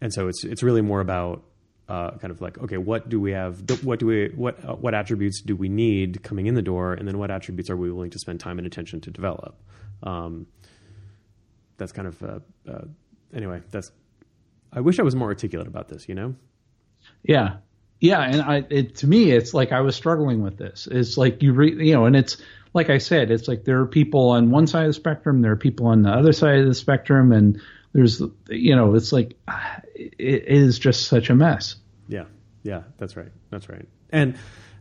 And 0.00 0.12
so 0.12 0.26
it's 0.26 0.44
it's 0.44 0.62
really 0.62 0.82
more 0.82 1.00
about 1.00 1.44
uh, 1.88 2.12
kind 2.18 2.32
of 2.32 2.40
like 2.40 2.58
okay, 2.58 2.78
what 2.78 3.08
do 3.08 3.20
we 3.20 3.30
have? 3.30 3.62
What 3.82 4.00
do 4.00 4.06
we 4.06 4.28
what 4.34 4.62
uh, 4.64 4.74
what 4.74 4.94
attributes 4.94 5.40
do 5.40 5.54
we 5.54 5.68
need 5.68 6.22
coming 6.22 6.46
in 6.46 6.54
the 6.54 6.62
door, 6.62 6.94
and 6.94 7.06
then 7.06 7.18
what 7.18 7.30
attributes 7.30 7.70
are 7.70 7.76
we 7.76 7.90
willing 7.92 8.10
to 8.10 8.18
spend 8.18 8.40
time 8.40 8.58
and 8.58 8.66
attention 8.66 9.00
to 9.02 9.10
develop? 9.10 9.56
Um, 10.02 10.46
that's 11.76 11.92
kind 11.92 12.08
of 12.08 12.22
uh, 12.22 12.38
uh 12.68 12.84
anyway. 13.32 13.62
That's 13.70 13.90
I 14.72 14.80
wish 14.80 14.98
I 14.98 15.02
was 15.02 15.14
more 15.14 15.28
articulate 15.28 15.68
about 15.68 15.88
this. 15.88 16.08
You 16.08 16.14
know. 16.16 16.34
Yeah, 17.22 17.58
yeah, 18.00 18.20
and 18.20 18.42
I 18.42 18.64
it, 18.70 18.96
to 18.96 19.06
me 19.06 19.30
it's 19.30 19.54
like 19.54 19.72
I 19.72 19.80
was 19.80 19.96
struggling 19.96 20.42
with 20.42 20.56
this. 20.56 20.88
It's 20.90 21.16
like 21.16 21.42
you 21.42 21.52
re, 21.52 21.86
you 21.86 21.94
know, 21.94 22.04
and 22.04 22.14
it's 22.16 22.36
like 22.74 22.90
I 22.90 22.98
said, 22.98 23.30
it's 23.30 23.48
like 23.48 23.64
there 23.64 23.80
are 23.80 23.86
people 23.86 24.30
on 24.30 24.50
one 24.50 24.66
side 24.66 24.82
of 24.82 24.90
the 24.90 24.94
spectrum, 24.94 25.42
there 25.42 25.52
are 25.52 25.56
people 25.56 25.86
on 25.86 26.02
the 26.02 26.10
other 26.10 26.32
side 26.32 26.60
of 26.60 26.66
the 26.66 26.74
spectrum, 26.74 27.32
and 27.32 27.60
there's 27.92 28.22
you 28.48 28.76
know 28.76 28.94
it's 28.94 29.12
like 29.12 29.36
ah, 29.48 29.80
it 29.94 30.44
is 30.46 30.78
just 30.78 31.08
such 31.08 31.30
a 31.30 31.34
mess. 31.34 31.76
Yeah, 32.08 32.24
yeah, 32.62 32.82
that's 32.98 33.16
right, 33.16 33.32
that's 33.50 33.68
right. 33.68 33.88
And 34.10 34.38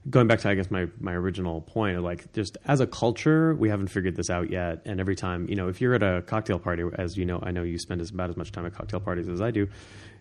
going 0.10 0.28
back 0.28 0.40
to 0.40 0.50
I 0.50 0.56
guess 0.56 0.72
my 0.72 0.88
my 1.00 1.14
original 1.14 1.62
point 1.62 1.98
of 1.98 2.04
like 2.04 2.32
just 2.34 2.58
as 2.66 2.80
a 2.80 2.88
culture 2.88 3.54
we 3.56 3.70
haven't 3.70 3.88
figured 3.88 4.16
this 4.16 4.30
out 4.30 4.50
yet 4.50 4.82
and 4.86 5.00
every 5.00 5.16
time 5.16 5.48
you 5.50 5.56
know 5.56 5.68
if 5.68 5.82
you're 5.82 5.94
at 5.96 6.04
a 6.04 6.22
cocktail 6.22 6.60
party 6.60 6.84
as 6.98 7.18
you 7.18 7.26
know 7.26 7.40
I 7.44 7.52
know 7.52 7.64
you 7.64 7.78
spend 7.78 8.02
as 8.02 8.10
about 8.12 8.30
as 8.30 8.38
much 8.38 8.52
time 8.52 8.66
at 8.66 8.74
cocktail 8.74 9.00
parties 9.00 9.28
as 9.28 9.42
I 9.42 9.52
do 9.52 9.68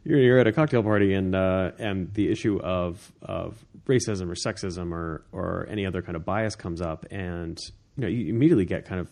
you're, 0.04 0.18
you're 0.18 0.38
at 0.38 0.46
a 0.46 0.52
cocktail 0.52 0.82
party 0.82 1.14
and 1.14 1.34
uh, 1.34 1.72
and 1.78 2.12
the 2.14 2.30
issue 2.30 2.58
of 2.60 3.12
of 3.22 3.64
racism 3.86 4.28
or 4.30 4.34
sexism 4.34 4.92
or 4.92 5.22
or 5.32 5.66
any 5.70 5.86
other 5.86 6.02
kind 6.02 6.16
of 6.16 6.24
bias 6.24 6.56
comes 6.56 6.80
up 6.80 7.06
and 7.10 7.58
you 7.96 8.02
know 8.02 8.08
you 8.08 8.28
immediately 8.28 8.64
get 8.64 8.84
kind 8.86 9.00
of 9.00 9.08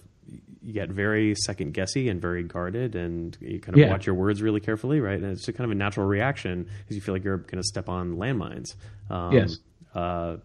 you 0.63 0.73
get 0.73 0.89
very 0.89 1.35
second 1.45 1.75
guessy 1.75 2.09
and 2.09 2.21
very 2.23 2.43
guarded 2.43 2.97
and 2.97 3.37
you 3.41 3.61
kind 3.61 3.75
of 3.75 3.81
Yeah. 3.81 3.91
watch 3.91 4.07
your 4.07 4.15
words 4.15 4.41
really 4.43 4.61
carefully 4.61 4.99
right 4.99 5.21
and 5.21 5.31
it's 5.33 5.45
kind 5.47 5.61
of 5.67 5.71
a 5.71 5.75
natural 5.75 6.07
reaction 6.07 6.65
because 6.79 6.97
you 6.97 7.03
feel 7.03 7.15
like 7.15 7.23
you're 7.23 7.37
going 7.37 7.59
to 7.63 7.69
step 7.69 7.89
on 7.89 8.17
landmines 8.17 8.75
um, 9.11 9.35
Yes. 9.35 9.59
uh, 9.95 10.39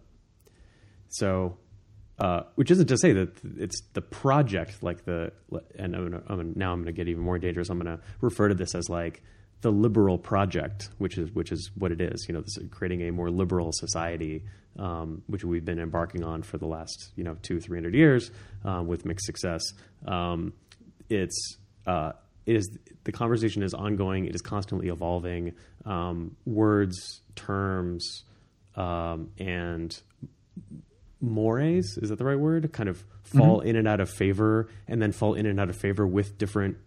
so, 1.10 1.57
uh, 2.20 2.43
which 2.55 2.72
isn't 2.72 2.88
to 2.88 2.97
say 2.97 3.14
that 3.14 3.38
it's 3.57 3.82
the 3.93 4.01
project, 4.01 4.84
like 4.84 5.05
the, 5.05 5.32
and 5.78 5.95
I'm 5.95 6.10
gonna, 6.10 6.24
I'm 6.28 6.38
gonna, 6.38 6.51
now 6.55 6.74
I'm 6.74 6.80
going 6.80 6.93
to 6.93 6.97
get 6.97 7.07
even 7.07 7.24
more 7.24 7.38
dangerous. 7.38 7.70
I'm 7.70 7.80
going 7.80 7.97
to 7.97 8.03
refer 8.22 8.49
to 8.49 8.55
this 8.55 8.76
as 8.76 8.89
like 8.89 9.22
the 9.62 9.72
liberal 9.72 10.18
project, 10.18 10.89
which 10.97 11.18
is 11.18 11.32
which 11.32 11.51
is 11.51 11.72
what 11.76 11.91
it 11.91 12.01
is. 12.01 12.26
You 12.28 12.34
know, 12.34 12.41
this 12.41 12.57
is 12.57 12.70
creating 12.72 13.01
a 13.07 13.12
more 13.12 13.30
liberal 13.30 13.72
society, 13.74 14.43
um, 14.78 15.22
which 15.28 15.43
we've 15.43 15.66
been 15.66 15.80
embarking 15.80 16.24
on 16.24 16.43
for 16.43 16.57
the 16.57 16.68
last 16.68 17.12
you 17.16 17.24
know 17.24 17.36
two 17.41 17.60
three 17.60 17.78
hundred 17.78 17.93
years 17.93 18.32
um, 18.64 18.88
with 18.88 19.05
mixed 19.05 19.26
success. 19.26 19.62
Um, 20.05 20.53
it's 21.10 21.57
uh, 21.86 22.14
it 22.45 22.55
is 22.55 22.78
the 23.03 23.12
conversation 23.12 23.64
is 23.64 23.74
ongoing. 23.74 24.26
It 24.26 24.36
is 24.36 24.41
constantly 24.41 24.89
evolving. 24.89 25.53
Um, 25.86 26.36
words, 26.45 27.22
terms, 27.36 28.24
um, 28.76 29.32
and 29.38 29.97
mores 31.22 31.97
is 32.01 32.09
that 32.09 32.17
the 32.17 32.26
right 32.26 32.39
word? 32.39 32.72
Kind 32.74 32.89
of 32.89 33.03
fall 33.24 33.59
in 33.61 33.76
and 33.76 33.88
out 33.88 33.99
of 33.99 34.09
favor 34.09 34.70
and 34.88 35.01
then 35.01 35.11
fall 35.11 35.34
in 35.34 35.45
and 35.45 35.59
out 35.59 35.70
of 35.70 35.76
favor 35.76 36.05
with 36.07 36.38
different 36.38 36.78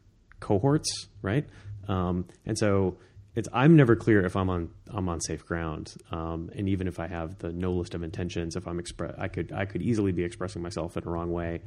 cohorts 0.40 1.06
right? 1.22 1.46
Um, 1.88 2.26
and 2.46 2.58
so 2.58 2.98
it's 3.34 3.48
i'm 3.52 3.76
never 3.76 3.96
clear 3.96 4.24
if 4.26 4.36
i'm 4.36 4.50
on 4.50 4.70
i'm 4.88 5.08
on 5.08 5.20
safe 5.20 5.44
ground. 5.46 5.94
Um, 6.10 6.50
and 6.54 6.68
even 6.68 6.86
if 6.88 6.98
i 7.00 7.06
have 7.06 7.38
the 7.38 7.52
no 7.52 7.72
list 7.72 7.94
of 7.94 8.02
intentions 8.02 8.56
if 8.56 8.66
i'm 8.66 8.78
express 8.78 9.14
i 9.18 9.28
could 9.28 9.52
i 9.52 9.64
could 9.64 9.82
easily 9.82 10.12
be 10.12 10.22
expressing 10.24 10.62
myself 10.62 10.96
in 10.96 11.06
a 11.06 11.10
wrong 11.10 11.32
way. 11.32 11.60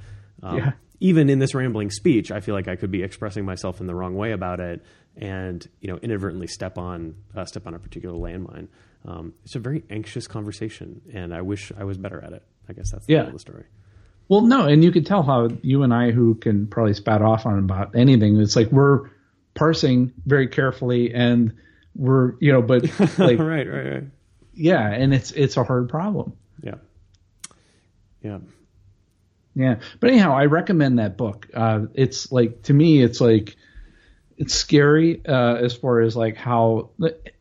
Um, 0.44 0.58
Yeah. 0.58 0.72
even 1.00 1.30
in 1.30 1.40
this 1.40 1.54
rambling 1.56 1.90
speech 1.92 2.32
i 2.32 2.40
feel 2.40 2.54
like 2.56 2.68
i 2.68 2.76
could 2.76 2.92
be 2.92 3.02
expressing 3.04 3.46
myself 3.46 3.80
in 3.82 3.88
the 3.88 3.96
wrong 3.96 4.16
way 4.16 4.32
about 4.32 4.60
it 4.60 4.84
and 5.18 5.66
you 5.80 5.88
know 5.90 5.98
inadvertently 6.02 6.48
step 6.48 6.78
on 6.78 7.16
uh, 7.36 7.46
step 7.46 7.66
on 7.68 7.74
a 7.74 7.80
particular 7.80 8.16
landmine. 8.18 8.68
Um, 9.06 9.34
it's 9.44 9.56
a 9.56 9.60
very 9.60 9.84
anxious 9.90 10.28
conversation 10.28 11.02
and 11.14 11.34
i 11.34 11.42
wish 11.42 11.72
i 11.78 11.84
was 11.84 11.98
better 11.98 12.22
at 12.24 12.34
it 12.34 12.44
i 12.70 12.74
guess 12.74 12.92
that's 12.92 13.06
the 13.06 13.14
Yeah. 13.14 13.30
the 13.30 13.40
story 13.40 13.64
Well, 14.28 14.42
no, 14.42 14.66
and 14.68 14.84
you 14.84 14.92
could 14.92 15.06
tell 15.06 15.22
how 15.24 15.50
you 15.62 15.84
and 15.84 15.94
I, 15.94 16.10
who 16.12 16.34
can 16.36 16.66
probably 16.68 16.96
spat 16.96 17.22
off 17.22 17.46
on 17.46 17.60
about 17.60 17.96
anything, 17.96 18.40
it's 18.42 18.56
like 18.56 18.72
we're 18.72 19.10
parsing 19.54 20.12
very 20.26 20.48
carefully, 20.48 21.14
and 21.14 21.54
we're 21.96 22.34
you 22.40 22.52
know, 22.52 22.62
but 22.64 22.84
like 23.20 23.38
right 23.40 23.68
right 23.70 23.94
right 23.94 24.04
yeah, 24.56 24.90
and 24.90 25.14
it's 25.14 25.32
it's 25.32 25.58
a 25.58 25.64
hard 25.64 25.90
problem. 25.90 26.34
yeah 26.64 26.76
yeah 28.24 28.40
Yeah, 29.54 29.76
but 30.00 30.10
anyhow, 30.10 30.34
I 30.36 30.46
recommend 30.46 31.00
that 31.00 31.18
book. 31.18 31.48
Uh, 31.54 31.86
it's 31.94 32.32
like 32.32 32.64
to 32.64 32.74
me, 32.74 33.02
it's 33.04 33.22
like 33.22 33.56
it's 34.38 34.54
scary 34.54 35.22
uh, 35.26 35.56
as 35.56 35.74
far 35.76 36.02
as 36.02 36.16
like 36.16 36.36
how 36.36 36.90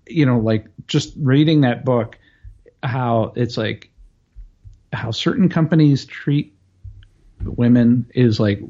you 0.07 0.27
know, 0.27 0.39
like 0.39 0.66
just 0.87 1.14
reading 1.16 1.62
that 1.62 1.85
book, 1.85 2.18
how 2.83 3.33
it's 3.37 3.57
like 3.57 3.91
how 4.95 5.11
certain 5.11 5.49
companies 5.49 6.05
treat 6.05 6.55
women 7.43 8.11
is 8.15 8.41
like 8.41 8.61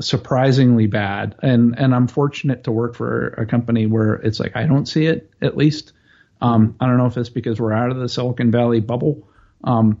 surprisingly 0.00 0.86
bad, 0.86 1.36
and 1.42 1.78
and 1.78 1.94
I'm 1.94 2.08
fortunate 2.08 2.64
to 2.64 2.72
work 2.72 2.94
for 2.94 3.28
a 3.28 3.46
company 3.46 3.86
where 3.86 4.14
it's 4.14 4.40
like 4.40 4.56
I 4.56 4.66
don't 4.66 4.86
see 4.86 5.06
it 5.06 5.30
at 5.40 5.56
least. 5.56 5.92
Um, 6.40 6.76
I 6.78 6.86
don't 6.86 6.98
know 6.98 7.06
if 7.06 7.16
it's 7.16 7.30
because 7.30 7.60
we're 7.60 7.72
out 7.72 7.90
of 7.90 7.98
the 7.98 8.08
Silicon 8.08 8.50
Valley 8.50 8.80
bubble. 8.80 9.28
Um, 9.64 10.00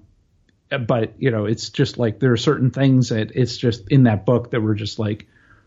but 0.86 1.14
you 1.18 1.30
know 1.30 1.46
it's 1.46 1.70
just 1.70 1.98
like 1.98 2.20
there 2.20 2.32
are 2.32 2.36
certain 2.36 2.70
things 2.70 3.08
that 3.08 3.32
it's 3.34 3.56
just 3.56 3.88
in 3.88 4.04
that 4.04 4.26
book 4.26 4.50
that 4.50 4.60
were 4.60 4.74
just 4.74 4.98
like 4.98 5.26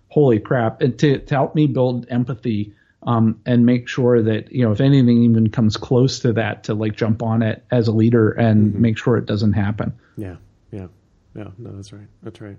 holy 0.10 0.40
crap 0.40 0.82
and 0.82 1.00
to, 1.00 1.20
to 1.20 1.34
help 1.34 1.56
me 1.56 1.68
build 1.68 2.06
empathy 2.10 2.74
um, 3.04 3.40
and 3.46 3.66
make 3.66 3.88
sure 3.88 4.22
that 4.22 4.52
you 4.52 4.64
know 4.64 4.72
if 4.72 4.82
anything 4.82 5.24
even 5.24 5.50
comes 5.50 5.78
close 5.78 6.20
to 6.20 6.34
that 6.34 6.64
to 6.66 6.74
like 6.74 6.96
jump 6.96 7.24
on 7.24 7.42
it 7.42 7.64
as 7.72 7.88
a 7.88 7.92
leader 7.92 8.30
and 8.32 8.76
make 8.76 8.98
sure 8.98 9.18
it 9.18 9.26
doesn't 9.26 9.54
happen 9.54 9.94
Yeah, 10.18 10.36
yeah, 10.72 10.88
yeah. 11.36 11.48
No, 11.58 11.72
that's 11.76 11.92
right. 11.94 12.08
That's 12.24 12.40
right. 12.42 12.58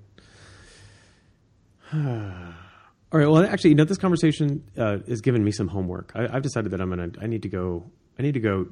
All 1.94 3.20
right. 3.20 3.28
Well, 3.28 3.44
actually, 3.44 3.70
you 3.70 3.76
know, 3.76 3.84
this 3.84 3.98
conversation 3.98 4.64
uh, 4.78 4.98
has 5.06 5.20
given 5.20 5.44
me 5.44 5.50
some 5.52 5.68
homework. 5.68 6.12
I, 6.14 6.28
I've 6.34 6.42
decided 6.42 6.70
that 6.72 6.80
I'm 6.80 6.88
gonna. 6.88 7.10
I 7.20 7.26
need 7.26 7.42
to 7.42 7.48
go. 7.48 7.84
I 8.18 8.22
need 8.22 8.34
to 8.34 8.40
go 8.40 8.66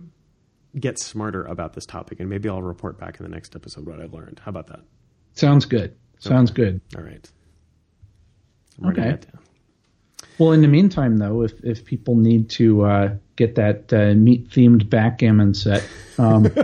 get 0.78 0.98
smarter 0.98 1.44
about 1.44 1.74
this 1.74 1.84
topic, 1.84 2.20
and 2.20 2.30
maybe 2.30 2.48
I'll 2.48 2.62
report 2.62 2.98
back 2.98 3.18
in 3.20 3.24
the 3.24 3.30
next 3.30 3.54
episode 3.54 3.86
what 3.86 4.00
I've 4.00 4.14
learned. 4.14 4.40
How 4.44 4.50
about 4.50 4.68
that? 4.68 4.80
sounds 5.34 5.64
good 5.64 5.94
sounds 6.18 6.50
good 6.50 6.80
All 6.96 7.02
right. 7.02 7.30
I'm 8.78 8.88
writing 8.88 9.04
Okay. 9.04 9.26
Well 10.40 10.52
in 10.52 10.62
the 10.62 10.68
meantime 10.68 11.18
though 11.18 11.42
if 11.42 11.52
if 11.62 11.84
people 11.84 12.16
need 12.16 12.48
to 12.50 12.82
uh, 12.84 13.14
get 13.36 13.56
that 13.56 13.92
uh, 13.92 14.14
meat 14.14 14.48
themed 14.48 14.88
backgammon 14.88 15.54
set 15.54 15.86
um, 16.18 16.46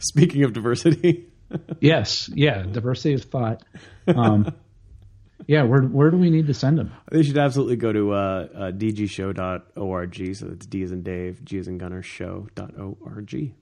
Speaking 0.00 0.42
of 0.44 0.52
diversity, 0.52 1.28
yes 1.80 2.28
yeah 2.34 2.62
diversity 2.62 3.14
of 3.14 3.22
thought 3.22 3.62
um, 4.08 4.52
yeah 5.46 5.62
where 5.62 5.82
where 5.82 6.10
do 6.10 6.18
we 6.18 6.28
need 6.28 6.48
to 6.48 6.54
send 6.54 6.76
them 6.76 6.92
they 7.10 7.22
should 7.22 7.38
absolutely 7.38 7.76
go 7.76 7.92
to 7.92 8.12
uh, 8.12 8.48
uh, 8.54 8.70
dgshow.org. 8.72 10.36
So 10.36 10.48
it's 10.48 10.66
D 10.66 10.82
as 10.82 10.92
in 10.92 11.02
Dave, 11.02 11.44
G 11.44 11.58
as 11.58 11.68
in 11.68 11.78
Gunnar, 11.78 12.02
show.org. 12.02 13.52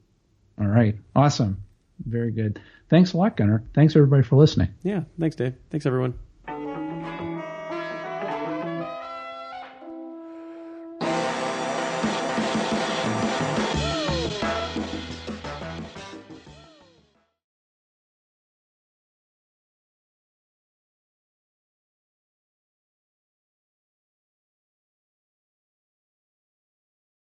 All 0.58 0.66
right. 0.66 0.96
Awesome. 1.14 1.62
Very 2.04 2.32
good. 2.32 2.60
Thanks 2.88 3.12
a 3.12 3.16
lot, 3.16 3.36
Gunnar. 3.36 3.62
Thanks 3.74 3.94
everybody 3.96 4.22
for 4.22 4.36
listening. 4.36 4.68
Yeah. 4.82 5.02
Thanks, 5.18 5.36
Dave. 5.36 5.54
Thanks, 5.70 5.86
everyone. 5.86 6.14